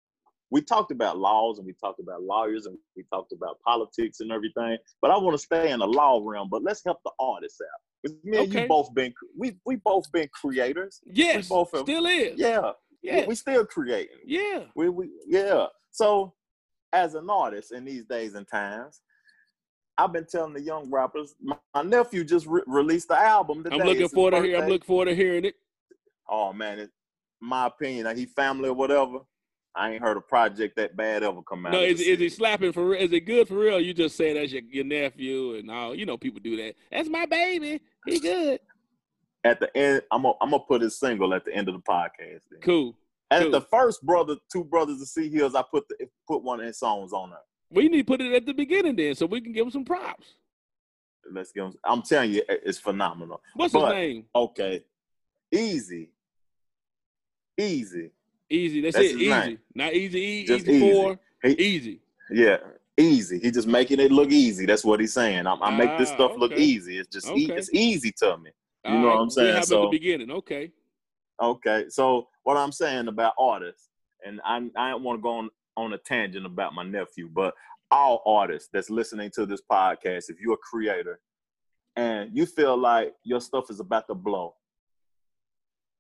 we 0.51 0.61
talked 0.61 0.91
about 0.91 1.17
laws 1.17 1.57
and 1.59 1.65
we 1.65 1.73
talked 1.73 1.99
about 1.99 2.23
lawyers 2.23 2.65
and 2.65 2.77
we 2.95 3.03
talked 3.11 3.31
about 3.31 3.59
politics 3.61 4.19
and 4.19 4.31
everything, 4.31 4.77
but 5.01 5.11
I 5.11 5.17
want 5.17 5.33
to 5.35 5.37
stay 5.43 5.71
in 5.71 5.79
the 5.79 5.87
law 5.87 6.19
realm. 6.23 6.49
But 6.49 6.63
let's 6.63 6.83
help 6.83 6.99
the 7.05 7.11
artists 7.19 7.61
out. 7.61 7.79
'Cause 8.11 8.15
me 8.23 8.37
and 8.37 8.47
Okay. 8.49 8.63
you 8.63 8.67
both 8.67 8.93
been 8.93 9.13
we 9.37 9.57
we 9.65 9.75
both 9.77 10.11
been 10.11 10.27
creators. 10.29 11.01
Yes, 11.05 11.47
both 11.49 11.71
have- 11.71 11.81
still 11.81 12.05
is. 12.07 12.37
Yeah, 12.39 12.71
yeah, 13.01 13.21
we, 13.21 13.27
we 13.27 13.35
still 13.35 13.65
creating. 13.65 14.17
yeah. 14.25 14.65
We, 14.75 14.89
we 14.89 15.09
yeah. 15.27 15.67
So 15.91 16.33
as 16.95 17.13
an 17.13 17.29
artist 17.29 17.73
in 17.73 17.83
these 17.83 18.05
days 18.05 18.35
and 18.35 18.47
times, 18.47 19.01
I've 19.97 20.13
been 20.13 20.25
telling 20.25 20.53
the 20.53 20.61
young 20.61 20.89
rappers. 20.89 21.35
My, 21.41 21.57
my 21.73 21.83
nephew 21.83 22.23
just 22.23 22.47
re- 22.47 22.63
released 22.65 23.09
the 23.09 23.19
album 23.19 23.63
today. 23.63 23.75
I'm 23.75 23.85
looking 23.85 24.09
forward 24.09 24.31
to 24.31 24.41
hear. 24.41 24.57
I'm 24.57 24.69
looking 24.69 24.87
forward 24.87 25.05
to 25.05 25.15
hearing 25.15 25.45
it. 25.45 25.55
Oh 26.27 26.53
man, 26.53 26.89
my 27.41 27.67
opinion, 27.67 28.05
that 28.05 28.17
he 28.17 28.25
family 28.25 28.69
or 28.69 28.73
whatever. 28.73 29.19
I 29.77 29.91
ain't 29.91 30.01
heard 30.01 30.15
a 30.15 30.21
project 30.21 30.77
that 30.77 30.95
bad 30.95 31.21
ever 31.21 31.41
come 31.41 31.65
out. 31.65 31.73
No, 31.73 31.81
is, 31.81 31.99
is 31.99 32.17
he 32.17 32.29
slapping 32.29 32.71
for 32.71 32.85
real? 32.87 33.01
Is 33.01 33.11
it 33.11 33.21
good 33.21 33.45
for 33.45 33.55
real? 33.55 33.77
You 33.77 33.93
just 33.93 34.15
say 34.15 34.33
that's 34.33 34.53
your, 34.53 34.61
your 34.69 34.85
nephew 34.85 35.55
and 35.55 35.69
all. 35.69 35.93
You 35.93 36.05
know, 36.05 36.17
people 36.17 36.39
do 36.41 36.55
that. 36.55 36.75
That's 36.89 37.09
my 37.09 37.25
baby. 37.25 37.81
He 38.05 38.19
good. 38.19 38.61
at 39.43 39.59
the 39.59 39.75
end? 39.77 40.01
I'm 40.11 40.21
gonna 40.21 40.35
I'm 40.41 40.51
gonna 40.51 40.63
put 40.63 40.81
his 40.81 40.97
single 40.97 41.33
at 41.33 41.43
the 41.43 41.53
end 41.53 41.67
of 41.67 41.75
the 41.75 41.81
podcast. 41.81 42.43
Then. 42.49 42.61
Cool. 42.61 42.95
At 43.31 43.41
cool. 43.41 43.51
the 43.51 43.61
first 43.61 44.05
brother, 44.05 44.35
two 44.51 44.63
brothers 44.63 45.01
of 45.01 45.07
Sea 45.07 45.29
Hills, 45.29 45.55
I 45.55 45.63
put 45.63 45.87
the, 45.87 46.07
put 46.27 46.43
one 46.43 46.59
of 46.59 46.65
his 46.67 46.77
songs 46.77 47.11
on 47.11 47.31
there. 47.31 47.39
We 47.71 47.89
need 47.89 47.97
to 47.99 48.03
put 48.05 48.21
it 48.21 48.33
at 48.33 48.45
the 48.45 48.53
beginning 48.53 48.95
then, 48.95 49.15
so 49.15 49.25
we 49.25 49.41
can 49.41 49.51
give 49.51 49.65
him 49.65 49.71
some 49.71 49.83
props. 49.85 50.27
Let's 51.31 51.51
give 51.51 51.65
him. 51.65 51.73
I'm 51.83 52.03
telling 52.03 52.31
you, 52.33 52.43
it's 52.47 52.77
phenomenal. 52.77 53.41
What's 53.55 53.73
But- 53.73 53.87
his 53.87 53.93
name? 53.95 54.25
Okay, 54.35 54.83
easy, 55.51 56.09
easy. 57.59 58.11
Easy. 58.49 58.81
That's, 58.81 58.95
That's 58.95 59.07
it. 59.07 59.11
his 59.13 59.21
Easy. 59.21 59.29
name. 59.29 59.59
Not 59.73 59.93
easy. 59.93 60.19
E, 60.19 60.45
Just 60.45 60.67
easy, 60.67 60.73
easy. 60.77 60.93
four. 60.93 61.19
He- 61.41 61.59
Easy. 61.61 61.99
Yeah, 62.31 62.57
easy. 62.97 63.39
He 63.39 63.49
just 63.51 63.67
making 63.67 63.99
it 63.99 64.11
look 64.11 64.31
easy. 64.31 64.65
That's 64.67 64.85
what 64.85 64.99
he's 64.99 65.13
saying. 65.13 65.47
I, 65.47 65.53
I 65.55 65.75
make 65.75 65.97
this 65.97 66.11
Ah, 66.11 66.15
stuff 66.15 66.33
look 66.37 66.53
easy. 66.53 66.99
It's 66.99 67.09
just 67.09 67.27
e- 67.31 67.51
it's 67.51 67.71
easy 67.73 68.11
to 68.19 68.37
me. 68.37 68.51
You 68.85 68.91
All 68.91 68.99
know 69.01 69.07
what 69.07 69.19
I'm 69.19 69.29
saying? 69.31 69.47
have 69.47 69.55
at 69.57 69.61
the 69.61 69.67
So- 69.67 69.89
beginning. 69.89 70.29
Okay. 70.31 70.71
Okay, 71.41 71.85
so 71.89 72.27
what 72.45 72.55
I'm 72.57 72.71
saying 72.71 73.07
about 73.09 73.33
artists, 73.37 73.89
and 74.25 74.39
I 74.45 74.57
I 74.77 74.91
don't 74.91 75.03
want 75.03 75.19
to 75.19 75.21
go 75.21 75.29
on 75.31 75.49
on 75.75 75.91
a 75.93 75.97
tangent 75.97 76.45
about 76.45 76.73
my 76.73 76.83
nephew, 76.83 77.27
but 77.33 77.53
all 77.91 78.21
artists 78.25 78.69
that's 78.71 78.89
listening 78.89 79.29
to 79.35 79.45
this 79.45 79.61
podcast, 79.69 80.29
if 80.29 80.39
you're 80.39 80.53
a 80.53 80.57
creator 80.57 81.19
and 81.97 82.29
you 82.35 82.45
feel 82.45 82.77
like 82.77 83.13
your 83.23 83.41
stuff 83.41 83.65
is 83.69 83.79
about 83.81 84.07
to 84.07 84.15
blow, 84.15 84.55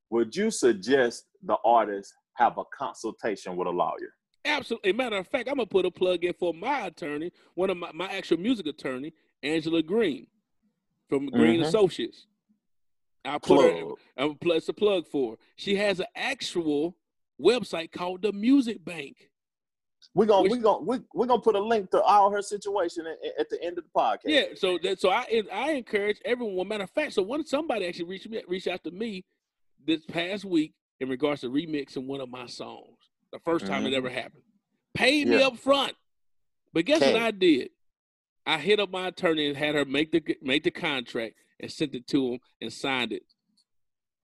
would 0.09 0.33
you 0.35 0.49
suggest 0.49 1.25
the 1.43 1.57
artist 1.65 2.13
have 2.35 2.57
a 2.57 2.63
consultation 2.77 3.55
with 3.57 3.67
a 3.67 3.71
lawyer? 3.71 4.13
Absolutely. 4.45 4.93
Matter 4.93 5.17
of 5.17 5.27
fact, 5.27 5.49
I'm 5.49 5.55
gonna 5.55 5.65
put 5.65 5.85
a 5.85 5.91
plug 5.91 6.23
in 6.23 6.33
for 6.33 6.53
my 6.53 6.87
attorney, 6.87 7.31
one 7.55 7.69
of 7.69 7.77
my, 7.77 7.91
my 7.93 8.07
actual 8.11 8.37
music 8.37 8.67
attorney, 8.67 9.13
Angela 9.43 9.81
Green, 9.81 10.27
from 11.09 11.27
Green 11.27 11.59
Mhm. 11.59 11.67
Associates. 11.67 12.27
I'll 13.25 13.39
put 13.39 13.61
her. 13.73 13.91
I'm 14.17 14.35
plus 14.35 14.67
a 14.69 14.73
plug 14.73 15.07
for. 15.07 15.31
her. 15.31 15.37
She 15.55 15.75
has 15.75 15.99
an 15.99 16.05
actual 16.15 16.95
website 17.41 17.91
called 17.91 18.21
the 18.21 18.31
Music 18.31 18.83
Bank. 18.83 19.29
We're 20.13 20.25
gonna 20.27 20.43
Which- 20.43 20.51
we 20.51 20.57
gonna 20.59 20.83
we, 20.83 20.97
we're 21.13 21.25
gonna 21.25 21.41
put 21.41 21.55
a 21.55 21.59
link 21.63 21.89
to 21.91 22.01
all 22.01 22.29
her 22.31 22.41
situation 22.41 23.05
at, 23.07 23.17
at 23.39 23.49
the 23.49 23.61
end 23.63 23.77
of 23.77 23.83
the 23.85 23.89
podcast. 23.95 24.19
Yeah, 24.25 24.43
so 24.55 24.77
that 24.83 24.99
so 25.01 25.09
I 25.09 25.41
I 25.51 25.71
encourage 25.71 26.19
everyone. 26.23 26.67
Matter 26.67 26.83
of 26.83 26.91
fact, 26.91 27.13
so 27.13 27.23
one 27.23 27.45
somebody 27.45 27.87
actually 27.87 28.05
reached 28.05 28.29
me 28.29 28.41
reached 28.47 28.67
out 28.67 28.83
to 28.83 28.91
me 28.91 29.25
this 29.85 30.05
past 30.05 30.45
week 30.45 30.73
in 30.99 31.09
regards 31.09 31.41
to 31.41 31.49
remixing 31.49 32.05
one 32.05 32.21
of 32.21 32.29
my 32.29 32.45
songs. 32.45 32.97
The 33.33 33.39
1st 33.39 33.65
time 33.67 33.85
it 33.85 33.89
Mhm. 33.91 33.97
ever 33.97 34.09
happened. 34.09 34.43
Paid 34.93 35.27
me 35.27 35.39
Yeah. 35.39 35.47
up 35.47 35.57
front. 35.57 35.93
But 36.71 36.85
guess 36.85 37.01
what 37.01 37.15
I 37.15 37.31
did? 37.31 37.71
I 38.45 38.59
hit 38.59 38.79
up 38.79 38.91
my 38.91 39.07
attorney 39.07 39.47
and 39.47 39.57
had 39.57 39.75
her 39.75 39.85
make 39.85 40.11
the 40.11 40.37
make 40.41 40.63
the 40.63 40.71
contract 40.71 41.35
and 41.59 41.71
sent 41.71 41.95
it 41.95 42.07
to 42.07 42.33
him 42.33 42.39
and 42.61 42.71
signed 42.71 43.11
it. 43.11 43.23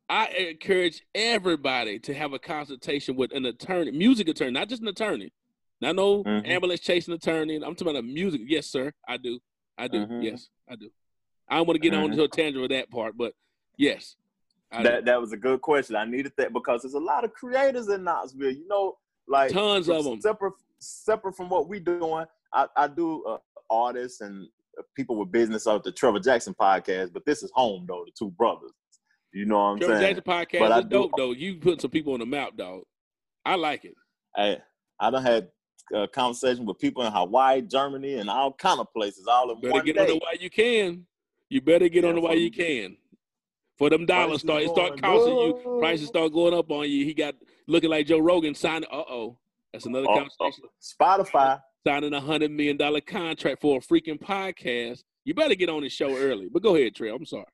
I 0.10 0.28
encourage 0.28 1.04
everybody 1.16 2.00
to 2.00 2.14
have 2.14 2.34
a 2.34 2.40
consultation 2.40 3.16
with 3.16 3.32
an 3.34 3.46
attorney, 3.46 3.92
music 3.92 4.28
attorney, 4.28 4.52
not 4.52 4.68
just 4.68 4.82
an 4.82 4.90
attorney. 4.90 5.32
Not 5.80 5.96
no 5.96 6.24
Mhm. 6.24 6.48
ambulance 6.48 6.82
chasing 6.82 7.14
attorney. 7.14 7.56
I'm 7.56 7.76
talking 7.76 7.88
about 7.88 8.00
a 8.00 8.04
music. 8.04 8.42
Yes, 8.46 8.68
sir. 8.68 8.92
I 9.08 9.18
do. 9.18 9.40
I 9.78 9.88
do. 9.88 10.06
Mhm. 10.06 10.24
Yes, 10.24 10.50
I 10.70 10.76
do. 10.76 10.92
I 11.48 11.58
don't 11.58 11.66
want 11.68 11.82
to 11.82 11.90
get 11.90 11.96
on 11.98 12.12
Mhm. 12.12 12.16
to 12.18 12.24
a 12.24 12.28
tangent 12.28 12.62
with 12.62 12.72
that 12.72 12.92
part, 12.92 13.18
but 13.18 13.34
yes. 13.78 14.16
I 14.72 14.84
That 14.84 15.06
that 15.06 15.20
was 15.20 15.32
a 15.32 15.38
good 15.38 15.62
question. 15.62 15.96
I 15.96 16.06
needed 16.06 16.34
that 16.38 16.54
because 16.54 16.84
there's 16.84 16.94
a 16.94 17.00
lot 17.00 17.24
of 17.24 17.34
creators 17.34 17.90
in 17.90 18.04
Knoxville. 18.04 18.52
You 18.52 18.68
know, 18.68 19.00
like. 19.28 19.52
Tons 19.52 19.90
of 19.90 20.04
them. 20.04 20.22
separate 20.22 20.54
separate 20.80 21.36
from 21.36 21.48
what 21.50 21.68
we 21.68 21.80
doing. 21.80 22.26
I, 22.54 22.68
I 22.76 22.88
do 22.88 23.24
uh, 23.26 23.38
artists 23.70 24.22
and 24.22 24.50
people 24.96 25.16
with 25.18 25.32
business 25.32 25.68
out 25.68 25.84
the 25.84 25.92
Trevor 25.92 26.20
Jackson 26.20 26.54
podcast, 26.60 27.14
but 27.14 27.26
this 27.26 27.44
is 27.44 27.52
home 27.54 27.86
though. 27.88 28.04
The 28.06 28.12
two 28.18 28.32
brothers. 28.32 28.72
You 29.34 29.46
know 29.46 29.56
what 29.58 29.62
I'm 29.64 29.78
Trevor 29.80 30.00
saying? 30.00 30.16
Jackson 30.16 30.24
podcast 30.32 30.60
But 30.60 30.72
I 30.72 30.78
is 30.80 30.84
do- 30.86 30.90
dope 30.90 31.12
though. 31.18 31.32
You 31.32 31.56
put 31.58 31.82
some 31.82 31.92
people 31.92 32.14
on 32.14 32.20
the 32.20 32.26
map, 32.26 32.58
dog. 32.58 32.82
I 33.46 33.56
like 33.56 33.86
it. 33.86 33.96
I 34.36 34.58
I 35.00 35.10
done 35.12 35.24
had 35.24 35.48
uh, 35.96 36.08
conversation 36.14 36.66
with 36.66 36.78
people 36.80 37.04
in 37.06 37.12
Hawaii, 37.12 37.62
Germany, 37.62 38.16
and 38.16 38.30
all 38.30 38.54
kind 38.54 38.80
of 38.80 38.88
places 38.94 39.26
all 39.28 39.52
in 39.52 39.60
Better 39.62 39.74
one 39.74 39.86
get 39.86 39.96
day. 39.96 40.02
on 40.04 40.10
it 40.10 40.22
while 40.22 40.36
you 40.40 40.50
can. 40.50 41.06
You 41.50 41.62
better 41.62 41.90
get 41.90 42.06
on 42.06 42.12
Yeah, 42.12 42.18
it 42.18 42.22
while 42.24 42.32
for- 42.34 42.38
you 42.40 42.52
can. 42.52 42.98
For 43.78 43.90
them 43.90 44.06
dollars 44.06 44.42
start, 44.42 44.62
it 44.62 44.70
start 44.70 45.02
costing 45.02 45.36
you. 45.36 45.78
Prices 45.80 46.08
start 46.08 46.32
going 46.34 46.54
up 46.54 46.70
on 46.70 46.88
you. 46.88 47.04
He 47.04 47.16
got 47.16 47.34
looking 47.68 47.90
like 47.90 48.06
Joe 48.06 48.20
Rogan 48.20 48.54
signing. 48.54 48.88
Uh 48.92 48.98
oh, 49.10 49.40
that's 49.74 49.88
another 49.88 50.06
conversation. 50.06 50.66
Spotify. 50.80 51.60
Signing 51.86 52.14
a 52.14 52.22
hundred 52.22 52.52
million 52.52 52.78
dollar 52.78 53.02
contract 53.02 53.62
for 53.62 53.78
a 53.78 53.82
freaking 53.82 54.20
podcast. 54.20 55.02
You 55.26 55.34
better 55.34 55.56
get 55.56 55.70
on 55.70 55.82
the 55.82 55.90
show 55.90 56.16
early. 56.16 56.48
But 56.52 56.62
go 56.62 56.76
ahead, 56.76 56.94
Trey. 56.96 57.10
I'm 57.10 57.26
sorry. 57.26 57.46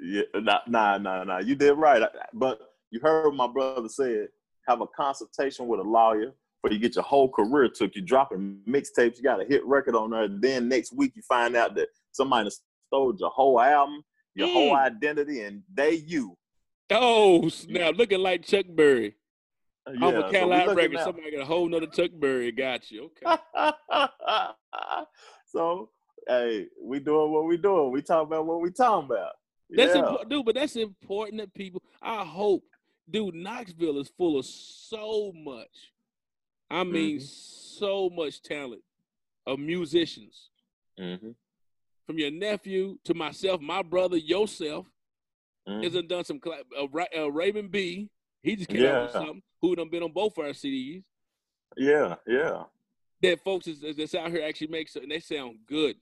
Yeah, 0.00 0.22
nah, 0.36 0.58
nah, 0.68 0.98
nah, 0.98 1.24
nah. 1.24 1.38
You 1.38 1.54
did 1.56 1.72
right. 1.74 2.02
But 2.32 2.60
you 2.90 3.00
heard 3.00 3.26
what 3.26 3.34
my 3.34 3.48
brother 3.48 3.88
said. 3.88 4.28
Have 4.68 4.80
a 4.80 4.86
consultation 4.96 5.66
with 5.68 5.80
a 5.80 5.84
lawyer 5.84 6.32
before 6.62 6.74
you 6.74 6.78
get 6.80 6.94
your 6.96 7.04
whole 7.04 7.28
career 7.28 7.68
took. 7.68 7.94
You 7.96 8.02
dropping 8.02 8.60
mixtapes. 8.68 9.16
You 9.16 9.22
got 9.22 9.40
a 9.40 9.44
hit 9.44 9.64
record 9.64 9.94
on 9.94 10.10
there. 10.10 10.28
Then 10.28 10.68
next 10.68 10.92
week 10.92 11.12
you 11.16 11.22
find 11.28 11.54
out 11.56 11.74
that 11.76 11.88
somebody 12.12 12.50
stole 12.88 13.14
your 13.18 13.30
whole 13.30 13.60
album, 13.60 14.02
your 14.34 14.48
whole 14.48 14.72
Mm. 14.74 14.86
identity, 14.86 15.42
and 15.42 15.62
they 15.72 15.94
you. 15.94 16.36
Oh 16.90 17.48
snap! 17.48 17.96
Looking 17.96 18.20
like 18.20 18.44
Chuck 18.44 18.66
Berry. 18.68 19.14
I'm 19.86 20.02
a 20.02 20.10
so 20.10 20.26
we 20.26 20.32
Cadillac 20.32 20.66
looking 20.66 20.76
record. 20.76 21.00
Somebody 21.04 21.30
got 21.30 21.42
a 21.42 21.44
whole 21.44 21.68
nother 21.68 21.86
Chuck 21.86 22.10
Berry. 22.18 22.50
Got 22.52 22.90
you. 22.90 23.10
Okay. 23.24 23.36
so 25.46 25.90
hey, 26.26 26.66
we 26.82 26.98
doing 27.00 27.32
what 27.32 27.44
we 27.46 27.56
doing. 27.56 27.92
We 27.92 28.02
talking 28.02 28.26
about 28.26 28.46
what 28.46 28.60
we 28.60 28.70
talking 28.70 29.06
about. 29.10 29.32
That's 29.70 29.94
yeah. 29.94 30.00
important, 30.00 30.30
dude. 30.30 30.44
But 30.44 30.54
that's 30.56 30.76
important 30.76 31.40
that 31.40 31.54
people. 31.54 31.82
I 32.02 32.24
hope, 32.24 32.64
dude. 33.08 33.34
Knoxville 33.34 33.98
is 33.98 34.10
full 34.16 34.38
of 34.38 34.44
so 34.44 35.32
much. 35.34 35.92
I 36.70 36.82
mean, 36.84 37.18
Mm-hmm. 37.18 37.24
so 37.24 38.10
much 38.10 38.42
talent 38.42 38.82
of 39.46 39.58
musicians. 39.60 40.50
Mhm, 40.98 41.34
From 42.06 42.18
your 42.18 42.30
nephew 42.32 42.98
to 43.04 43.14
myself, 43.14 43.60
my 43.60 43.82
brother, 43.82 44.16
yourself, 44.16 44.86
mhm. 45.68 45.84
hasn't 45.84 46.08
done 46.08 46.24
some. 46.24 46.40
Uh, 46.44 46.88
Ra- 46.88 47.04
uh, 47.16 47.30
Raven 47.30 47.68
B, 47.68 48.08
he 48.42 48.56
just 48.56 48.68
came 48.68 48.84
out 48.86 49.02
with 49.04 49.12
something. 49.12 49.42
Who 49.62 49.76
done 49.76 49.88
been 49.90 50.02
on 50.02 50.12
both 50.12 50.36
of 50.38 50.44
our 50.44 50.50
CDs? 50.50 51.02
Yeah, 51.76 52.16
yeah. 52.26 52.64
That 53.22 53.42
folks 53.42 53.66
is, 53.66 53.80
that's 53.96 54.14
out 54.14 54.30
here 54.30 54.44
actually 54.46 54.68
makes 54.68 54.94
and 54.96 55.10
they 55.10 55.20
sound 55.20 55.58
good. 55.66 55.96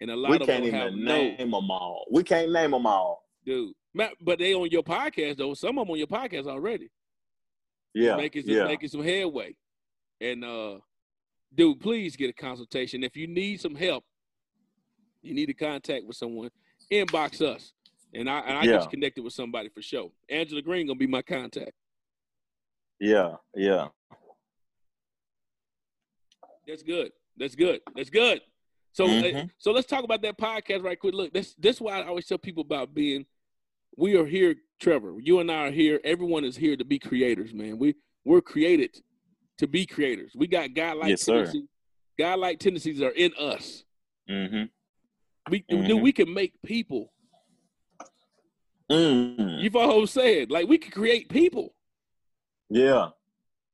And 0.00 0.10
a 0.10 0.16
lot 0.16 0.40
of 0.40 0.46
them 0.46 0.48
have. 0.48 0.62
We 0.62 0.68
of 0.68 0.72
can't 0.72 0.72
them 0.72 0.80
have 0.80 0.92
even 0.92 1.04
no 1.04 1.14
name 1.36 1.50
them 1.50 1.70
all. 1.70 2.06
We 2.10 2.22
can't 2.22 2.52
name 2.52 2.70
them 2.70 2.86
all. 2.86 3.24
dude. 3.44 3.72
Ma- 3.92 4.08
But 4.20 4.38
they 4.38 4.54
on 4.54 4.70
your 4.70 4.82
podcast 4.82 5.36
though. 5.38 5.54
Some 5.54 5.78
of 5.78 5.86
them 5.86 5.92
on 5.92 5.98
your 5.98 6.06
podcast 6.06 6.46
already. 6.46 6.90
Yeah, 7.92 8.16
making 8.16 8.44
some, 8.44 8.54
yeah. 8.54 8.64
making 8.66 8.88
some 8.88 9.02
headway. 9.02 9.56
And 10.20 10.44
uh, 10.44 10.78
dude, 11.54 11.80
please 11.80 12.14
get 12.14 12.30
a 12.30 12.32
consultation. 12.32 13.02
If 13.02 13.16
you 13.16 13.26
need 13.26 13.60
some 13.60 13.74
help, 13.74 14.04
you 15.22 15.34
need 15.34 15.46
to 15.46 15.54
contact 15.54 16.06
with 16.06 16.16
someone. 16.16 16.50
Inbox 16.92 17.42
us, 17.42 17.72
and 18.14 18.28
I 18.28 18.40
and 18.40 18.58
I 18.58 18.64
Yeah. 18.64 18.82
you 18.82 18.88
connected 18.88 19.22
with 19.22 19.32
somebody 19.32 19.68
for 19.68 19.82
sure. 19.82 20.10
Angela 20.28 20.62
Green 20.62 20.86
gonna 20.86 20.98
be 20.98 21.06
my 21.06 21.22
contact. 21.22 21.72
Yeah, 22.98 23.36
yeah. 23.54 23.88
That's 26.66 26.82
good. 26.82 27.12
That's 27.36 27.54
good. 27.54 27.80
That's 27.94 28.10
good. 28.10 28.40
So 28.92 29.06
Mhm. 29.06 29.50
so 29.58 29.72
let's 29.72 29.86
talk 29.86 30.04
about 30.04 30.22
that 30.22 30.36
podcast 30.36 30.82
right 30.82 30.98
quick. 30.98 31.14
Look, 31.14 31.32
this 31.32 31.54
this 31.54 31.76
is 31.76 31.80
why 31.80 32.00
I 32.00 32.06
always 32.06 32.26
tell 32.26 32.38
people 32.38 32.62
about 32.62 32.94
being. 32.94 33.26
We 33.96 34.16
are 34.16 34.26
here, 34.26 34.54
Trevor. 34.78 35.18
You 35.20 35.40
and 35.40 35.50
I 35.50 35.68
are 35.68 35.70
here. 35.70 36.00
Everyone 36.04 36.44
is 36.44 36.56
here 36.56 36.76
to 36.76 36.84
be 36.84 36.98
creators, 36.98 37.52
man. 37.54 37.78
We 37.78 37.94
we're 38.24 38.40
created 38.40 39.02
to 39.58 39.66
be 39.66 39.86
creators. 39.86 40.32
We 40.34 40.46
got 40.46 40.74
God 40.74 40.98
like 40.98 41.10
Yes, 41.10 41.24
tendencies. 41.24 41.68
God 42.18 42.38
like 42.38 42.58
tendencies 42.58 43.00
are 43.00 43.10
in 43.10 43.32
us. 43.34 43.84
Mm-hmm. 44.28 44.64
We 45.50 45.62
Mhm. 45.62 46.02
we 46.02 46.12
can 46.12 46.32
make 46.32 46.60
people 46.62 47.12
Mm. 48.90 49.62
You 49.62 49.70
follow 49.70 49.94
what 49.94 50.00
I'm 50.00 50.06
saying? 50.06 50.48
Like 50.50 50.68
we 50.68 50.78
can 50.78 50.90
create 50.90 51.28
people. 51.28 51.74
Yeah. 52.68 53.10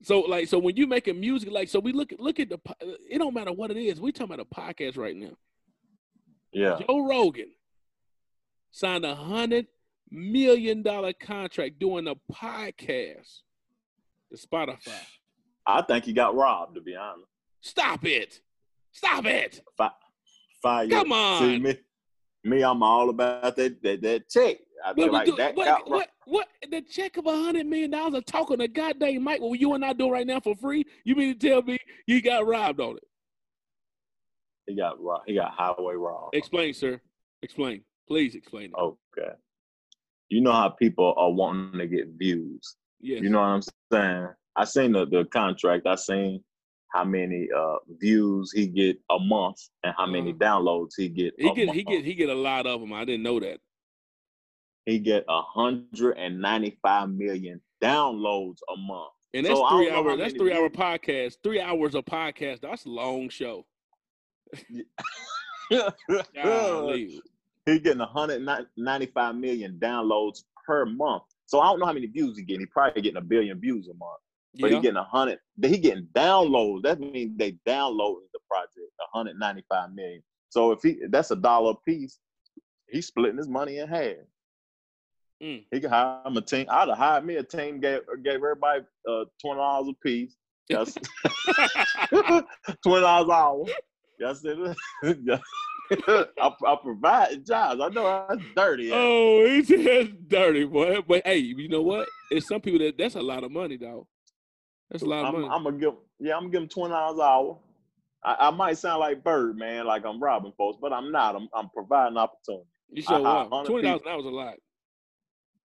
So 0.03 0.21
like 0.21 0.49
so 0.49 0.59
when 0.59 0.77
you 0.77 0.87
making 0.87 1.19
music, 1.19 1.51
like 1.51 1.69
so 1.69 1.81
we 1.81 1.93
look 1.93 2.12
at 2.12 2.21
look 2.21 2.39
at 2.39 2.51
the 2.51 2.59
it 3.11 3.19
don't 3.19 3.35
matter 3.35 3.53
what 3.53 3.71
it 3.71 3.79
is. 3.79 4.01
We 4.01 4.12
talking 4.12 4.35
about 4.35 4.47
a 4.47 4.55
podcast 4.55 4.97
right 4.99 5.17
now. 5.17 5.37
Yeah. 6.53 6.79
Joe 6.87 7.07
Rogan 7.07 7.51
signed 8.71 9.05
a 9.05 9.14
hundred 9.14 9.67
million 10.11 10.83
dollar 10.83 11.12
contract 11.12 11.79
doing 11.79 12.09
a 12.09 12.14
podcast 12.33 13.41
to 14.31 14.37
Spotify. 14.37 15.01
I 15.67 15.83
think 15.83 16.05
he 16.05 16.12
got 16.12 16.37
robbed, 16.37 16.77
to 16.77 16.81
be 16.81 16.95
honest. 16.95 17.29
Stop 17.61 18.05
it. 18.05 18.41
Stop 18.93 19.25
it. 19.27 19.61
Five, 19.77 19.91
five 20.62 20.91
Come 20.91 21.09
years. 21.09 21.19
on. 21.19 21.41
See, 21.41 21.59
me, 21.59 21.79
me, 22.45 22.62
I'm 22.62 22.83
all 22.83 23.11
about 23.11 23.57
that 23.57 23.83
that, 23.83 24.03
that 24.03 24.29
check. 24.29 24.59
I 24.85 24.93
What, 24.93 25.12
like 25.12 25.27
do- 25.27 25.37
that 25.37 25.57
what, 25.57 25.64
got 25.66 25.89
what, 25.91 26.09
what, 26.27 26.49
the 26.70 26.83
check 26.83 27.16
of 27.16 27.27
a 27.27 27.31
hundred 27.37 27.66
million 27.66 27.91
dollars 27.91 28.14
of 28.14 28.27
talking 28.27 28.59
to 28.59 28.68
goddamn 28.68 29.22
Mike, 29.24 29.41
what 29.41 29.59
you 29.59 29.72
and 29.74 29.85
I 29.85 29.93
doing 29.93 30.12
right 30.12 30.27
now 30.27 30.41
for 30.41 30.55
free? 30.57 30.85
You 31.05 31.14
mean 31.16 31.39
to 31.39 31.49
tell 31.49 31.62
me 31.62 31.79
you 32.07 32.20
got 32.22 32.47
robbed 32.47 32.81
on 32.81 32.97
it? 32.97 33.05
He 34.66 34.77
got 34.77 35.01
robbed. 35.01 35.24
He 35.27 35.35
got 35.35 35.53
highway 35.53 35.95
robbed. 35.95 36.35
Explain, 36.35 36.74
sir. 36.74 37.01
Explain. 37.43 37.83
Please 38.09 38.35
explain 38.35 38.66
it. 38.66 38.74
Okay. 38.79 39.33
You 40.29 40.41
know 40.41 40.53
how 40.53 40.68
people 40.70 41.14
are 41.16 41.31
wanting 41.31 41.79
to 41.79 41.87
get 41.87 42.09
views. 42.16 42.77
yes. 43.01 43.22
You 43.22 43.31
know 43.31 43.39
what 43.39 43.45
I'm 43.47 43.62
saying? 43.93 44.29
I 44.57 44.64
seen 44.64 44.93
the, 44.93 45.07
the 45.07 45.24
contract. 45.27 45.87
I 45.87 45.95
seen 45.95 46.43
how 46.93 47.05
many 47.05 47.49
uh, 47.57 47.77
views 48.01 48.53
he 48.53 48.66
get 48.66 48.99
a 49.11 49.18
month 49.18 49.59
and 49.85 49.95
how 49.97 50.07
many 50.07 50.31
Uh-huh. 50.31 50.39
downloads 50.61 50.93
he 50.97 51.09
get. 51.09 51.35
he 51.39 51.49
a 51.49 51.55
get 51.55 51.66
month. 51.66 51.77
he 51.77 51.85
get 51.85 52.05
he 52.05 52.14
get 52.14 52.29
a 52.31 52.35
lot 52.35 52.66
of 52.66 52.81
them. 52.81 52.93
I 52.93 53.05
didn't 53.05 53.22
know 53.22 53.39
that. 53.41 53.59
He 54.87 54.99
get 55.01 55.24
195 55.26 57.11
million 57.11 57.61
downloads 57.82 58.59
a 58.72 58.76
month. 58.78 59.11
And 59.34 59.45
that's 59.45 59.59
So 59.59 59.68
three 59.68 59.87
don't 59.87 59.95
know 59.95 60.03
how 60.03 60.09
hours. 60.11 60.18
That's 60.18 60.34
three 60.34 60.53
hour 60.55 60.70
podcast. 60.70 61.37
Three 61.43 61.61
hours 61.61 61.95
of 61.95 62.05
podcast. 62.07 62.61
That's 62.62 62.87
a 62.87 62.89
long 62.89 63.28
show. 63.28 63.66
He 67.66 67.80
getting 67.80 67.99
195 67.99 69.34
million 69.34 69.76
downloads 69.82 70.45
per 70.64 70.87
month. 70.87 71.24
So 71.47 71.59
I 71.59 71.66
don't 71.66 71.80
know 71.80 71.87
how 71.87 71.93
many 71.93 72.07
views 72.07 72.39
he 72.39 72.45
getting. 72.45 72.61
He 72.61 72.66
probably 72.66 73.03
getting 73.03 73.16
a 73.16 73.20
billion 73.24 73.59
views 73.61 73.89
a 73.89 73.95
month. 73.95 74.20
But 74.61 74.70
Yeah. 74.70 74.76
he 74.76 74.82
getting 74.82 74.97
a 74.99 75.05
hundred. 75.05 75.41
He 75.61 75.78
getting 75.78 76.07
downloads. 76.14 76.82
That 76.84 77.01
means 77.01 77.37
they 77.37 77.59
downloading 77.66 78.28
the 78.32 78.39
project. 78.49 78.93
195 79.12 79.93
million. 79.95 80.22
So 80.49 80.70
if 80.70 80.80
he 80.82 81.01
that's 81.11 81.32
a 81.32 81.37
dollar 81.37 81.72
a 81.72 81.74
piece, 81.84 82.20
he's 82.89 83.09
splitting 83.09 83.37
his 83.39 83.49
money 83.49 83.78
in 83.78 83.89
half. 83.89 84.14
Mm. 85.43 85.64
He 85.70 85.80
could 85.80 85.91
hire 85.91 86.22
him 86.24 86.37
a 86.37 86.41
team. 86.41 86.66
I'd 86.70 86.89
have 86.89 86.97
hired 86.99 87.24
me 87.26 87.37
a 87.37 87.43
team. 87.43 87.80
Gave 87.80 88.01
gave 88.22 88.34
everybody 88.37 88.84
uh, 89.09 89.24
twenty 89.41 89.59
dollars 89.59 89.89
a 89.91 89.95
piece. 90.03 90.37
That's 90.68 90.95
twenty 92.82 93.01
dollars 93.01 93.28
an 93.28 93.30
hour. 93.30 93.64
That's 94.18 94.45
it. 94.45 94.76
Yeah. 95.22 95.39
I, 96.09 96.51
I 96.66 96.76
provide 96.82 97.47
jobs. 97.47 97.80
I 97.80 97.89
know 97.91 98.26
that's 98.28 98.43
dirty. 98.57 98.91
oh, 98.93 99.47
he 99.47 99.62
said 99.62 100.28
dirty 100.28 100.64
boy. 100.64 101.01
But 101.07 101.24
hey, 101.24 101.37
you 101.37 101.68
know 101.68 101.82
what? 101.82 102.09
It's 102.32 102.49
some 102.49 102.61
people 102.61 102.80
that 102.80 102.99
that's 102.99 103.14
a 103.14 103.22
lot 103.22 103.45
of 103.45 103.53
money, 103.53 103.76
though. 103.76 104.09
That's 104.91 105.05
a 105.05 105.07
lot 105.07 105.20
of 105.20 105.26
I'm, 105.26 105.41
money. 105.43 105.55
I'm 105.55 105.62
gonna 105.62 105.78
give. 105.78 105.95
Yeah, 106.18 106.34
I'm 106.34 106.45
gonna 106.45 106.53
give 106.53 106.62
him 106.62 106.68
twenty 106.68 106.93
dollars 106.93 107.18
an 107.18 107.24
hour. 107.24 107.59
I, 108.24 108.49
I 108.49 108.51
might 108.51 108.78
sound 108.78 108.99
like 108.99 109.22
Birdman, 109.22 109.87
like 109.87 110.05
I'm 110.05 110.20
robbing 110.20 110.53
folks, 110.59 110.78
but 110.80 110.93
I'm 110.93 111.12
not. 111.12 111.37
I'm, 111.37 111.49
I'm 111.55 111.68
providing 111.70 112.16
opportunity. 112.16 112.64
you 112.91 113.03
sure 113.03 113.14
I- 113.14 113.18
I- 113.20 113.43
what? 113.45 113.53
hundred 113.53 113.68
Twenty 113.70 113.82
dollars 113.87 114.03
an 114.07 114.12
hour 114.12 114.18
is 114.20 114.26
a 114.26 114.30
lot. 114.30 114.55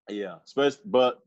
Yeah, 0.10 0.36
especially, 0.45 0.82
but 0.86 1.20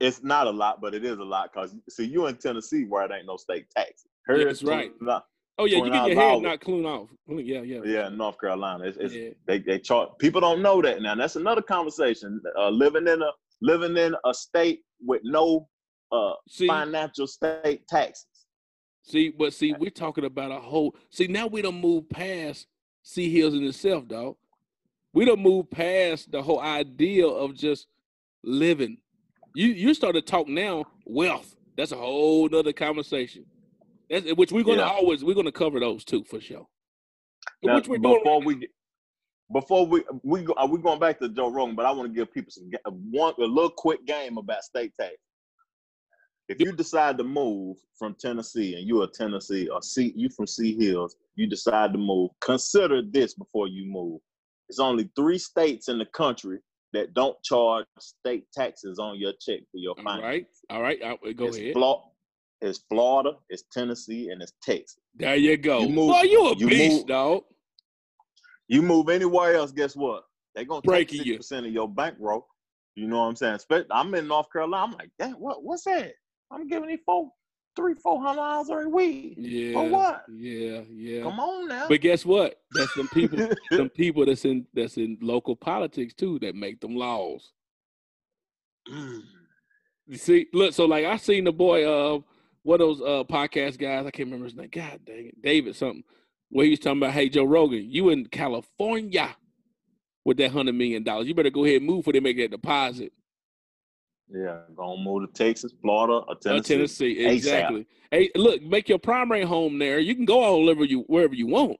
it's 0.00 0.22
not 0.22 0.46
a 0.46 0.50
lot, 0.50 0.80
but 0.80 0.94
it 0.94 1.04
is 1.04 1.18
a 1.18 1.24
lot 1.24 1.52
because 1.52 1.74
see, 1.88 2.04
you 2.04 2.26
in 2.26 2.36
Tennessee 2.36 2.84
where 2.84 3.04
it 3.04 3.12
ain't 3.12 3.26
no 3.26 3.36
state 3.36 3.66
taxes. 3.70 4.06
Here 4.26 4.44
that's 4.44 4.62
right. 4.62 4.90
$20 5.00 5.22
Oh 5.58 5.66
yeah, 5.66 5.76
you 5.76 5.90
get 5.90 6.06
your 6.06 6.16
$20 6.16 6.32
head 6.32 6.42
not 6.42 6.60
clean 6.60 6.86
off. 6.86 7.08
Yeah, 7.28 7.60
yeah. 7.60 7.80
Yeah, 7.84 8.08
North 8.08 8.40
Carolina, 8.40 8.84
it's, 8.84 8.96
it's 8.96 9.14
Yeah. 9.14 9.30
they 9.46 9.58
they 9.58 9.78
charge. 9.78 10.08
People 10.18 10.40
don't 10.40 10.62
know 10.62 10.80
that 10.80 11.02
now. 11.02 11.14
That's 11.14 11.36
another 11.36 11.60
conversation. 11.60 12.40
Uh, 12.58 12.70
living 12.70 13.06
in 13.06 13.20
a 13.20 13.30
living 13.60 13.96
in 13.96 14.14
a 14.24 14.32
state 14.32 14.80
with 15.04 15.20
no 15.22 15.68
uh 16.12 16.32
See, 16.48 16.66
financial 16.66 17.26
state 17.26 17.86
taxes. 17.88 18.26
see, 19.02 19.28
but 19.30 19.52
see, 19.52 19.74
we're 19.74 19.90
talking 19.90 20.24
about 20.24 20.50
a 20.50 20.58
whole. 20.58 20.96
See, 21.10 21.26
now 21.26 21.46
we 21.46 21.60
don't 21.60 21.80
move 21.80 22.08
past 22.08 22.66
Sea 23.02 23.30
Hills 23.30 23.52
in 23.54 23.62
itself, 23.64 24.08
dog. 24.08 24.36
We 25.12 25.26
don't 25.26 25.40
move 25.40 25.70
past 25.70 26.30
the 26.30 26.40
whole 26.42 26.60
idea 26.60 27.26
of 27.26 27.54
just 27.54 27.86
living. 28.44 28.98
You 29.54 29.68
you 29.68 29.94
start 29.94 30.14
to 30.14 30.22
talk 30.22 30.48
now 30.48 30.84
wealth. 31.04 31.56
That's 31.76 31.92
a 31.92 31.96
whole 31.96 32.54
other 32.54 32.72
conversation. 32.72 33.44
That's 34.08 34.32
which 34.34 34.52
we're 34.52 34.64
gonna 34.64 34.78
Yeah. 34.82 34.90
always 34.90 35.24
we're 35.24 35.34
gonna 35.34 35.52
cover 35.52 35.80
those 35.80 36.04
too 36.04 36.24
for 36.24 36.40
sure. 36.40 36.66
Now, 37.62 37.76
which 37.76 37.88
we're 37.88 37.98
doing. 37.98 38.18
before 38.22 38.40
we 38.42 38.54
get- 38.56 38.70
before 39.52 39.86
we 39.86 40.04
we 40.22 40.42
go, 40.42 40.52
are 40.56 40.68
we 40.68 40.78
going 40.78 41.00
back 41.00 41.18
to 41.20 41.28
Joe 41.28 41.50
Rogan? 41.50 41.74
But 41.74 41.86
I 41.86 41.92
want 41.92 42.08
to 42.08 42.14
give 42.14 42.32
people 42.32 42.50
some 42.52 42.70
one 43.10 43.34
a 43.38 43.42
little 43.42 43.70
quick 43.70 44.04
game 44.06 44.38
about 44.38 44.62
state 44.62 44.92
tax. 44.98 45.16
If 46.48 46.60
you 46.60 46.72
decide 46.72 47.16
to 47.18 47.24
move 47.24 47.76
from 47.96 48.14
Tennessee 48.18 48.74
and 48.74 48.86
you're 48.86 49.04
a 49.04 49.08
Tennessee 49.08 49.68
or 49.68 49.80
see 49.82 50.12
you 50.16 50.28
from 50.30 50.46
Sea 50.48 50.76
Hills, 50.76 51.14
you 51.36 51.46
decide 51.46 51.92
to 51.92 51.98
move. 51.98 52.30
Consider 52.40 53.02
this 53.02 53.34
before 53.34 53.68
you 53.68 53.86
move. 53.86 54.20
It's 54.68 54.80
only 54.80 55.08
three 55.14 55.38
states 55.38 55.88
in 55.88 55.98
the 55.98 56.06
country 56.06 56.58
that 56.92 57.14
don't 57.14 57.40
charge 57.42 57.86
state 57.98 58.44
taxes 58.52 58.98
on 58.98 59.18
your 59.18 59.32
check 59.40 59.60
for 59.70 59.78
your 59.78 59.94
all 59.98 60.04
finances. 60.04 60.60
right, 60.70 60.76
all 60.76 60.82
right. 60.82 61.02
I- 61.04 61.32
go 61.32 61.46
it's 61.46 61.56
ahead. 61.58 61.72
Fla- 61.74 62.02
it's 62.60 62.80
Florida, 62.90 63.36
it's 63.48 63.64
Tennessee, 63.72 64.28
and 64.30 64.42
it's 64.42 64.52
Texas. 64.62 64.98
there 65.14 65.36
you 65.36 65.56
go. 65.56 65.80
you 65.80 65.88
move- 65.88 66.10
Boy, 66.10 66.22
you 66.22 66.46
a 66.46 66.56
you 66.56 66.68
beast, 66.68 66.96
move- 66.98 67.06
dog. 67.06 67.44
You 68.68 68.82
move 68.82 69.08
anywhere 69.08 69.54
else, 69.54 69.72
guess 69.72 69.96
what? 69.96 70.24
They're 70.54 70.64
gonna 70.64 70.82
sixty 70.86 71.18
you. 71.18 71.36
percent 71.38 71.66
of 71.66 71.72
your 71.72 71.88
bankroll. 71.88 72.46
You 72.96 73.06
know 73.06 73.20
what 73.20 73.26
I'm 73.26 73.36
saying? 73.36 73.84
I'm 73.90 74.14
in 74.14 74.28
North 74.28 74.46
Carolina. 74.52 74.84
I'm 74.84 74.92
like, 74.92 75.10
damn, 75.18 75.32
what 75.34 75.62
what's 75.64 75.84
that? 75.84 76.12
I'm 76.50 76.66
giving 76.68 76.88
these 76.88 76.98
four, 77.06 77.30
three, 77.76 77.94
four 77.94 78.20
hundred 78.20 78.36
dollars 78.36 78.70
every 78.70 78.86
week. 78.86 79.34
Yeah. 79.38 79.72
For 79.72 79.88
what? 79.88 80.24
Yeah, 80.28 80.80
yeah. 80.90 81.22
Come 81.22 81.40
on 81.40 81.68
now. 81.68 81.88
But 81.88 82.00
guess 82.00 82.24
what? 82.24 82.60
That's 82.72 82.94
some 82.94 83.08
people, 83.08 83.48
some 83.72 83.88
people 83.88 84.26
that's 84.26 84.44
in 84.44 84.66
that's 84.74 84.96
in 84.96 85.18
local 85.20 85.56
politics 85.56 86.14
too 86.14 86.38
that 86.40 86.54
make 86.54 86.80
them 86.80 86.96
laws. 86.96 87.52
Mm. 88.90 89.22
You 90.06 90.16
see, 90.16 90.46
look, 90.52 90.74
so 90.74 90.86
like 90.86 91.04
I 91.04 91.16
seen 91.16 91.44
the 91.44 91.52
boy 91.52 91.84
uh 91.84 92.20
one 92.62 92.80
of 92.80 92.86
those 92.86 93.00
uh 93.00 93.24
podcast 93.24 93.78
guys, 93.78 94.06
I 94.06 94.10
can't 94.10 94.26
remember 94.26 94.46
his 94.46 94.56
name. 94.56 94.70
God 94.72 95.00
dang 95.04 95.26
it, 95.26 95.42
David 95.42 95.76
something. 95.76 96.04
Where 96.48 96.64
he 96.64 96.70
was 96.70 96.80
talking 96.80 96.98
about, 96.98 97.12
hey 97.12 97.28
Joe 97.28 97.44
Rogan, 97.44 97.86
you 97.88 98.08
in 98.10 98.26
California 98.26 99.36
with 100.24 100.36
that 100.38 100.50
hundred 100.50 100.74
million 100.74 101.04
dollars. 101.04 101.26
You 101.26 101.34
better 101.34 101.50
go 101.50 101.64
ahead 101.64 101.76
and 101.76 101.86
move 101.86 102.00
before 102.00 102.12
they 102.12 102.20
make 102.20 102.38
that 102.38 102.50
deposit. 102.50 103.12
Yeah, 104.32 104.60
gonna 104.76 105.02
move 105.02 105.26
to 105.26 105.32
Texas, 105.32 105.72
Florida, 105.80 106.24
or 106.26 106.32
Uh, 106.32 106.34
Tennessee. 106.40 106.74
Tennessee, 106.74 107.16
ASAP. 107.18 107.32
exactly. 107.32 107.86
Hey, 108.10 108.30
look, 108.34 108.62
make 108.62 108.88
your 108.88 108.98
primary 108.98 109.42
home 109.42 109.78
there. 109.78 109.98
You 109.98 110.14
can 110.14 110.24
go 110.24 110.40
all 110.42 110.68
over 110.68 110.84
you 110.84 111.00
wherever 111.02 111.34
you 111.34 111.46
want. 111.46 111.78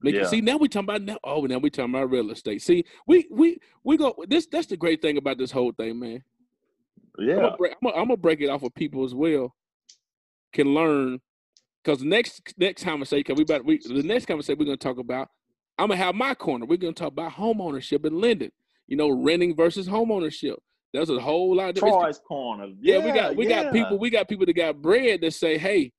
Make 0.00 0.14
Yeah. 0.14 0.24
see 0.26 0.40
now 0.40 0.56
we 0.56 0.68
talking 0.68 0.84
about 0.88 1.02
now. 1.02 1.18
Oh, 1.24 1.44
now 1.46 1.58
we 1.58 1.70
talking 1.70 1.94
about 1.94 2.10
real 2.10 2.30
estate. 2.30 2.62
See, 2.62 2.84
we 3.06 3.26
we 3.30 3.58
we 3.84 3.96
go. 3.96 4.14
This 4.28 4.46
that's 4.46 4.68
the 4.68 4.76
great 4.76 5.02
thing 5.02 5.16
about 5.16 5.38
this 5.38 5.50
whole 5.50 5.72
thing, 5.72 5.98
man. 5.98 6.22
I'm 7.18 7.26
Yeah, 7.26 7.34
gonna, 7.36 7.56
break, 7.56 7.72
I'm, 7.72 7.78
gonna, 7.82 7.96
I'm 7.96 8.04
gonna 8.08 8.16
break 8.16 8.40
it 8.40 8.48
off 8.48 8.60
for 8.60 8.70
people 8.70 9.04
as 9.04 9.14
well 9.14 9.54
can 10.52 10.72
learn 10.72 11.20
because 11.82 12.02
next 12.02 12.54
next 12.56 12.84
conversation 12.84 13.34
we 13.36 13.42
about 13.42 13.64
we 13.64 13.78
the 13.78 14.02
next 14.02 14.26
conversation 14.26 14.58
we're 14.58 14.64
gonna 14.66 14.76
talk 14.76 14.98
about 14.98 15.28
I'm 15.78 15.88
gonna 15.88 15.96
have 15.96 16.14
my 16.14 16.34
corner. 16.34 16.64
We're 16.64 16.76
gonna 16.78 16.92
talk 16.92 17.12
about 17.12 17.32
home 17.32 17.60
ownership 17.60 18.04
and 18.04 18.18
lending. 18.20 18.52
You 18.86 18.96
know, 18.96 19.10
renting 19.10 19.54
versus 19.54 19.86
home 19.86 20.10
ownership. 20.12 20.58
There's 20.92 21.10
a 21.10 21.20
whole 21.20 21.54
lot 21.56 21.70
of 21.70 21.74
different. 21.74 21.94
Troy's 21.96 22.18
Corner. 22.18 22.68
Yeah, 22.80 23.04
we 23.04 23.12
got 23.12 23.36
we 23.36 23.46
got 23.46 23.72
people 23.72 23.98
we 23.98 24.10
got 24.10 24.28
people 24.28 24.46
that 24.46 24.54
got 24.54 24.80
bread 24.80 25.20
that 25.20 25.32
say, 25.34 25.58
hey, 25.58 25.92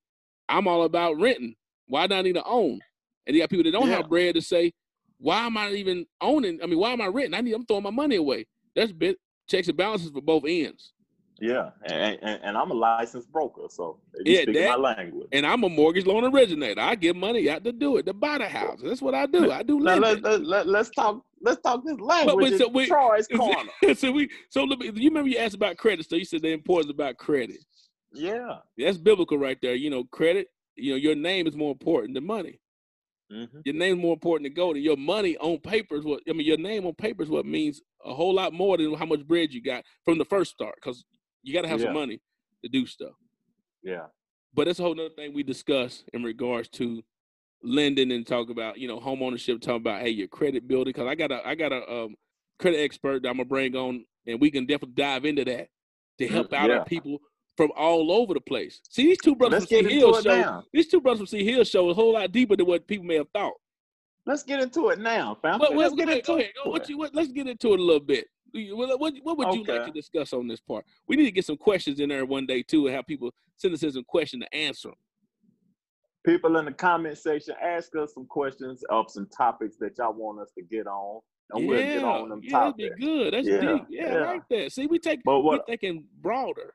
I'm 0.47 0.67
all 0.67 0.83
about 0.83 1.19
renting. 1.19 1.55
Why 1.87 2.07
do 2.07 2.15
I 2.15 2.21
need 2.21 2.33
to 2.33 2.43
own? 2.43 2.79
And 3.27 3.35
you 3.35 3.41
got 3.41 3.49
people 3.49 3.63
that 3.65 3.71
don't 3.71 3.87
Yeah. 3.89 3.97
have 3.97 4.09
bread 4.09 4.35
to 4.35 4.41
say, 4.41 4.71
why 5.19 5.45
am 5.45 5.57
I 5.57 5.69
even 5.71 6.05
owning? 6.21 6.59
I 6.63 6.65
mean, 6.65 6.79
why 6.79 6.91
am 6.91 7.01
I 7.01 7.07
renting? 7.07 7.35
I 7.35 7.41
need 7.41 7.53
I'm 7.53 7.65
throwing 7.65 7.83
my 7.83 7.91
money 7.91 8.15
away. 8.15 8.47
That's 8.75 8.91
checks 9.47 9.67
and 9.67 9.77
balances 9.77 10.09
for 10.11 10.21
both 10.21 10.43
ends. 10.47 10.93
Yeah, 11.41 11.69
and, 11.85 12.19
and, 12.21 12.39
and 12.43 12.57
I'm 12.57 12.69
a 12.69 12.73
licensed 12.73 13.31
broker, 13.31 13.61
so 13.69 13.99
Yeah, 14.25 14.41
yeah, 14.45 14.59
that- 14.61 14.77
my 14.77 14.93
language. 14.95 15.27
And 15.31 15.45
I'm 15.45 15.63
a 15.63 15.69
mortgage 15.69 16.05
loan 16.05 16.25
originator. 16.25 16.81
I 16.81 16.95
give 16.95 17.15
money 17.15 17.49
out 17.49 17.63
to 17.63 17.71
do 17.71 17.95
it, 17.97 18.05
to 18.07 18.13
buy 18.13 18.39
the 18.39 18.47
house. 18.49 18.81
That's 18.83 19.01
what 19.01 19.15
I 19.15 19.25
do. 19.25 19.49
I 19.51 19.63
do 19.63 19.79
Now 19.79 19.95
let, 19.95 20.21
let, 20.21 20.43
let, 20.43 20.67
let's 20.67 20.89
talk. 20.89 21.23
Let's 21.41 21.61
talk 21.61 21.83
this 21.85 21.99
language. 21.99 22.57
so 22.57 22.67
in 22.67 22.73
we- 22.73 22.87
Troy's 22.87 23.27
Corner. 23.35 23.69
so 23.95 24.11
we 24.11 24.29
so 24.49 24.63
let 24.63 24.79
me, 24.79 24.87
you 24.87 25.09
remember 25.09 25.29
you 25.29 25.37
asked 25.37 25.55
about 25.55 25.77
credit. 25.77 26.07
So 26.09 26.15
you 26.15 26.25
said 26.25 26.41
the 26.41 26.51
importance 26.51 26.91
about 26.91 27.17
credit. 27.17 27.57
Yeah, 28.13 28.57
That's 28.77 28.97
biblical 28.97 29.37
right 29.37 29.57
there. 29.61 29.75
You 29.75 29.89
know, 29.91 30.03
credit. 30.05 30.47
You 30.75 30.91
know, 30.91 30.97
your 30.97 31.15
name 31.15 31.45
is 31.45 31.55
more 31.55 31.71
important 31.71 32.13
than 32.15 32.25
money. 32.25 32.59
Mhm. 33.31 33.61
Your 33.63 33.75
name's 33.75 34.01
more 34.01 34.13
important 34.13 34.45
than 34.47 34.53
gold. 34.55 34.75
And 34.77 34.83
your 34.83 34.97
money 34.97 35.37
on 35.37 35.59
paper 35.59 35.95
is 35.95 36.03
what 36.05 36.21
I 36.27 36.33
mean. 36.33 36.47
Your 36.47 36.57
name 36.57 36.87
on 36.87 36.95
paper 36.95 37.21
is 37.21 37.29
what 37.29 37.45
means 37.45 37.81
a 38.03 38.13
whole 38.13 38.33
lot 38.33 38.53
more 38.53 38.77
than 38.77 38.93
how 38.95 39.05
much 39.05 39.27
bread 39.27 39.53
you 39.53 39.61
got 39.61 39.83
from 40.05 40.17
the 40.17 40.25
first 40.25 40.51
start. 40.51 40.73
Because 40.75 41.05
you 41.43 41.53
got 41.53 41.61
to 41.61 41.67
have 41.67 41.79
Yeah. 41.79 41.87
some 41.87 41.93
money 41.93 42.19
to 42.63 42.69
do 42.69 42.85
stuff. 42.87 43.13
Yeah. 43.83 44.07
But 44.55 44.65
that's 44.65 44.79
a 44.79 44.83
whole 44.83 44.95
nother 44.95 45.13
thing 45.13 45.33
we 45.33 45.43
discuss 45.43 46.03
in 46.13 46.23
regards 46.23 46.69
to 46.69 47.03
lending 47.63 48.11
and 48.11 48.25
talk 48.25 48.49
about 48.49 48.77
you 48.77 48.87
know 48.87 48.99
home 48.99 49.21
ownership. 49.21 49.61
Talk 49.61 49.77
about 49.77 50.01
hey 50.01 50.09
your 50.09 50.27
credit 50.27 50.67
building. 50.67 50.93
Because 50.93 51.07
I 51.07 51.15
got 51.15 51.31
a 51.31 51.45
I 51.47 51.55
got 51.55 51.71
a 51.71 51.91
um, 51.91 52.15
credit 52.59 52.79
expert 52.79 53.23
that 53.23 53.29
I'm 53.29 53.37
gonna 53.37 53.45
bring 53.45 53.75
on, 53.75 54.05
and 54.27 54.39
we 54.39 54.51
can 54.51 54.65
definitely 54.65 54.95
dive 54.95 55.25
into 55.25 55.45
that 55.45 55.67
to 56.19 56.27
help 56.27 56.53
out 56.53 56.69
Mm, 56.69 56.73
yeah. 56.73 56.79
our 56.79 56.85
people 56.85 57.17
from 57.57 57.71
all 57.75 58.11
over 58.11 58.33
the 58.33 58.41
place. 58.41 58.79
See 58.89 59.03
these 59.07 59.17
two 59.23 59.35
brothers 59.35 59.61
Let's 59.61 59.71
from 59.73 59.89
C 59.89 59.99
Hill 59.99 60.21
show. 60.21 60.41
now. 60.41 60.63
These 60.73 60.87
two 60.87 61.01
brothers 61.01 61.19
from 61.19 61.27
C 61.27 61.43
Hill 61.43 61.63
show 61.63 61.89
is 61.89 61.91
a 61.91 61.95
whole 61.95 62.13
lot 62.13 62.31
deeper 62.31 62.55
than 62.55 62.65
what 62.65 62.87
people 62.87 63.05
may 63.05 63.15
have 63.15 63.29
thought. 63.33 63.53
Let's 64.25 64.43
get 64.43 64.61
into 64.61 64.89
it 64.89 64.99
now, 64.99 65.37
fam. 65.41 65.59
What, 65.59 65.75
Let's 65.75 65.95
get 65.95 66.07
ahead, 66.07 66.17
into 66.19 66.27
go 66.27 66.37
ahead. 66.37 66.51
Go- 66.63 66.69
it. 66.69 66.71
What 66.73 66.89
you, 66.89 66.97
what, 66.97 67.15
let's 67.15 67.31
get 67.31 67.47
into 67.47 67.73
it 67.73 67.79
a 67.79 67.83
little 67.83 67.99
bit. 68.01 68.27
What, 68.53 68.99
what, 68.99 69.13
what 69.23 69.37
would 69.37 69.53
you 69.55 69.63
like 69.63 69.85
to 69.85 69.91
discuss 69.91 70.33
on 70.33 70.47
this 70.47 70.59
part? 70.59 70.85
We 71.07 71.15
need 71.15 71.25
to 71.25 71.31
get 71.31 71.45
some 71.45 71.57
questions 71.57 71.99
in 71.99 72.09
there 72.09 72.25
one 72.25 72.45
day 72.45 72.61
too, 72.63 72.87
and 72.87 72.95
have 72.95 73.05
people 73.07 73.31
send 73.57 73.73
us 73.73 73.83
in 73.83 73.91
some 73.91 74.03
questions 74.03 74.43
to 74.43 74.55
answer 74.55 74.89
'em. 74.89 74.95
People 76.25 76.57
in 76.57 76.65
the 76.65 76.71
comment 76.73 77.17
section, 77.17 77.55
ask 77.61 77.95
us 77.95 78.13
some 78.13 78.25
questions 78.25 78.83
of 78.89 79.09
some 79.09 79.27
topics 79.35 79.77
that 79.77 79.97
y'all 79.97 80.13
want 80.13 80.39
us 80.41 80.51
to 80.57 80.63
get 80.63 80.85
on, 80.85 81.21
and 81.51 81.67
we'll 81.67 81.81
get 81.81 82.03
on 82.03 82.29
them 82.29 82.41
yeah, 82.43 82.59
that'd 82.59 82.75
be 82.77 82.89
good. 82.99 83.33
That's 83.33 83.47
Yeah, 83.47 83.59
deep. 83.61 83.83
Yeah, 83.89 84.05
I 84.15 84.25
like 84.33 84.49
that. 84.49 84.71
See, 84.73 84.85
we 84.87 84.99
take 84.99 85.23
But 85.23 85.39
we 85.39 85.45
what? 85.45 85.65
thinking 85.65 86.05
broader. 86.21 86.73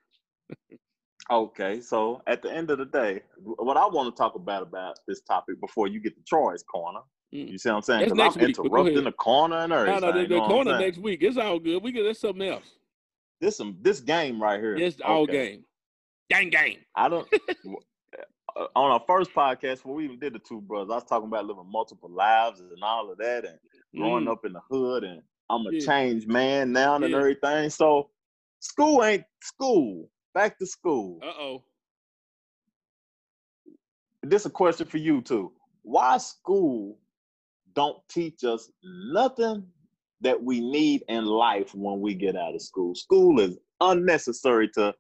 Okay, 1.31 1.81
so 1.81 2.23
at 2.27 2.43
the 2.43 2.53
end 2.53 2.71
of 2.71 2.79
the 2.79 2.85
day, 2.87 3.23
what 3.43 3.77
I 3.77 3.87
want 3.87 4.15
to 4.15 4.19
talk 4.19 4.35
about 4.35 4.63
about 4.63 4.99
this 5.09 5.21
topic 5.23 5.61
before 5.61 5.89
you 5.89 6.01
get 6.01 6.15
to 6.17 6.23
Troy's 6.27 6.63
corner, 6.63 7.01
Mm. 7.35 7.51
you 7.51 7.59
see 7.59 7.69
what 7.69 7.77
I'm 7.77 7.83
saying? 7.83 8.05
Because 8.05 8.37
I'm 8.37 8.41
week, 8.47 8.57
interrupting 8.59 9.05
the 9.05 9.13
corner 9.13 9.57
and 9.57 9.71
No, 9.71 9.77
everything. 9.77 10.01
no, 10.03 10.13
the, 10.13 10.21
you 10.21 10.29
the 10.29 10.35
know 10.35 10.41
what 10.43 10.45
I'm 10.45 10.51
corner 10.65 10.79
next 10.79 10.99
week. 10.99 11.23
It's 11.23 11.37
all 11.37 11.59
good. 11.59 11.83
We 11.83 11.91
get 11.91 12.05
that's 12.05 12.21
something 12.21 12.47
else. 12.47 12.79
This 13.41 13.57
some 13.57 13.77
this 13.83 14.01
game 14.01 14.41
right 14.41 14.61
here. 14.61 14.77
It's 14.77 15.01
all 15.01 15.27
game. 15.27 15.65
Gang 16.31 16.51
game. 16.51 16.79
I 16.95 17.09
don't. 17.09 17.29
uh, 18.57 18.67
on 18.77 18.91
our 18.91 19.03
first 19.07 19.33
podcast, 19.33 19.85
when 19.85 19.97
we 19.97 20.05
even 20.05 20.19
did 20.19 20.35
the 20.35 20.39
two 20.39 20.61
brothers, 20.61 20.91
I 20.91 20.95
was 20.97 21.05
talking 21.05 21.29
about 21.29 21.47
living 21.47 21.71
multiple 21.71 22.11
lives 22.11 22.61
and 22.61 22.83
all 22.83 23.11
of 23.11 23.19
that, 23.19 23.45
and 23.45 23.59
growing 23.97 24.25
Mm. 24.25 24.33
up 24.33 24.45
in 24.45 24.53
the 24.53 24.61
hood, 24.71 25.05
and 25.05 25.23
I'm 25.51 25.67
a 25.67 25.73
Yeah. 25.73 25.81
changed 25.87 26.29
man 26.29 26.73
now 26.73 26.97
and 26.97 27.05
everything. 27.05 27.71
So, 27.71 28.11
school 28.61 29.05
ain't 29.05 29.25
school. 29.43 30.11
Back 30.35 30.59
to 30.59 30.67
school. 30.67 31.21
Uh 31.23 31.27
oh. 31.39 31.65
this 34.23 34.43
is 34.43 34.47
a 34.47 34.51
question 34.51 34.87
for 34.87 34.99
you 34.99 35.21
too. 35.21 35.53
Why 35.83 36.17
school 36.17 36.99
don't 37.75 37.99
teach 38.09 38.43
us 38.45 38.71
nothing 38.83 39.67
that 40.23 40.43
we 40.43 40.61
need 40.61 41.05
in 41.09 41.27
life 41.27 41.75
when 41.75 42.01
we 42.01 42.15
get 42.15 42.35
out 42.37 42.55
of 42.55 42.63
school? 42.63 42.95
School 42.95 43.39
is 43.41 43.59
unnecessary 43.81 44.69
to 44.71 44.95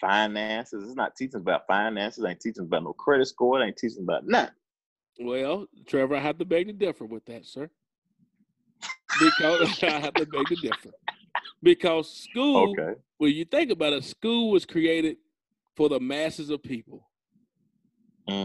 finances. 0.00 0.84
It's 0.84 0.96
not 0.96 1.16
teaching 1.16 1.40
about 1.40 1.66
finances. 1.66 2.22
It 2.24 2.28
ain't 2.28 2.40
teaching 2.40 2.64
about 2.64 2.84
no 2.84 2.92
credit 2.92 3.26
score. 3.26 3.60
It 3.60 3.66
ain't 3.66 3.76
teaching 3.76 4.02
about 4.02 4.26
nothing. 4.26 4.54
Well, 5.20 5.66
Trevor, 5.86 6.16
I 6.16 6.20
have 6.20 6.38
to 6.38 6.44
beg 6.44 6.66
to 6.66 6.72
differ 6.72 7.06
with 7.06 7.24
that, 7.26 7.46
sir. 7.46 7.70
Because 9.18 9.60
I 9.82 9.98
have 9.98 10.14
to 10.14 10.26
beg 10.26 10.48
to 10.48 10.56
differ. 10.56 10.90
Because 11.62 12.10
school, 12.14 12.72
Okay. 12.72 12.98
when 13.18 13.32
you 13.32 13.44
think 13.44 13.70
about 13.70 13.92
it, 13.94 14.04
school 14.04 14.50
was 14.50 14.66
created 14.66 15.16
for 15.74 15.88
the 15.88 15.98
masses 16.00 16.50
of 16.50 16.62
people. 16.62 17.08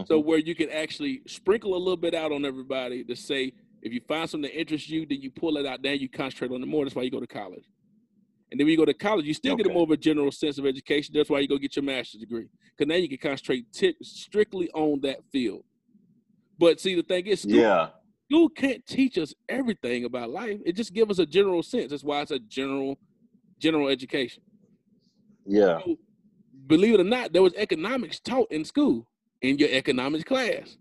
So 0.04 0.20
Mhm. 0.20 0.24
where 0.24 0.38
you 0.38 0.54
can 0.54 0.70
actually 0.70 1.22
sprinkle 1.26 1.74
a 1.74 1.78
little 1.78 1.96
bit 1.96 2.14
out 2.14 2.32
on 2.32 2.44
everybody 2.44 3.04
to 3.04 3.14
say, 3.14 3.52
if 3.82 3.92
you 3.92 4.00
find 4.00 4.28
something 4.28 4.50
that 4.50 4.58
interests 4.58 4.88
you, 4.88 5.04
then 5.06 5.20
you 5.20 5.30
pull 5.30 5.56
it 5.58 5.66
out, 5.66 5.82
then 5.82 5.98
you 5.98 6.08
concentrate 6.08 6.50
on 6.52 6.62
it 6.62 6.66
more. 6.66 6.84
That's 6.84 6.94
why 6.94 7.02
you 7.02 7.10
go 7.10 7.20
to 7.20 7.26
college. 7.26 7.64
And 8.52 8.60
then 8.60 8.66
when 8.66 8.72
you 8.72 8.76
go 8.76 8.84
to 8.84 8.92
college, 8.92 9.24
you 9.24 9.32
still 9.32 9.56
get 9.56 9.66
a 9.66 9.72
more 9.72 9.84
of 9.84 9.90
a 9.90 9.96
general 9.96 10.30
sense 10.30 10.58
of 10.58 10.66
education. 10.66 11.14
That's 11.16 11.30
why 11.30 11.40
you 11.40 11.48
go 11.48 11.56
get 11.56 11.74
your 11.74 11.84
master's 11.84 12.20
degree. 12.20 12.48
Because 12.76 12.86
now 12.86 12.96
you 12.96 13.08
can 13.08 13.16
concentrate 13.16 13.64
ti 13.72 13.94
strictly 14.02 14.68
on 14.74 15.00
that 15.00 15.20
field. 15.32 15.64
But 16.58 16.78
see, 16.78 16.94
the 16.94 17.02
thing 17.02 17.26
is, 17.28 17.40
school, 17.40 17.54
yeah. 17.54 17.88
school 18.30 18.50
can't 18.50 18.84
teach 18.84 19.16
us 19.16 19.32
everything 19.48 20.04
about 20.04 20.28
life. 20.28 20.60
It 20.66 20.76
just 20.76 20.92
gives 20.92 21.12
us 21.12 21.18
a 21.18 21.24
general 21.24 21.62
sense. 21.62 21.92
That's 21.92 22.04
why 22.04 22.20
it's 22.20 22.30
a 22.30 22.38
general, 22.38 22.98
general 23.58 23.88
education. 23.88 24.42
Yeah. 25.46 25.80
So, 25.82 25.96
believe 26.66 26.92
it 26.92 27.00
or 27.00 27.04
not, 27.04 27.32
there 27.32 27.42
was 27.42 27.54
economics 27.54 28.20
taught 28.20 28.52
in 28.52 28.66
school 28.66 29.08
in 29.40 29.56
your 29.56 29.70
economics 29.70 30.24
class. 30.24 30.76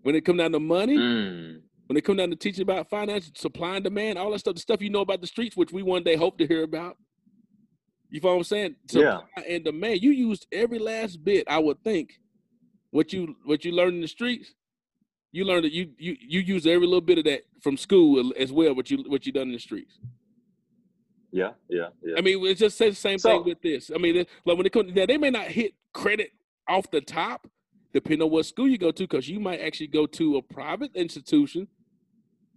When 0.00 0.14
it 0.14 0.24
come 0.24 0.38
down 0.38 0.52
to 0.52 0.60
money, 0.60 0.96
Mm. 0.96 1.60
When 1.88 1.96
it 1.96 2.04
come 2.04 2.16
down 2.16 2.28
to 2.30 2.36
teaching 2.36 2.62
about 2.62 2.88
finance, 2.90 3.30
supply 3.34 3.76
and 3.76 3.84
demand, 3.84 4.18
all 4.18 4.30
that 4.30 4.38
stuff, 4.40 4.54
the 4.54 4.60
stuff 4.60 4.82
you 4.82 4.90
know 4.90 5.00
about 5.00 5.22
the 5.22 5.26
streets, 5.26 5.56
which 5.56 5.72
we 5.72 5.82
one 5.82 6.02
day 6.02 6.16
hope 6.16 6.36
to 6.38 6.46
hear 6.46 6.62
about. 6.62 6.98
You 8.10 8.20
follow 8.20 8.34
what 8.34 8.40
I'm 8.40 8.44
saying? 8.44 8.76
Yeah. 8.90 9.20
Supply 9.20 9.42
and 9.48 9.64
demand. 9.64 10.02
You 10.02 10.10
used 10.10 10.46
every 10.52 10.78
last 10.78 11.24
bit, 11.24 11.46
I 11.48 11.58
would 11.58 11.82
think, 11.82 12.20
what 12.90 13.12
you 13.12 13.34
what 13.44 13.64
you 13.64 13.72
learned 13.72 13.94
in 13.96 14.00
the 14.02 14.08
streets. 14.08 14.54
You 15.32 15.44
learned 15.44 15.64
that 15.64 15.72
you 15.72 15.90
you 15.98 16.16
you 16.20 16.40
use 16.40 16.66
every 16.66 16.86
little 16.86 17.00
bit 17.00 17.18
of 17.18 17.24
that 17.24 17.42
from 17.62 17.76
school 17.78 18.32
as 18.38 18.52
well. 18.52 18.74
What 18.74 18.90
you 18.90 18.98
what 19.08 19.24
you 19.24 19.32
done 19.32 19.48
in 19.48 19.52
the 19.52 19.58
streets. 19.58 19.98
Yeah. 21.32 21.52
Yeah. 21.70 21.88
Yeah. 22.02 22.16
I 22.18 22.20
mean, 22.20 22.44
it's 22.46 22.60
just 22.60 22.76
say 22.76 22.90
the 22.90 22.96
same 22.96 23.18
So- 23.18 23.30
thing 23.30 23.44
with 23.44 23.62
this. 23.62 23.90
I 23.94 23.98
mean, 23.98 24.26
like 24.44 24.56
when 24.56 24.66
it 24.66 24.72
comes, 24.72 24.94
now 24.94 25.06
they 25.06 25.16
may 25.18 25.30
not 25.30 25.46
hit 25.48 25.72
credit 25.94 26.32
off 26.66 26.90
the 26.90 27.00
top, 27.02 27.46
depending 27.94 28.22
on 28.22 28.30
what 28.30 28.44
school 28.46 28.68
you 28.68 28.78
go 28.78 28.90
to, 28.90 29.02
because 29.04 29.28
you 29.28 29.40
might 29.40 29.60
actually 29.60 29.86
go 29.88 30.06
to 30.06 30.36
a 30.36 30.42
private 30.42 30.90
institution, 30.94 31.68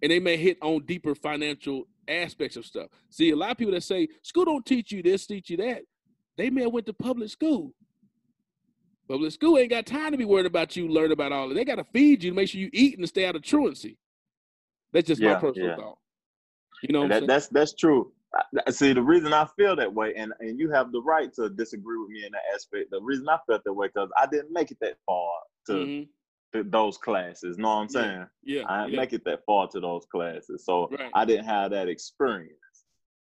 and 0.02 0.12
they 0.12 0.20
may 0.20 0.38
hit 0.38 0.58
on 0.62 0.84
deeper 0.86 1.14
financial 1.16 1.88
aspects 2.08 2.58
of 2.58 2.66
stuff. 2.66 2.88
See, 3.10 3.30
a 3.32 3.36
lot 3.36 3.52
of 3.52 3.58
people 3.58 3.74
that 3.74 3.84
say 3.84 4.08
school 4.24 4.46
don't 4.46 4.66
teach 4.66 4.92
you 4.92 5.04
this, 5.04 5.26
teach 5.28 5.50
you 5.50 5.58
that, 5.58 5.84
they 6.38 6.50
may 6.50 6.64
have 6.64 6.72
went 6.74 6.86
to 6.88 6.94
public 6.94 7.30
school. 7.30 7.74
Public 9.08 9.32
school 9.32 9.58
ain't 9.58 9.70
got 9.70 9.86
time 9.86 10.12
to 10.12 10.18
be 10.18 10.26
worried 10.26 10.46
about 10.46 10.76
you 10.76 10.88
learn 10.88 11.12
about 11.12 11.32
all 11.32 11.46
of 11.46 11.52
it. 11.52 11.56
They 11.56 11.66
got 11.66 11.76
to 11.76 11.84
feed 11.92 12.24
you 12.24 12.32
to 12.32 12.36
make 12.36 12.50
sure 12.50 12.62
you 12.62 12.70
eat 12.74 12.98
and 12.98 13.08
stay 13.08 13.26
out 13.26 13.36
of 13.36 13.44
truancy. 13.44 13.98
That's 14.94 15.08
just 15.08 15.22
my 15.22 15.36
personal 15.36 15.70
yeah. 15.70 15.76
thought. 15.76 15.98
You 16.84 16.94
know 16.94 17.00
what 17.02 17.06
And 17.06 17.14
I'm 17.14 17.22
that, 17.22 17.28
that's 17.28 17.48
that's 17.48 17.74
true. 17.74 18.12
I- 18.34 18.72
See, 18.72 18.94
the 18.94 19.02
reason 19.02 19.34
I 19.34 19.46
feel 19.58 19.76
that 19.76 19.94
way, 19.94 20.14
and 20.16 20.34
and 20.40 20.58
you 20.58 20.72
have 20.72 20.92
the 20.92 21.02
right 21.02 21.32
to 21.34 21.50
disagree 21.50 21.98
with 22.00 22.10
me 22.10 22.26
in 22.26 22.32
that 22.32 22.42
aspect. 22.56 22.90
The 22.92 23.02
reason 23.02 23.28
I 23.30 23.38
felt 23.46 23.64
that 23.66 23.74
way 23.74 23.88
because 23.88 24.10
I 24.18 24.26
didn't 24.26 24.54
make 24.54 24.72
it 24.72 24.78
that 24.82 24.96
far 25.06 25.30
to, 25.68 25.74
Mhm. 25.74 26.08
To 26.54 26.64
those 26.64 26.98
classes. 26.98 27.58
Know 27.58 27.70
what 27.70 27.74
I'm 27.82 27.90
saying? 27.90 28.26
Yeah. 28.44 28.64
I 28.68 28.82
didn't 28.84 28.94
yeah. 28.94 29.00
make 29.00 29.14
it 29.14 29.24
that 29.26 29.46
far 29.46 29.68
to 29.70 29.80
those 29.80 30.06
classes, 30.12 30.66
so 30.66 30.88
Right. 30.90 31.12
I 31.14 31.26
didn't 31.26 31.46
have 31.46 31.72
that 31.72 31.88
experience. 31.88 32.56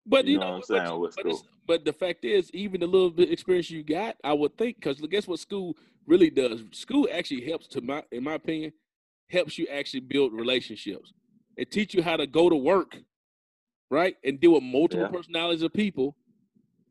But 0.05 0.25
You 0.25 0.33
you 0.33 0.37
know 0.39 0.45
know, 0.45 0.51
what 0.51 0.55
I'm 0.55 0.61
but, 0.77 0.87
saying, 0.87 0.99
with 0.99 1.15
but, 1.15 1.21
school. 1.21 1.47
but 1.65 1.85
the 1.85 1.93
fact 1.93 2.25
is, 2.25 2.51
even 2.53 2.81
the 2.81 2.87
little 2.87 3.09
bit 3.09 3.31
experience 3.31 3.69
you 3.71 3.83
got, 3.83 4.17
I 4.23 4.33
would 4.33 4.57
think, 4.57 4.75
because 4.77 4.99
guess 5.01 5.27
what 5.27 5.39
school 5.39 5.77
really 6.05 6.29
does? 6.29 6.61
School 6.71 7.07
actually 7.11 7.45
helps, 7.45 7.67
to 7.69 7.81
my, 7.81 8.03
in 8.11 8.23
my 8.23 8.33
opinion, 8.33 8.73
helps 9.29 9.57
you 9.57 9.67
actually 9.67 10.01
build 10.01 10.33
relationships. 10.33 11.13
It 11.55 11.71
teach 11.71 11.93
you 11.93 12.03
how 12.03 12.17
to 12.17 12.27
go 12.27 12.49
to 12.49 12.55
work, 12.55 12.97
right, 13.89 14.17
and 14.25 14.39
deal 14.39 14.53
with 14.53 14.63
multiple 14.63 15.05
Yeah. 15.05 15.11
personalities 15.11 15.61
of 15.61 15.71
people. 15.71 16.17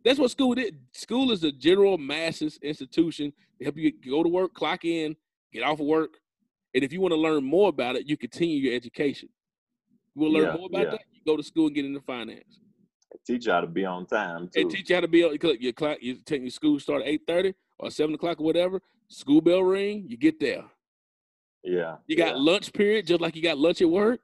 That's 0.04 0.18
what 0.18 0.30
school 0.30 0.54
did. 0.54 0.78
School 0.92 1.30
is 1.30 1.44
a 1.44 1.52
general 1.52 1.98
masses 1.98 2.58
institution 2.62 3.32
to 3.58 3.64
help 3.64 3.76
you 3.76 3.92
go 3.92 4.22
to 4.22 4.28
work, 4.28 4.54
clock 4.54 4.84
in, 4.86 5.16
get 5.52 5.62
off 5.62 5.80
of 5.80 5.86
work, 5.86 6.18
and 6.74 6.84
if 6.84 6.92
you 6.92 7.00
want 7.00 7.12
to 7.12 7.20
learn 7.20 7.44
more 7.44 7.68
about 7.68 7.96
it, 7.96 8.06
you 8.06 8.16
continue 8.16 8.56
your 8.58 8.74
education. 8.74 9.28
You 10.14 10.22
will 10.22 10.32
learn 10.32 10.44
Yeah, 10.44 10.56
more 10.56 10.66
about 10.66 10.82
yeah. 10.84 10.90
that? 10.92 11.00
You 11.12 11.20
go 11.26 11.36
to 11.36 11.42
school 11.42 11.66
and 11.66 11.74
get 11.74 11.84
into 11.84 12.00
finance. 12.00 12.60
Teach 13.26 13.46
you 13.46 13.52
how 13.52 13.60
to 13.60 13.66
be 13.66 13.84
on 13.84 14.06
time 14.06 14.48
too. 14.48 14.62
and 14.62 14.70
teach 14.70 14.88
you 14.88 14.96
how 14.96 15.00
to 15.02 15.08
be 15.08 15.22
on 15.24 15.32
because 15.32 15.56
your 15.60 15.72
clock 15.72 15.98
you 16.00 16.16
take 16.24 16.40
your 16.42 16.50
school 16.50 16.80
start 16.80 17.02
at 17.02 17.08
eight 17.08 17.22
thirty 17.26 17.54
or 17.78 17.90
seven 17.90 18.14
o'clock 18.14 18.40
or 18.40 18.44
whatever. 18.44 18.80
School 19.08 19.40
bell 19.40 19.62
ring, 19.62 20.04
you 20.08 20.16
get 20.16 20.40
there. 20.40 20.64
yeah. 21.62 21.96
You 22.06 22.16
got 22.16 22.36
yeah. 22.36 22.42
lunch 22.42 22.72
period 22.72 23.06
just 23.06 23.20
like 23.20 23.36
you 23.36 23.42
got 23.42 23.58
lunch 23.58 23.82
at 23.82 23.88
work. 23.90 24.20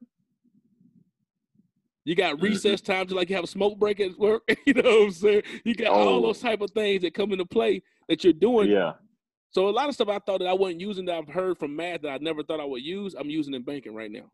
You 2.04 2.14
got 2.14 2.36
Mhm. 2.38 2.42
recess 2.42 2.80
time 2.80 3.06
just 3.06 3.14
like 3.16 3.28
you 3.28 3.34
have 3.36 3.44
a 3.44 3.48
smoke 3.48 3.78
break 3.78 4.00
at 4.00 4.18
work. 4.18 4.42
you 4.66 4.72
know 4.72 4.82
what 4.82 5.04
I'm 5.06 5.10
saying? 5.10 5.42
You 5.64 5.74
got 5.74 5.88
all 5.88 6.08
Oh. 6.08 6.22
those 6.22 6.40
type 6.40 6.60
of 6.62 6.70
things 6.70 7.02
that 7.02 7.12
come 7.12 7.32
into 7.32 7.44
play 7.44 7.82
that 8.08 8.24
you're 8.24 8.32
doing. 8.32 8.70
Yeah. 8.70 8.94
So 9.50 9.68
a 9.68 9.70
lot 9.70 9.88
of 9.88 9.94
stuff 9.94 10.08
I 10.08 10.18
thought 10.20 10.40
that 10.40 10.48
I 10.48 10.54
wasn't 10.54 10.80
using 10.82 11.06
that 11.06 11.16
I've 11.16 11.28
heard 11.34 11.58
from 11.58 11.76
math 11.76 12.02
that 12.02 12.10
I 12.10 12.18
never 12.20 12.42
thought 12.42 12.60
I 12.60 12.64
would 12.66 12.82
use, 12.82 13.14
I'm 13.14 13.30
using 13.30 13.54
in 13.54 13.62
banking 13.64 13.94
right 13.94 14.10
now. 14.10 14.30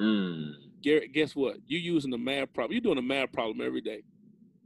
Mm. 0.00 0.52
Garrett, 0.82 1.12
guess 1.12 1.36
what? 1.36 1.58
You're 1.66 1.80
using 1.80 2.12
a 2.14 2.18
math 2.18 2.52
problem. 2.54 2.72
You're 2.74 2.82
doing 2.82 2.98
a 2.98 3.02
math 3.02 3.32
problem 3.32 3.66
every 3.66 3.80
day. 3.80 4.02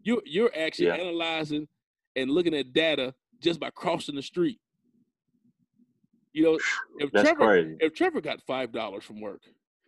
You 0.05 0.23
you're 0.27 0.53
actually 0.57 0.89
Yeah. 0.89 0.95
analyzing 0.95 1.69
and 2.17 2.31
looking 2.31 2.55
at 2.55 2.73
data 2.73 3.15
just 3.43 3.61
by 3.61 3.71
crossing 3.71 4.17
the 4.17 4.23
street. 4.23 4.61
You 6.33 6.45
know, 6.45 6.61
if 6.99 7.13
That's 7.13 7.23
Trevor 7.23 7.45
crazy. 7.45 7.79
if 7.81 7.95
Trevor 7.95 8.21
got 8.23 8.43
five 8.47 8.73
dollars 8.73 9.05
from 9.05 9.21
work, 9.21 9.43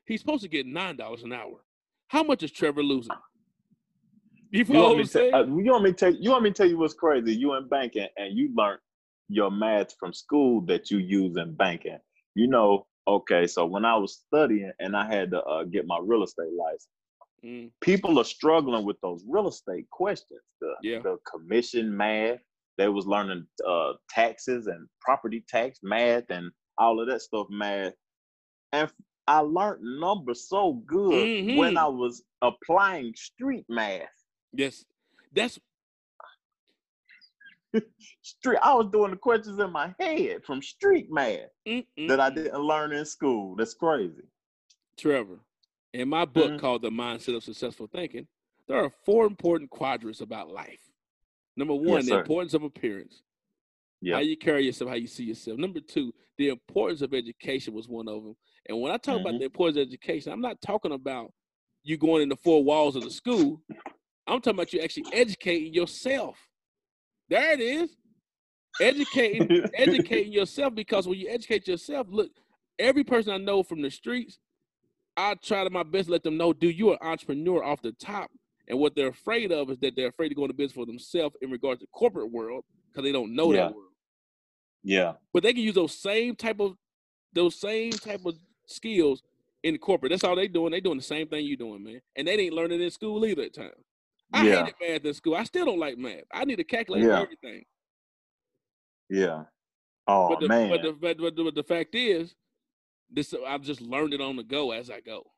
he's 0.07 0.21
supposed 0.21 0.43
to 0.45 0.49
get 0.49 0.67
nine 0.67 0.97
dollars 0.97 1.23
an 1.25 1.33
hour. 1.33 1.65
How 2.09 2.23
much 2.23 2.43
is 2.43 2.53
Trevor 2.53 2.83
losing? 2.83 3.21
You 4.51 4.65
You 4.69 4.81
want, 4.81 4.97
me 4.97 5.05
to, 5.07 5.21
uh, 5.35 5.45
you 5.47 5.73
want 5.73 5.85
me 5.85 5.91
to 5.93 5.97
tell 5.97 6.15
you 6.15 6.31
want 6.31 6.45
me 6.45 6.51
to 6.51 6.55
tell 6.55 6.67
you 6.69 6.79
what's 6.79 6.95
crazy? 6.95 7.35
You 7.37 7.55
in 7.57 7.69
banking 7.69 8.09
and 8.17 8.37
you 8.37 8.51
learned 8.57 8.81
your 9.29 9.51
math 9.51 9.95
from 9.99 10.13
school 10.13 10.63
that 10.67 10.91
you 10.91 10.99
use 10.99 11.37
in 11.37 11.55
banking. 11.55 11.99
You 12.35 12.49
know, 12.49 12.87
okay, 13.07 13.47
so 13.47 13.67
when 13.67 13.85
I 13.85 13.97
was 13.97 14.17
studying 14.27 14.73
and 14.79 14.97
I 14.97 15.07
had 15.13 15.31
to 15.33 15.43
uh, 15.43 15.65
get 15.65 15.87
my 15.87 15.99
real 16.03 16.23
estate 16.25 16.53
license, 16.59 16.89
Mm, 17.45 17.71
people 17.81 18.19
are 18.19 18.25
struggling 18.25 18.85
with 18.85 19.01
those 19.01 19.25
real 19.29 19.49
estate 19.49 19.89
questions. 19.91 20.41
The 20.61 20.75
Yeah. 20.83 21.01
the 21.03 21.19
commission 21.31 21.97
math. 21.97 22.41
They 22.79 22.89
was 22.89 23.07
learning 23.07 23.47
uh, 23.67 23.95
taxes 24.11 24.67
and 24.69 24.89
property 25.01 25.45
tax 25.49 25.81
math 25.83 26.25
and 26.31 26.51
all 26.79 27.01
of 27.01 27.09
that 27.09 27.23
stuff 27.23 27.47
math. 27.51 27.95
And 28.73 28.91
I 29.29 29.41
learned 29.41 29.83
numbers 30.01 30.49
so 30.49 30.75
good 30.87 31.31
when 31.43 31.77
Mhm. 31.77 31.79
I 31.79 31.87
was 31.89 32.25
applying 32.43 33.15
street 33.17 33.67
math. 33.69 34.09
yes, 34.53 34.85
that's 35.33 35.59
Street, 38.23 38.59
I 38.63 38.75
was 38.75 38.89
doing 38.93 39.11
the 39.11 39.17
questions 39.17 39.59
in 39.59 39.71
my 39.73 39.95
head 39.99 40.45
from 40.45 40.63
street 40.63 41.07
math 41.11 41.41
mm, 41.67 41.85
mm, 41.99 42.09
that 42.09 42.21
I 42.21 42.31
didn't 42.31 42.61
learn 42.61 42.93
in 42.93 43.05
school. 43.05 43.57
That's 43.57 43.75
crazy. 43.75 44.23
Trevor. 44.97 45.41
In 45.93 46.09
my 46.09 46.25
book 46.25 46.53
Mhm. 46.53 46.59
called 46.59 46.83
The 46.83 46.91
Mindset 46.91 47.37
of 47.37 47.45
Successful 47.45 47.87
Thinking, 47.87 48.27
there 48.67 48.85
are 48.85 48.91
four 49.05 49.27
important 49.27 49.71
quadrants 49.71 50.21
about 50.21 50.51
life. 50.51 50.81
Number 51.57 51.75
one, 51.75 51.87
Yes, 51.87 52.07
the 52.07 52.13
sir. 52.13 52.21
importance 52.21 52.55
of 52.55 52.63
appearance. 52.63 53.23
Yeah. 54.01 54.15
How 54.17 54.21
you 54.21 54.37
carry 54.37 54.65
yourself, 54.65 54.91
how 54.91 54.97
you 54.97 55.07
see 55.07 55.25
yourself. 55.25 55.59
Number 55.59 55.81
two, 55.81 56.15
the 56.37 56.49
importance 56.49 57.03
of 57.03 57.15
education 57.15 57.75
was 57.75 57.89
one 57.89 58.09
of 58.09 58.23
them. 58.23 58.37
And 58.67 58.81
when 58.81 58.93
I 58.93 58.97
talk 58.97 59.21
about 59.21 59.35
Mhm. 59.35 59.39
the 59.41 59.45
importance 59.47 59.77
of 59.79 59.83
education, 59.89 60.33
I'm 60.33 60.41
not 60.41 60.61
talking 60.61 60.93
about 60.93 61.33
you 61.83 61.97
going 61.97 62.23
in 62.23 62.29
the 62.29 62.37
four 62.37 62.63
walls 62.63 62.97
of 62.97 63.03
the 63.03 63.11
school. 63.11 63.63
I'm 64.27 64.41
talking 64.41 64.57
about 64.59 64.73
you 64.73 64.81
actually 64.81 65.07
educating 65.13 65.73
yourself. 65.73 66.48
There 67.29 67.53
it 67.53 67.61
is. 67.61 67.91
Educating, 68.81 69.65
educating 69.75 70.33
yourself 70.33 70.75
because 70.75 71.07
when 71.09 71.19
you 71.19 71.29
educate 71.29 71.67
yourself, 71.67 72.07
look, 72.11 72.31
every 72.79 73.05
person 73.05 73.33
I 73.33 73.39
know 73.39 73.63
from 73.63 73.83
the 73.83 73.91
streets, 73.91 74.39
I 75.17 75.35
try 75.35 75.65
to 75.65 75.71
my 75.71 75.83
best 75.83 76.07
to 76.07 76.13
let 76.13 76.23
them 76.23 76.37
know, 76.37 76.53
do 76.53 76.69
you're 76.69 76.93
an 76.93 76.99
entrepreneur 77.09 77.63
off 77.65 77.83
the 77.83 77.93
top. 77.93 78.31
And 78.69 78.79
what 78.79 78.95
they're 78.95 79.09
afraid 79.09 79.51
of 79.51 79.71
is 79.71 79.79
that 79.79 79.97
they're 79.97 80.09
afraid 80.09 80.29
to 80.29 80.35
go 80.35 80.43
into 80.45 80.55
business 80.55 80.75
for 80.75 80.87
themselves 80.87 81.35
in 81.43 81.51
regards 81.51 81.81
to 81.81 81.87
corporate 81.89 82.31
world 82.31 82.65
because 82.93 83.05
they 83.05 83.13
don't 83.13 83.35
know 83.35 83.53
Yeah. 83.53 83.63
that 83.65 83.75
world. 83.75 83.93
yeah. 84.85 85.13
But 85.33 85.43
they 85.43 85.53
can 85.55 85.63
use 85.63 85.75
those 85.75 85.95
same 85.99 86.37
type 86.37 86.61
of 86.61 86.77
those 87.33 87.59
same 87.59 87.91
type 87.93 88.25
of 88.25 88.35
skills 88.67 89.23
in 89.63 89.77
corporate. 89.79 90.11
That's 90.11 90.25
all 90.25 90.37
they 90.37 90.49
doing. 90.49 90.71
They 90.71 90.81
doing 90.81 90.99
the 90.99 91.03
same 91.05 91.27
thing 91.29 91.45
you 91.45 91.57
doing, 91.57 91.83
man. 91.83 92.01
And 92.17 92.29
they 92.29 92.37
didn't 92.37 92.55
learn 92.57 92.73
it 92.73 92.81
in 92.81 92.91
school 92.91 93.25
either 93.27 93.43
at 93.43 93.55
times. 93.55 93.73
I 94.33 94.47
Yeah. 94.47 94.65
hated 94.67 94.75
math 94.81 95.05
in 95.05 95.15
school. 95.15 95.35
I 95.35 95.45
still 95.45 95.65
don't 95.67 95.79
like 95.79 95.97
math. 95.99 96.25
I 96.33 96.45
need 96.45 96.57
to 96.57 96.65
calculate 96.65 97.05
Yeah. 97.05 97.21
everything. 97.23 97.65
Yeah. 99.09 99.45
Oh 100.07 100.29
but 100.31 100.41
the, 100.41 100.49
man. 100.49 100.71
But 100.71 100.83
the, 100.83 100.93
but, 100.93 101.17
the, 101.19 101.45
but 101.45 101.55
the 101.55 101.63
fact 101.63 101.95
is, 101.95 102.35
this 103.11 103.35
I've 103.47 103.63
just 103.63 103.81
learned 103.81 104.13
it 104.15 104.21
on 104.21 104.37
the 104.37 104.43
go 104.43 104.73
as 104.73 104.91
I 104.91 105.01
go. 105.01 105.31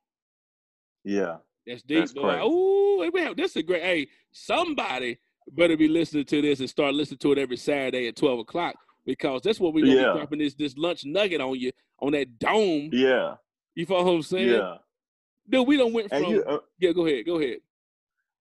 yeah. 1.05 1.39
That's 1.67 1.83
deep, 1.83 1.99
That's 2.01 2.15
boy. 2.15 2.41
Ooh, 2.43 3.11
we 3.13 3.21
have, 3.21 3.37
this 3.37 3.55
is 3.55 3.63
great. 3.63 3.83
Hey, 3.83 4.09
somebody 4.33 5.19
better 5.53 5.77
be 5.77 5.89
listening 5.89 6.25
to 6.25 6.41
this 6.43 6.59
and 6.61 6.69
start 6.71 6.95
listening 6.95 7.19
to 7.19 7.33
it 7.33 7.39
every 7.39 7.59
Saturday 7.59 8.09
at 8.09 8.17
twelve 8.17 8.39
o'clock 8.39 8.75
because 9.05 9.43
that's 9.43 9.61
what 9.61 9.75
we 9.75 9.83
gonna 9.83 9.95
Yeah. 9.95 10.13
be 10.13 10.19
dropping 10.19 10.39
this 10.39 10.55
this 10.55 10.77
lunch 10.79 11.05
nugget 11.05 11.41
on 11.41 11.59
you 11.61 11.71
on 12.01 12.13
that 12.13 12.39
dome. 12.39 12.89
Yeah. 12.93 13.37
You 13.75 13.85
follow 13.87 14.05
what 14.05 14.11
I'm 14.13 14.23
saying? 14.23 14.49
Yeah. 14.49 14.79
Dude, 15.49 15.67
we 15.69 15.77
don't 15.77 15.93
went 15.93 16.09
from. 16.09 16.25
You 16.25 16.43
uh, 16.45 16.59
yeah, 16.79 16.93
go 16.93 17.07
ahead, 17.07 17.27
go 17.27 17.39
ahead. 17.39 17.59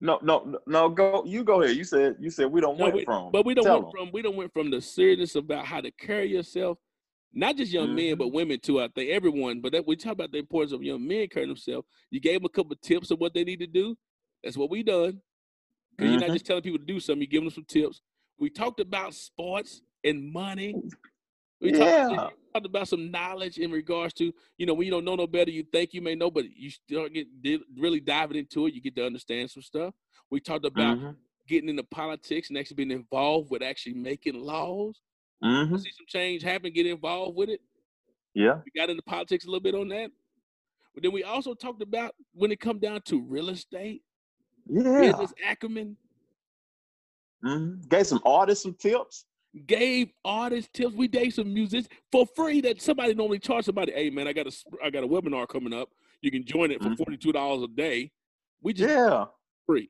No 0.02 0.20
no 0.22 0.60
no- 0.66 0.89
go 0.89 1.24
you 1.26 1.43
go 1.43 1.62
ahead. 1.62 1.76
You 1.76 1.84
said 1.84 2.16
you 2.20 2.30
said 2.30 2.52
we 2.52 2.62
don't 2.62 2.78
No, 2.78 2.86
went 2.86 2.95
we- 2.95 3.06
from. 3.06 3.32
But 3.32 3.45
we 3.45 3.54
don't 3.54 3.66
Tell 3.66 3.82
went 3.84 3.86
'em. 3.88 3.91
from 3.91 4.12
we 4.12 4.22
don't 4.22 4.36
went 4.36 4.54
from 4.54 4.70
the 4.72 4.82
seriousness 4.82 5.36
about 5.36 5.66
how 5.66 5.82
to 5.82 5.91
carry 5.91 6.30
yourself, 6.32 6.78
not 7.34 7.58
just 7.58 7.72
young 7.72 7.93
men, 7.95 8.16
Mhm. 8.16 8.18
but 8.18 8.28
women 8.30 8.60
too. 8.60 8.80
I 8.80 8.88
think 8.88 9.10
everyone. 9.10 9.60
But 9.62 9.74
that, 9.74 9.86
we 9.88 9.95
talk 9.95 10.14
about 10.14 10.32
the 10.32 10.38
importance 10.39 10.72
of 10.72 10.84
young 10.84 11.06
men 11.06 11.28
carrying 11.28 11.50
themselves. 11.50 11.88
You 12.12 12.20
gave 12.20 12.36
them 12.39 12.45
a 12.45 12.50
couple 12.50 12.74
of 12.74 12.82
tips 12.82 13.12
of 13.12 13.20
what 13.20 13.34
they 13.34 13.43
need 13.43 13.60
to 13.60 13.68
do. 13.68 13.97
That's 14.43 14.58
what 14.58 14.70
we 14.70 14.84
done. 14.84 15.22
Because 15.97 16.12
you're 16.12 16.20
not 16.22 16.30
Mhm. 16.30 16.34
just 16.34 16.45
telling 16.45 16.64
people 16.64 16.80
to 16.80 16.86
do 16.86 17.00
something. 17.02 17.22
You 17.22 17.28
give 17.28 17.41
them 17.43 17.50
some 17.52 17.66
tips. 17.66 18.02
We 18.38 18.50
talked 18.50 18.80
about 18.80 19.14
sports 19.14 19.82
and 20.04 20.32
money. 20.32 20.74
We 21.62 21.72
talked, 21.72 21.82
Yeah. 21.82 22.30
talked 22.53 22.66
about 22.66 22.88
some 22.88 23.12
knowledge 23.12 23.57
in 23.57 23.72
regards 23.72 24.14
to 24.16 24.34
you 24.57 24.66
know 24.66 24.74
when 24.74 24.86
you 24.86 24.91
don't 24.91 25.05
know 25.05 25.16
no 25.16 25.28
better, 25.28 25.51
you 25.51 25.64
think 25.64 25.93
you 25.93 26.01
may 26.01 26.16
know, 26.16 26.32
but 26.32 26.49
you 26.51 26.70
still 26.70 27.07
get 27.10 27.28
really 27.78 27.99
diving 27.99 28.38
into 28.38 28.66
it. 28.68 28.74
You 28.74 28.82
get 28.82 28.95
to 28.95 29.05
understand 29.05 29.51
some 29.51 29.64
stuff. 29.64 29.93
We 30.30 30.39
talked 30.39 30.66
about 30.66 30.97
Mhm. 30.97 31.16
getting 31.47 31.70
into 31.70 31.84
politics 31.84 32.49
and 32.49 32.57
actually 32.57 32.76
being 32.76 32.91
involved 32.91 33.49
with 33.51 33.62
actually 33.62 33.95
making 33.95 34.36
laws. 34.36 35.01
Mhm. 35.43 35.80
See 35.80 35.91
some 35.91 36.05
change 36.07 36.43
happen, 36.43 36.72
get 36.72 36.86
involved 36.86 37.36
with 37.36 37.49
it. 37.49 37.62
Yeah. 38.34 38.62
We 38.64 38.72
got 38.72 38.89
into 38.89 39.01
politics 39.03 39.45
a 39.45 39.47
little 39.47 39.60
bit 39.60 39.76
on 39.76 39.88
that. 39.89 40.12
But 40.93 41.03
then 41.03 41.12
we 41.12 41.24
also 41.24 41.53
talked 41.53 41.82
about 41.82 42.16
when 42.34 42.51
it 42.51 42.60
come 42.60 42.80
down 42.80 43.01
to 43.03 43.22
real 43.22 43.49
estate, 43.49 44.03
Yeah. 44.66 45.01
business 45.01 45.34
acumen, 45.45 45.97
Mhm. 47.43 47.88
Gave 47.88 48.05
some 48.05 48.22
artists 48.26 48.64
some 48.64 48.74
tips. 48.76 49.26
Gave 49.66 50.12
artists 50.24 50.70
tips. 50.74 50.93
We 50.93 51.08
gave 51.08 51.34
some 51.34 51.54
musicians 51.54 51.88
for 52.12 52.26
free 52.36 52.62
that 52.62 52.82
somebody 52.82 53.14
normally 53.14 53.39
charge 53.39 53.66
somebody. 53.66 53.91
Hey 53.91 54.10
man, 54.10 54.28
I 54.28 54.34
got 54.34 54.47
a 54.47 54.52
I 54.84 54.89
got 54.89 55.04
a 55.04 55.08
webinar 55.08 55.47
coming 55.47 55.74
up. 55.74 55.89
You 56.22 56.32
can 56.32 56.45
join 56.45 56.72
it 56.72 56.82
for 56.82 56.89
Mhm. 56.89 56.97
forty 56.97 57.18
two 57.18 57.32
dollars 57.32 57.64
a 57.64 57.68
day. 57.68 58.12
We 58.62 58.74
just 58.74 58.89
Yeah. 58.93 59.26
free. 59.66 59.89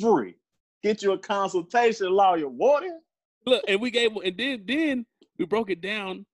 Free. 0.00 0.36
Get 0.82 1.02
you 1.02 1.12
a 1.12 1.18
consultation, 1.18 2.10
lawyer. 2.10 2.48
Water. 2.48 3.00
Look, 3.44 3.64
and 3.68 3.80
we 3.80 3.90
gave 3.90 4.14
and 4.16 4.36
then 4.36 4.64
then 4.66 5.06
we 5.38 5.44
broke 5.44 5.70
it 5.70 5.80
down. 5.80 6.26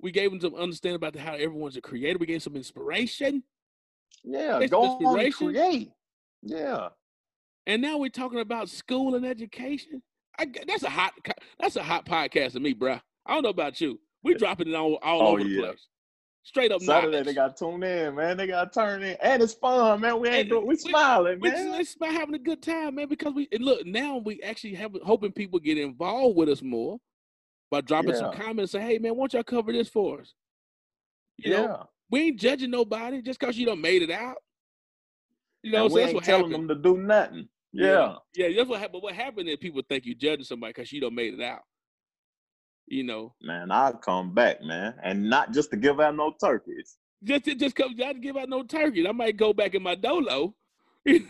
We 0.00 0.10
gave 0.10 0.30
them 0.30 0.40
some 0.40 0.54
understanding 0.54 0.96
about 0.96 1.16
how 1.16 1.34
everyone's 1.34 1.76
a 1.76 1.80
creator. 1.80 2.18
We 2.18 2.26
gave 2.26 2.42
some 2.42 2.56
inspiration. 2.56 3.44
Yeah. 4.24 4.66
Go 4.66 4.98
some 4.98 5.06
on 5.06 5.30
create. 5.32 5.90
Yeah. 6.42 6.90
And 7.66 7.80
now 7.80 7.98
we're 7.98 8.10
talking 8.10 8.40
about 8.40 8.68
school 8.68 9.14
and 9.14 9.24
education. 9.24 10.02
I, 10.38 10.46
that's 10.66 10.82
a 10.82 10.90
hot 10.90 11.12
that's 11.60 11.76
a 11.76 11.82
hot 11.82 12.06
podcast 12.06 12.52
to 12.52 12.60
me, 12.60 12.72
bro. 12.72 12.98
I 13.26 13.34
don't 13.34 13.42
know 13.42 13.50
about 13.50 13.80
you. 13.80 14.00
We 14.24 14.34
dropping 14.34 14.68
it 14.68 14.74
all, 14.74 14.94
all 15.02 15.22
Oh, 15.22 15.26
over 15.32 15.42
the 15.44 15.48
yeah. 15.50 15.60
place. 15.62 15.86
Straight 16.44 16.72
up 16.72 16.80
Saturday 16.82 17.12
knowledge. 17.12 17.26
they 17.26 17.34
got 17.34 17.56
to 17.56 17.64
tune 17.64 17.82
in, 17.84 18.16
man. 18.16 18.36
They 18.36 18.48
got 18.48 18.72
to 18.72 18.80
turn 18.80 19.02
in, 19.04 19.16
and 19.22 19.40
it's 19.42 19.54
fun, 19.54 20.00
man. 20.00 20.18
We 20.18 20.28
ain't 20.28 20.48
doing, 20.48 20.62
we 20.66 20.70
we- 20.70 20.76
smiling, 20.76 21.38
we 21.40 21.50
just, 21.50 21.64
man. 21.64 21.80
it's 21.80 21.94
about 21.94 22.12
having 22.12 22.34
a 22.34 22.38
good 22.38 22.60
time, 22.62 22.96
man. 22.96 23.08
Because 23.08 23.32
we 23.32 23.48
look 23.60 23.86
now 23.86 24.16
we 24.16 24.40
actually 24.42 24.74
have 24.74 24.92
hoping 25.04 25.30
people 25.32 25.60
get 25.60 25.78
involved 25.78 26.36
with 26.36 26.48
us 26.48 26.62
more 26.62 26.98
by 27.70 27.80
dropping 27.80 28.14
some 28.16 28.32
comments. 28.32 28.72
Say, 28.72 28.80
hey 28.80 28.98
man, 28.98 29.12
why 29.14 29.22
don't 29.22 29.34
y'all 29.34 29.42
cover 29.44 29.72
this 29.72 29.88
for 29.88 30.20
us? 30.20 30.34
You 31.38 31.52
yeah. 31.52 31.62
know, 31.62 31.88
we 32.10 32.20
ain't 32.22 32.40
judging 32.40 32.70
nobody 32.70 33.22
just 33.22 33.38
because 33.38 33.56
you 33.56 33.66
done 33.66 33.80
made 33.80 34.02
it 34.02 34.10
out. 34.10 34.36
You 35.62 35.70
know, 35.72 35.84
and 35.84 35.92
so 35.92 35.96
we 35.96 36.02
ain't 36.02 36.24
telling 36.24 36.50
happened. 36.50 36.68
them 36.70 36.76
to 36.76 36.82
do 36.82 36.98
nothing. 36.98 37.48
Yeah. 37.72 38.16
yeah, 38.34 38.48
that's 38.56 38.68
what 38.68 38.80
happened. 38.80 39.02
What 39.02 39.14
happened 39.14 39.48
is 39.48 39.56
people 39.56 39.82
think 39.88 40.04
you 40.04 40.14
judging 40.14 40.44
somebody 40.44 40.72
because 40.74 40.92
you 40.92 41.00
don't 41.00 41.14
made 41.14 41.34
it 41.34 41.40
out. 41.42 41.60
You 42.86 43.04
know, 43.04 43.34
Man, 43.40 43.70
I'll 43.70 43.94
come 43.94 44.34
back, 44.34 44.62
man. 44.62 44.94
And 45.02 45.30
not 45.30 45.52
just 45.52 45.70
to 45.70 45.76
give 45.76 46.00
out 46.00 46.14
no 46.16 46.34
turkeys. 46.38 46.96
just 47.24 47.44
to 47.44 47.54
just 47.54 47.74
come, 47.76 47.94
I 48.04 48.12
give 48.14 48.36
out 48.36 48.48
no 48.48 48.62
turkeys. 48.64 49.06
I 49.08 49.12
might 49.12 49.36
go 49.36 49.52
back 49.54 49.74
in 49.74 49.82
my 49.82 49.94
dolo. 49.94 50.54
I 51.08 51.20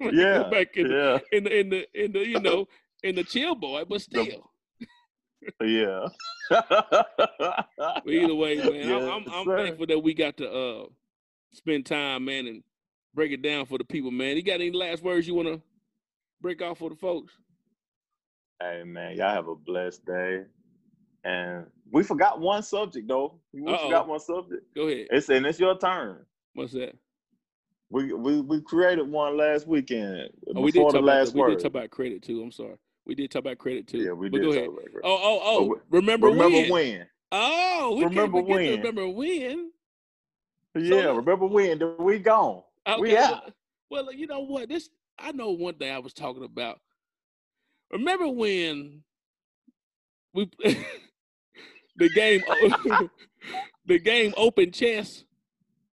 go 0.00 0.10
Yeah. 0.10 0.42
back 0.50 0.76
in, 0.76 0.90
Yeah. 0.90 1.18
the, 1.30 1.36
in 1.36 1.44
the 1.44 1.58
in 1.60 1.68
the 1.70 1.86
in 2.04 2.12
the 2.12 2.26
you 2.26 2.40
know 2.40 2.66
in 3.04 3.14
the 3.14 3.22
chill 3.24 3.54
boy, 3.54 3.84
but 3.88 4.00
still. 4.00 4.50
Yeah. 5.62 6.08
Either 6.50 8.34
way, 8.34 8.56
man, 8.56 8.92
I'm, 8.92 9.08
I'm, 9.08 9.24
I'm 9.32 9.46
thankful 9.46 9.86
that 9.86 9.98
we 10.02 10.14
got 10.14 10.36
to 10.38 10.50
uh 10.50 10.84
spend 11.52 11.86
time, 11.86 12.24
man, 12.24 12.46
and 12.46 12.62
break 13.14 13.30
it 13.30 13.42
down 13.42 13.66
for 13.66 13.78
the 13.78 13.84
people, 13.84 14.10
man. 14.10 14.36
You 14.36 14.42
got 14.42 14.54
any 14.54 14.72
last 14.72 15.02
words 15.02 15.26
you 15.26 15.34
want 15.34 15.48
to 15.48 15.60
break 16.40 16.62
off 16.62 16.78
for 16.78 16.90
the 16.90 16.96
folks? 16.96 17.32
Hey 18.60 18.82
man, 18.84 19.16
y'all 19.16 19.34
have 19.34 19.48
a 19.48 19.54
blessed 19.54 20.04
day. 20.06 20.42
And 21.24 21.66
we 21.90 22.02
forgot 22.02 22.40
one 22.40 22.62
subject 22.62 23.08
though. 23.08 23.40
We 23.52 23.62
Uh-oh. 23.66 23.84
forgot 23.84 24.08
one 24.08 24.20
subject. 24.20 24.62
Go 24.74 24.88
ahead. 24.88 25.08
It's 25.10 25.28
and 25.28 25.46
it's 25.46 25.58
your 25.58 25.76
turn. 25.78 26.24
What's 26.54 26.72
that? 26.72 26.96
We 27.90 28.12
we 28.12 28.40
we 28.40 28.60
created 28.60 29.08
one 29.08 29.36
last 29.36 29.66
weekend 29.66 30.28
Oh, 30.54 30.60
we 30.60 30.70
did 30.70 30.78
before 30.78 30.92
talk 30.92 30.92
the 30.92 30.98
about 30.98 31.16
last 31.18 31.32
that. 31.34 31.42
we 31.42 31.50
did 31.50 31.58
talk 31.60 31.70
about 31.70 31.90
credit 31.90 32.22
too. 32.22 32.42
I'm 32.42 32.52
sorry. 32.52 32.76
We 33.06 33.14
did 33.14 33.30
talk 33.30 33.40
about 33.40 33.58
credit 33.58 33.86
too. 33.86 33.98
yeah, 33.98 34.12
we 34.12 34.28
But 34.28 34.38
did. 34.38 34.44
go 34.44 34.48
talk 34.52 34.56
ahead. 34.58 34.68
about. 34.68 35.00
Oh, 35.04 35.20
oh, 35.22 35.40
oh, 35.42 35.58
oh! 35.58 35.64
we- 35.66 35.76
remember, 35.90 36.28
remember 36.28 36.58
when? 36.58 36.70
when? 36.70 37.06
Oh, 37.32 37.94
we 37.98 38.04
Remember 38.04 38.38
can't 38.38 38.48
when? 38.48 38.70
remember 38.78 39.08
when. 39.08 39.70
Yeah, 40.76 40.94
let- 41.06 41.16
remember 41.16 41.46
when? 41.46 41.96
We 41.98 42.18
gone? 42.18 42.62
Okay, 42.86 43.00
We 43.00 43.16
out. 43.16 43.52
Well, 43.90 44.04
well, 44.06 44.14
you 44.14 44.26
know 44.26 44.40
what? 44.40 44.68
This 44.68 44.88
I 45.18 45.32
know 45.32 45.50
one 45.50 45.74
thing 45.74 45.92
I 45.92 45.98
was 45.98 46.12
talking 46.12 46.44
about. 46.44 46.80
Remember 47.92 48.28
when 48.28 49.02
we 50.32 50.50
the 51.96 52.08
game 52.08 52.42
the 53.86 53.98
game 53.98 54.34
open 54.36 54.72
chess? 54.72 55.24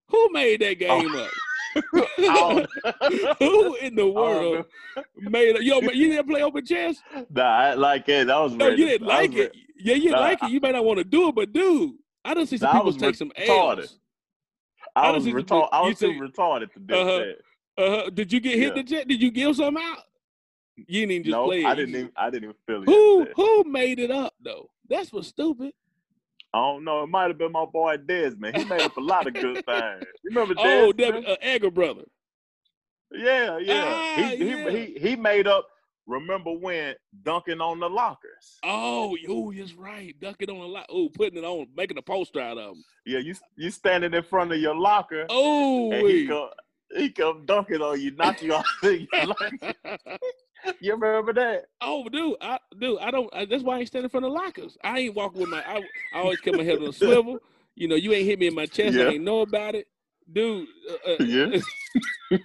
Who 0.09 0.29
made 0.31 0.61
that 0.61 0.79
game 0.79 1.15
up? 1.15 1.31
Oh. 2.19 2.65
Who 3.39 3.75
in 3.75 3.95
the 3.95 4.03
Oh, 4.03 4.11
world 4.11 4.65
made? 5.17 5.57
Yo, 5.61 5.81
you 5.81 6.09
didn't 6.09 6.27
play 6.29 6.41
open 6.41 6.65
chess? 6.65 7.01
Nah, 7.29 7.43
I 7.43 7.73
like 7.73 8.07
it. 8.07 8.27
That 8.27 8.37
was 8.39 8.53
No, 8.53 8.69
you 8.69 8.85
didn't 8.85 9.07
like 9.07 9.33
it. 9.33 9.53
Yeah, 9.77 9.95
you 9.95 10.11
Nah. 10.11 10.19
like 10.21 10.41
it. 10.43 10.49
You 10.51 10.59
may 10.61 10.71
not 10.71 10.85
want 10.85 10.99
to 10.99 11.03
do 11.03 11.29
it, 11.29 11.35
but 11.35 11.51
dude, 11.51 11.95
I 12.23 12.33
done 12.33 12.45
see 12.47 12.57
some 12.57 12.69
people 12.69 12.85
was 12.85 12.95
take 12.97 13.15
some 13.15 13.31
retarded. 13.37 13.79
L's. 13.79 13.99
I 14.95 15.07
I 15.07 15.11
was 15.11 15.25
was 15.25 15.33
retarded. 15.33 15.69
I 15.73 15.81
was 15.81 15.99
too 15.99 16.13
retarded 16.13 16.71
to 16.73 16.79
do 16.79 16.95
Uh-huh. 16.95 17.19
that. 17.19 17.35
Uh, 17.77 18.09
did 18.09 18.31
you 18.31 18.39
get 18.39 18.57
hit 18.57 18.67
Yeah. 18.75 18.81
the 18.81 18.83
jet? 18.83 19.07
Did 19.07 19.21
you 19.21 19.31
give 19.31 19.55
some 19.55 19.77
out? 19.77 19.99
You 20.77 21.01
didn't 21.01 21.11
even 21.11 21.23
just 21.23 21.31
No, 21.31 21.45
play 21.47 21.61
it. 21.61 21.65
I 21.65 21.75
didn't 21.75 21.95
even. 21.95 22.11
I 22.17 22.29
didn't 22.29 22.43
even 22.45 22.55
feel 22.67 22.83
it. 22.83 22.85
Who 22.89 23.27
who 23.35 23.63
made 23.65 23.99
it 23.99 24.11
up 24.11 24.33
though? 24.43 24.69
That's 24.89 25.11
what's 25.11 25.27
stupid. 25.29 25.73
I 26.53 26.57
don't 26.59 26.83
know. 26.85 27.03
It 27.03 27.07
might 27.07 27.27
have 27.27 27.37
been 27.37 27.51
my 27.51 27.65
boy 27.65 27.97
Desmond. 27.97 28.55
He 28.55 28.63
made 28.65 28.81
up 28.81 28.95
a 28.95 29.01
lot 29.01 29.27
of 29.27 29.33
good 29.33 29.55
things. 29.65 30.05
You 30.23 30.29
remember 30.31 30.53
Oh, 30.57 30.91
Desmond? 30.93 31.25
Devin, 31.25 31.25
uh, 31.25 31.35
Edgar 31.41 31.71
brother. 31.71 32.03
Yeah, 33.11 33.57
yeah. 33.59 33.83
Ah, 33.85 34.15
he, 34.15 34.35
yeah. 34.45 34.69
He, 34.69 34.85
he 34.85 34.99
he 35.09 35.15
made 35.15 35.47
up. 35.47 35.67
Remember 36.07 36.51
when 36.51 36.93
dunking 37.23 37.59
on 37.61 37.79
the 37.79 37.89
lockers? 37.89 38.59
Oh, 38.63 39.17
oh, 39.27 39.51
that's 39.51 39.73
right. 39.73 40.13
Dunking 40.19 40.51
on 40.51 40.59
the 40.59 40.65
lock. 40.67 40.85
Oh, 40.87 41.09
putting 41.09 41.39
it 41.39 41.43
on, 41.43 41.65
making 41.75 41.97
a 41.97 42.01
poster 42.03 42.39
out 42.39 42.59
of 42.59 42.75
him. 42.75 42.83
Yeah, 43.07 43.19
you 43.19 43.33
you 43.55 43.71
standing 43.71 44.13
in 44.13 44.21
front 44.23 44.51
of 44.51 44.59
your 44.59 44.75
locker, 44.75 45.25
Oh, 45.29 45.91
and 45.91 46.07
he 46.07 46.27
come 46.27 46.49
he 46.95 47.09
come 47.09 47.45
dunking 47.45 47.81
on 47.81 47.99
you, 47.99 48.11
knock 48.11 48.41
you 48.41 48.53
off. 48.53 48.65
your 48.83 48.99
locker. 49.25 49.73
you 50.79 50.93
remember 50.95 51.33
that? 51.33 51.65
oh, 51.81 52.07
dude, 52.09 52.35
I, 52.41 52.59
dude, 52.79 52.99
I 52.99 53.11
don't. 53.11 53.33
I, 53.33 53.45
that's 53.45 53.63
why 53.63 53.75
I 53.77 53.79
ain't 53.79 53.87
standing 53.87 54.05
in 54.05 54.09
front 54.09 54.25
of 54.25 54.31
lockers. 54.31 54.77
I 54.83 54.99
ain't 54.99 55.15
walking 55.15 55.41
with 55.41 55.49
my. 55.49 55.63
I, 55.65 55.77
I 56.13 56.19
always 56.19 56.39
keep 56.39 56.55
my 56.55 56.63
head 56.63 56.77
on 56.77 56.87
a 56.87 56.93
swivel. 56.93 57.39
You 57.75 57.87
know, 57.87 57.95
you 57.95 58.13
ain't 58.13 58.25
hit 58.25 58.39
me 58.39 58.47
in 58.47 58.55
my 58.55 58.65
chest. 58.65 58.95
Yeah. 58.95 59.05
I 59.05 59.09
ain't 59.09 59.23
know 59.23 59.41
about 59.41 59.75
it, 59.75 59.87
dude. 60.31 60.67
Uh, 61.07 61.11
uh, 61.11 61.23
Yeah. 61.23 61.57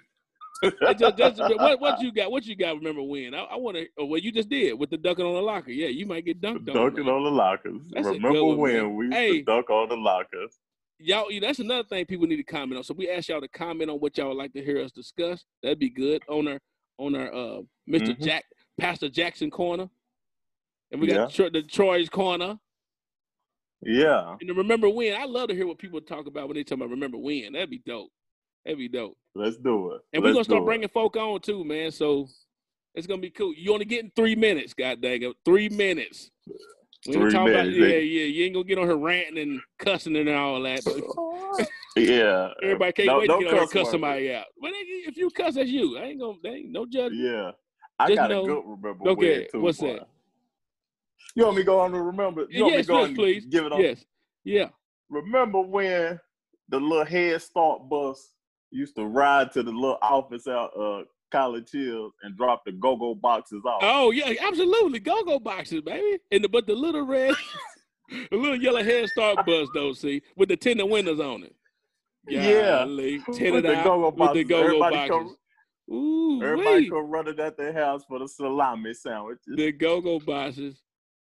just, 0.98 1.16
just, 1.16 1.38
what 1.38 1.80
what 1.80 2.02
you 2.02 2.12
got? 2.12 2.30
What 2.30 2.44
you 2.44 2.54
got? 2.56 2.76
Remember 2.76 3.02
when? 3.02 3.34
I, 3.34 3.42
I 3.44 3.56
want 3.56 3.76
to. 3.76 3.86
Oh, 3.98 4.04
well, 4.06 4.20
you 4.20 4.30
just 4.32 4.48
did 4.48 4.78
with 4.78 4.90
the 4.90 4.96
dunking 4.98 5.24
on 5.24 5.34
the 5.34 5.40
locker. 5.40 5.70
Yeah, 5.70 5.88
you 5.88 6.04
might 6.06 6.24
get 6.24 6.40
dunked 6.40 6.68
on. 6.68 6.74
Dunking 6.74 7.06
man. 7.06 7.14
on 7.14 7.24
the 7.24 7.30
lockers. 7.30 7.82
That's 7.92 8.06
Remember 8.08 8.44
when 8.44 8.72
man. 8.74 8.94
we 8.96 9.04
used 9.06 9.16
Hey. 9.16 9.38
to 9.38 9.42
dunk 9.44 9.70
on 9.70 9.88
the 9.88 9.96
lockers? 9.96 10.58
Y'all 11.00 11.26
that's 11.40 11.58
another 11.58 11.84
thing 11.88 12.04
people 12.06 12.26
need 12.26 12.36
to 12.36 12.42
comment 12.44 12.76
on. 12.78 12.84
So 12.84 12.94
we 12.94 13.08
ask 13.10 13.28
y'all 13.28 13.40
to 13.40 13.48
comment 13.48 13.90
on 13.90 13.96
what 13.98 14.16
y'all 14.18 14.28
would 14.28 14.36
like 14.36 14.52
to 14.52 14.62
hear 14.64 14.80
us 14.82 14.92
discuss. 14.92 15.44
That'd 15.62 15.78
be 15.78 15.90
good 15.90 16.22
on 16.28 16.46
our 16.48 16.58
on 16.98 17.14
our 17.14 17.32
uh 17.32 17.62
mister 17.86 18.12
Mhm. 18.14 18.22
jack 18.22 18.44
pastor 18.78 19.08
jackson 19.08 19.50
corner. 19.50 19.88
And 20.92 21.00
we 21.00 21.06
got 21.06 21.32
Tro- 21.32 21.50
the 21.50 21.62
troy's 21.62 22.08
corner. 22.08 22.58
Yeah. 23.82 24.36
and 24.40 24.56
remember 24.56 24.90
when 24.90 25.14
i 25.18 25.24
love 25.24 25.48
to 25.48 25.54
hear 25.54 25.66
what 25.66 25.78
people 25.78 26.00
talk 26.02 26.26
about 26.26 26.48
when 26.48 26.56
they 26.56 26.64
talk 26.64 26.76
about 26.76 26.90
remember 26.90 27.16
when. 27.18 27.52
That'd 27.54 27.70
be 27.70 27.82
dope. 27.86 28.10
That'd 28.64 28.78
be 28.78 28.88
dope. 28.88 29.16
Let's 29.34 29.56
do 29.56 29.92
it. 29.92 30.02
and 30.12 30.22
we're 30.22 30.32
gonna 30.32 30.44
start 30.44 30.62
it. 30.62 30.66
bringing 30.66 30.88
folk 30.88 31.16
on 31.16 31.40
too 31.40 31.64
man. 31.64 31.90
So 31.90 32.28
it's 32.94 33.06
gonna 33.06 33.22
be 33.22 33.30
cool. 33.30 33.54
You 33.56 33.72
only 33.72 33.86
getting 33.86 34.12
three 34.14 34.34
minutes 34.36 34.74
god 34.74 35.00
dang 35.00 35.22
it 35.22 35.34
three 35.44 35.68
minutes 35.70 36.30
we 37.06 37.16
ain't 37.16 37.30
talking 37.32 37.54
about 37.54 37.70
yeah 37.70 37.86
yeah 37.86 38.24
you 38.24 38.44
ain't 38.44 38.54
gonna 38.54 38.64
get 38.64 38.78
on 38.78 38.86
her 38.86 38.96
ranting 38.96 39.38
and 39.38 39.60
cussing 39.78 40.16
and 40.16 40.28
all 40.28 40.60
that 40.62 40.82
but 40.84 41.68
Yeah. 41.96 42.50
Everybody 42.62 42.92
can't 42.92 43.06
No- 43.08 43.18
wait 43.18 43.28
no 43.28 43.38
to 43.38 43.44
get 43.44 43.52
on 43.52 43.58
her 43.60 43.64
cuss 43.66 43.72
cuss 43.72 43.90
somebody 43.90 44.32
out. 44.32 44.46
But 44.60 44.70
they- 44.70 45.08
if 45.08 45.16
you 45.16 45.28
cuss, 45.30 45.54
that's 45.56 45.68
you. 45.68 45.98
I 45.98 46.02
ain't 46.02 46.20
gonna. 46.20 46.38
They 46.42 46.50
ain't 46.50 46.70
no 46.70 46.86
judgment. 46.86 47.14
Yeah. 47.20 47.50
I 47.98 48.06
Just 48.06 48.16
got 48.16 48.30
know- 48.30 48.44
a 48.44 48.46
good 48.46 48.62
remember 48.64 49.08
Okay, 49.10 49.38
when 49.40 49.48
too. 49.50 49.60
what's 49.60 49.78
boy. 49.78 49.94
that? 49.94 50.08
You 51.34 51.44
want 51.44 51.56
me 51.56 51.62
to 51.62 51.66
go 51.66 51.80
on 51.80 51.90
to 51.92 52.00
remember? 52.00 52.46
You 52.48 52.62
want 52.62 52.72
me 52.74 52.76
yes, 52.78 52.86
to 52.86 52.92
go 52.92 52.98
yes, 53.00 53.08
and 53.08 53.16
please. 53.16 53.46
give 53.46 53.64
it 53.66 53.72
up. 53.72 53.80
Yes. 53.80 54.04
Yeah. 54.44 54.68
Remember 55.08 55.60
when 55.60 56.20
the 56.68 56.78
little 56.80 57.04
head 57.04 57.42
start 57.42 57.88
bus 57.88 58.34
used 58.70 58.94
to 58.96 59.04
ride 59.04 59.50
to 59.52 59.62
the 59.64 59.72
little 59.72 59.98
office 60.00 60.46
out 60.46 60.70
uh 60.78 61.02
College 61.30 61.70
Hill 61.72 62.12
and 62.22 62.36
drop 62.36 62.64
the 62.64 62.72
go-go 62.72 63.14
boxes 63.14 63.62
off? 63.64 63.80
Oh 63.82 64.10
yeah, 64.10 64.32
absolutely. 64.40 64.98
Go 64.98 65.22
go 65.24 65.38
boxes, 65.38 65.80
baby. 65.82 66.18
And 66.30 66.44
the, 66.44 66.48
but 66.48 66.66
the 66.66 66.74
little 66.74 67.02
red, 67.06 67.34
the 68.30 68.36
little 68.36 68.56
yellow 68.60 68.82
head 68.82 69.08
start 69.08 69.44
bus 69.46 69.68
though. 69.74 69.92
See, 69.92 70.22
with 70.36 70.48
the 70.48 70.56
tinted 70.56 70.88
windows 70.88 71.20
on 71.20 71.44
it. 71.44 71.54
Yeah. 72.28 72.80
Golly, 72.84 73.22
With 73.26 73.36
tinted 73.38 73.64
the 73.64 73.74
out 73.76 73.84
go-go 73.84 74.06
with 74.08 74.14
the 74.34 74.44
boxes. 74.44 74.44
go 74.48 74.56
go 74.58 74.64
Everybody 74.64 74.96
boxes. 74.96 75.10
come- 75.10 75.36
Ooh, 75.92 76.40
Everybody 76.42 76.88
come 76.88 77.10
running 77.10 77.40
at 77.40 77.56
their 77.56 77.72
house 77.72 78.04
for 78.08 78.20
the 78.20 78.28
salami 78.28 78.94
sandwiches. 78.94 79.42
the 79.56 79.72
go 79.72 80.00
go 80.00 80.20
boxes, 80.20 80.80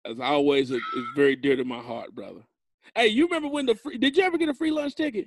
as 0.05 0.21
always, 0.21 0.71
is 0.71 0.77
is 0.97 1.05
very 1.17 1.35
dear 1.35 1.57
to 1.57 1.65
my 1.65 1.81
heart, 1.81 2.15
brother. 2.15 2.43
Hey, 2.95 3.09
you 3.09 3.25
remember 3.25 3.49
when 3.49 3.67
the 3.67 3.75
free? 3.75 3.99
Did 3.99 4.17
you 4.17 4.23
ever 4.23 4.39
get 4.39 4.49
a 4.49 4.55
free 4.55 4.71
lunch 4.71 4.95
ticket? 4.95 5.27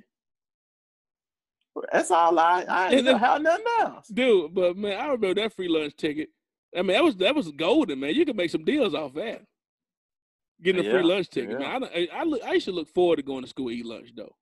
That's 1.91 2.11
all 2.11 2.37
I 2.39 2.63
I 2.67 2.83
ain't 2.89 2.95
then- 2.95 3.05
know 3.05 3.17
how 3.17 3.37
nothing 3.37 3.65
else. 3.79 4.07
Dude, 4.07 4.53
but 4.53 4.75
man, 4.77 4.99
I 4.99 5.05
remember 5.05 5.33
that 5.35 5.53
free 5.53 5.67
lunch 5.67 5.95
ticket. 5.95 6.29
I 6.75 6.81
mean, 6.81 6.93
that 6.95 7.03
was 7.03 7.15
that 7.17 7.35
was 7.35 7.51
golden, 7.51 7.99
man. 7.99 8.13
You 8.13 8.25
could 8.25 8.35
make 8.35 8.51
some 8.51 8.65
deals 8.65 8.93
off 8.93 9.13
that. 9.15 9.41
Getting 10.61 10.85
a 10.85 10.89
free 10.91 11.03
lunch 11.03 11.29
ticket, 11.29 11.51
yeah. 11.59 11.77
man. 11.79 11.83
I, 11.83 11.87
I, 11.87 12.07
I, 12.21 12.23
look, 12.23 12.43
I 12.43 12.53
used 12.53 12.65
to 12.65 12.71
look 12.71 12.89
forward 12.89 13.17
to 13.17 13.21
going 13.21 13.43
to 13.43 13.47
school 13.47 13.67
and 13.69 13.77
eat 13.77 13.85
lunch 13.85 14.09
though, 14.15 14.33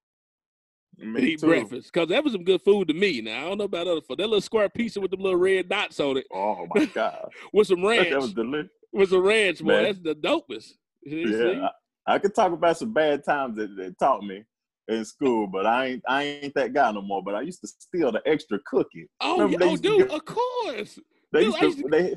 Me 0.97 1.21
eat 1.33 1.39
too. 1.41 1.47
breakfast, 1.47 1.91
cause 1.91 2.07
that 2.07 2.23
was 2.23 2.31
some 2.31 2.45
good 2.45 2.61
food 2.61 2.87
to 2.87 2.93
me. 2.93 3.19
Now 3.21 3.37
I 3.37 3.49
don't 3.49 3.57
know 3.57 3.65
about 3.65 3.87
other 3.87 3.99
folks. 4.01 4.17
That 4.19 4.27
little 4.27 4.39
square 4.41 4.69
pizza 4.69 5.01
with 5.01 5.11
the 5.11 5.17
little 5.17 5.37
red 5.37 5.67
dots 5.67 5.99
on 5.99 6.15
it, 6.17 6.25
Oh 6.33 6.65
my 6.73 6.85
god, 6.93 7.27
with 7.51 7.67
some 7.67 7.85
ranch, 7.85 8.09
that 8.11 8.21
was 8.21 8.33
delicious. 8.33 8.71
with 8.93 9.09
some 9.09 9.23
ranch, 9.23 9.59
boy. 9.59 9.67
Man. 9.67 9.83
That's 9.83 9.99
the 9.99 10.15
dopest. 10.15 10.71
You 11.03 11.31
see? 11.31 11.57
Yeah, 11.59 11.67
I, 12.07 12.15
I 12.15 12.19
could 12.19 12.33
talk 12.33 12.53
about 12.53 12.77
some 12.77 12.93
bad 12.93 13.25
times 13.25 13.57
that, 13.57 13.75
that 13.75 13.99
taught 13.99 14.23
me 14.23 14.43
in 14.87 15.03
school, 15.05 15.47
but 15.47 15.65
I 15.65 15.85
ain't 15.87 16.03
I 16.07 16.23
ain't 16.23 16.53
that 16.55 16.73
guy 16.73 16.91
no 16.91 17.01
more. 17.01 17.23
But 17.23 17.35
I 17.35 17.41
used 17.41 17.61
to 17.61 17.67
steal 17.67 18.11
the 18.11 18.21
extra 18.25 18.59
cookie. 18.65 19.07
Oh, 19.21 19.39
Remember 19.39 19.65
yeah, 19.65 19.71
oh, 19.71 19.75
to 19.75 19.81
dude, 19.81 20.11
of 20.11 20.25
course. 20.25 20.99
They 21.31 21.43
Dude, 21.43 21.47
used 21.47 21.59
to, 21.59 21.65
used 21.65 21.79
to- 21.79 21.89
they 21.89 22.15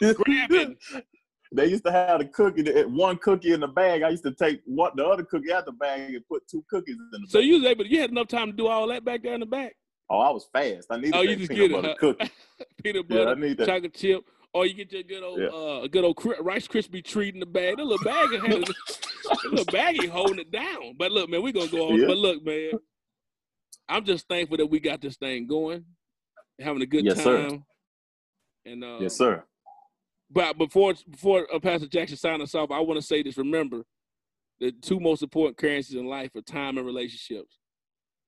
they 1.54 1.66
used 1.66 1.84
to 1.84 1.92
have 1.92 2.18
the 2.20 2.24
cookie 2.26 2.64
one 2.84 3.16
cookie 3.18 3.52
in 3.52 3.60
the 3.60 3.68
bag. 3.68 4.02
I 4.02 4.08
used 4.10 4.24
to 4.24 4.32
take 4.34 4.60
what 4.66 4.96
the 4.96 5.06
other 5.06 5.22
cookie 5.24 5.52
out 5.52 5.64
the 5.66 5.72
bag 5.72 6.14
and 6.14 6.26
put 6.26 6.42
two 6.50 6.64
cookies 6.68 6.96
in 6.96 7.08
the 7.12 7.18
bag. 7.18 7.30
So 7.30 7.38
you 7.38 7.54
was 7.60 7.64
able, 7.64 7.86
you 7.86 8.00
had 8.00 8.10
enough 8.10 8.28
time 8.28 8.48
to 8.50 8.56
do 8.56 8.66
all 8.66 8.88
that 8.88 9.04
back 9.04 9.22
there 9.22 9.34
in 9.34 9.40
the 9.40 9.46
back. 9.46 9.74
oh, 10.10 10.18
I 10.18 10.30
was 10.30 10.48
fast. 10.52 10.88
I 10.90 10.96
needed 10.96 11.14
Oh, 11.14 11.22
you 11.22 11.36
just 11.36 11.50
peanut 11.50 11.70
get 11.70 11.70
it, 11.70 11.82
butter 11.82 11.88
huh? 11.88 11.94
cookie. 11.98 12.30
Peanut 12.82 13.06
Yeah, 13.08 13.20
I 13.20 13.24
butter, 13.26 13.36
need 13.40 13.58
that. 13.58 13.66
chocolate 13.66 13.94
chip, 13.94 14.24
or 14.54 14.66
you 14.66 14.74
get 14.74 14.92
your 14.92 15.02
good 15.02 15.22
old, 15.22 15.40
Yeah. 15.40 15.46
uh, 15.48 15.80
a 15.82 15.88
good 15.88 16.04
old 16.04 16.18
Rice 16.40 16.68
Krispie 16.68 17.04
treat 17.04 17.34
in 17.34 17.40
the 17.40 17.46
bag. 17.46 17.76
That 17.76 17.84
little 17.84 18.04
bag 18.04 18.30
had 18.32 18.42
that 19.24 19.44
little 19.50 19.64
baggie 19.66 20.08
holding 20.08 20.40
it 20.40 20.50
down. 20.50 20.94
But 20.98 21.12
look, 21.12 21.30
man, 21.30 21.42
we 21.42 21.52
gonna 21.52 21.68
go 21.68 21.90
on. 21.90 21.98
Yeah. 22.00 22.06
But 22.06 22.18
look, 22.18 22.44
man, 22.44 22.72
I'm 23.88 24.04
just 24.04 24.28
thankful 24.28 24.56
that 24.58 24.66
we 24.66 24.80
got 24.80 25.00
this 25.00 25.16
thing 25.16 25.46
going, 25.46 25.84
having 26.60 26.82
a 26.82 26.86
good 26.86 27.04
Yes, 27.04 27.22
sir. 27.22 27.48
time. 27.48 27.64
And 28.64 28.84
uh, 28.84 28.98
Yes, 29.00 29.16
sir. 29.16 29.44
but 30.30 30.56
before 30.58 30.94
before 31.10 31.46
uh, 31.52 31.58
Pastor 31.58 31.88
Jackson 31.88 32.16
sign 32.16 32.40
us 32.42 32.54
off, 32.54 32.70
I 32.70 32.80
want 32.80 33.00
to 33.00 33.06
say 33.06 33.22
this. 33.22 33.36
Remember, 33.38 33.84
the 34.60 34.70
two 34.72 35.00
most 35.00 35.22
important 35.22 35.56
currencies 35.56 35.96
in 35.96 36.06
life 36.06 36.34
are 36.36 36.42
time 36.42 36.76
and 36.78 36.86
relationships. 36.86 37.58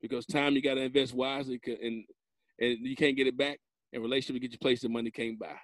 Because 0.02 0.26
time 0.26 0.54
you 0.54 0.60
got 0.60 0.74
to 0.74 0.82
invest 0.82 1.14
wisely, 1.14 1.58
and 1.66 2.04
and 2.60 2.78
you 2.80 2.94
can't 2.96 3.16
get 3.16 3.26
it 3.26 3.36
back. 3.38 3.58
And 3.92 4.02
relationship, 4.02 4.34
you 4.34 4.40
get 4.48 4.52
your 4.52 4.58
place 4.58 4.82
that 4.82 4.90
money 4.90 5.10
can't 5.10 5.38
buy. 5.38 5.56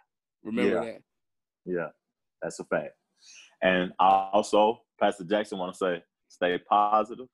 Remember 0.43 0.74
Yeah. 0.74 0.93
that. 0.93 1.03
Yeah, 1.66 1.88
that's 2.43 2.59
a 2.61 2.64
fact. 2.64 2.95
And 3.62 3.93
I 3.99 4.30
also, 4.32 4.82
Pastor 4.99 5.24
Jackson, 5.24 5.59
want 5.59 5.72
to 5.74 5.78
say, 5.78 6.03
stay 6.28 6.59
positive, 6.59 7.26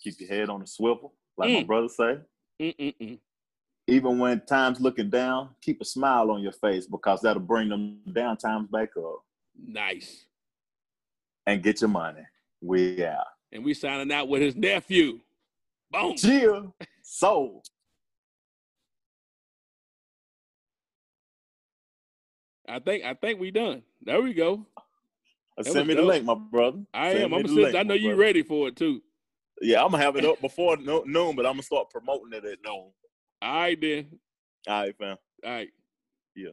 keep 0.00 0.14
your 0.20 0.28
head 0.28 0.48
on 0.48 0.60
the 0.60 0.66
swivel, 0.66 1.14
like 1.36 1.50
my 1.52 1.62
Mm. 1.62 1.66
brother 1.66 1.88
say. 1.88 2.20
Mm-mm-mm. 2.60 3.18
Even 3.88 4.18
when 4.18 4.40
times 4.46 4.80
looking 4.80 5.10
down, 5.10 5.54
keep 5.60 5.80
a 5.80 5.84
smile 5.84 6.30
on 6.30 6.42
your 6.42 6.52
face 6.52 6.86
because 6.86 7.20
that'll 7.22 7.42
bring 7.42 7.68
them 7.68 8.00
down 8.12 8.36
times 8.36 8.68
back 8.68 8.96
up. 8.96 9.24
Nice. 9.56 10.26
And 11.46 11.62
get 11.62 11.80
your 11.80 11.88
money. 11.90 12.22
We 12.60 13.04
out. 13.04 13.26
And 13.50 13.64
we 13.64 13.74
signing 13.74 14.12
out 14.12 14.28
with 14.28 14.42
his 14.42 14.54
nephew. 14.54 15.20
Boom. 15.90 16.14
Chill. 16.16 16.72
Soul. 17.02 17.64
I 22.70 22.78
think 22.78 23.04
I 23.04 23.14
think 23.14 23.40
we 23.40 23.50
done. 23.50 23.82
There 24.02 24.22
we 24.22 24.32
go. 24.32 24.66
That 25.56 25.66
Send 25.66 25.88
me 25.88 25.94
the 25.94 26.02
link, 26.02 26.24
my 26.24 26.34
brother. 26.34 26.82
I 26.94 27.12
Send 27.12 27.24
am. 27.24 27.34
I'm 27.34 27.42
link, 27.54 27.74
I 27.74 27.82
know 27.82 27.94
you 27.94 28.10
brother. 28.10 28.20
ready 28.20 28.42
for 28.42 28.68
it 28.68 28.76
too. 28.76 29.02
Yeah, 29.60 29.84
I'm 29.84 29.90
gonna 29.90 30.02
have 30.02 30.16
it 30.16 30.24
up 30.24 30.40
before 30.40 30.76
no- 30.76 31.04
noon, 31.06 31.36
but 31.36 31.44
I'm 31.44 31.52
gonna 31.54 31.62
start 31.62 31.90
promoting 31.90 32.32
it 32.32 32.44
at 32.44 32.58
noon. 32.64 32.92
All 33.42 33.54
right 33.60 33.78
then. 33.78 34.18
All 34.68 34.80
right, 34.80 34.96
fam. 34.96 35.16
All 35.44 35.50
right. 35.50 35.68
Yeah. 36.34 36.50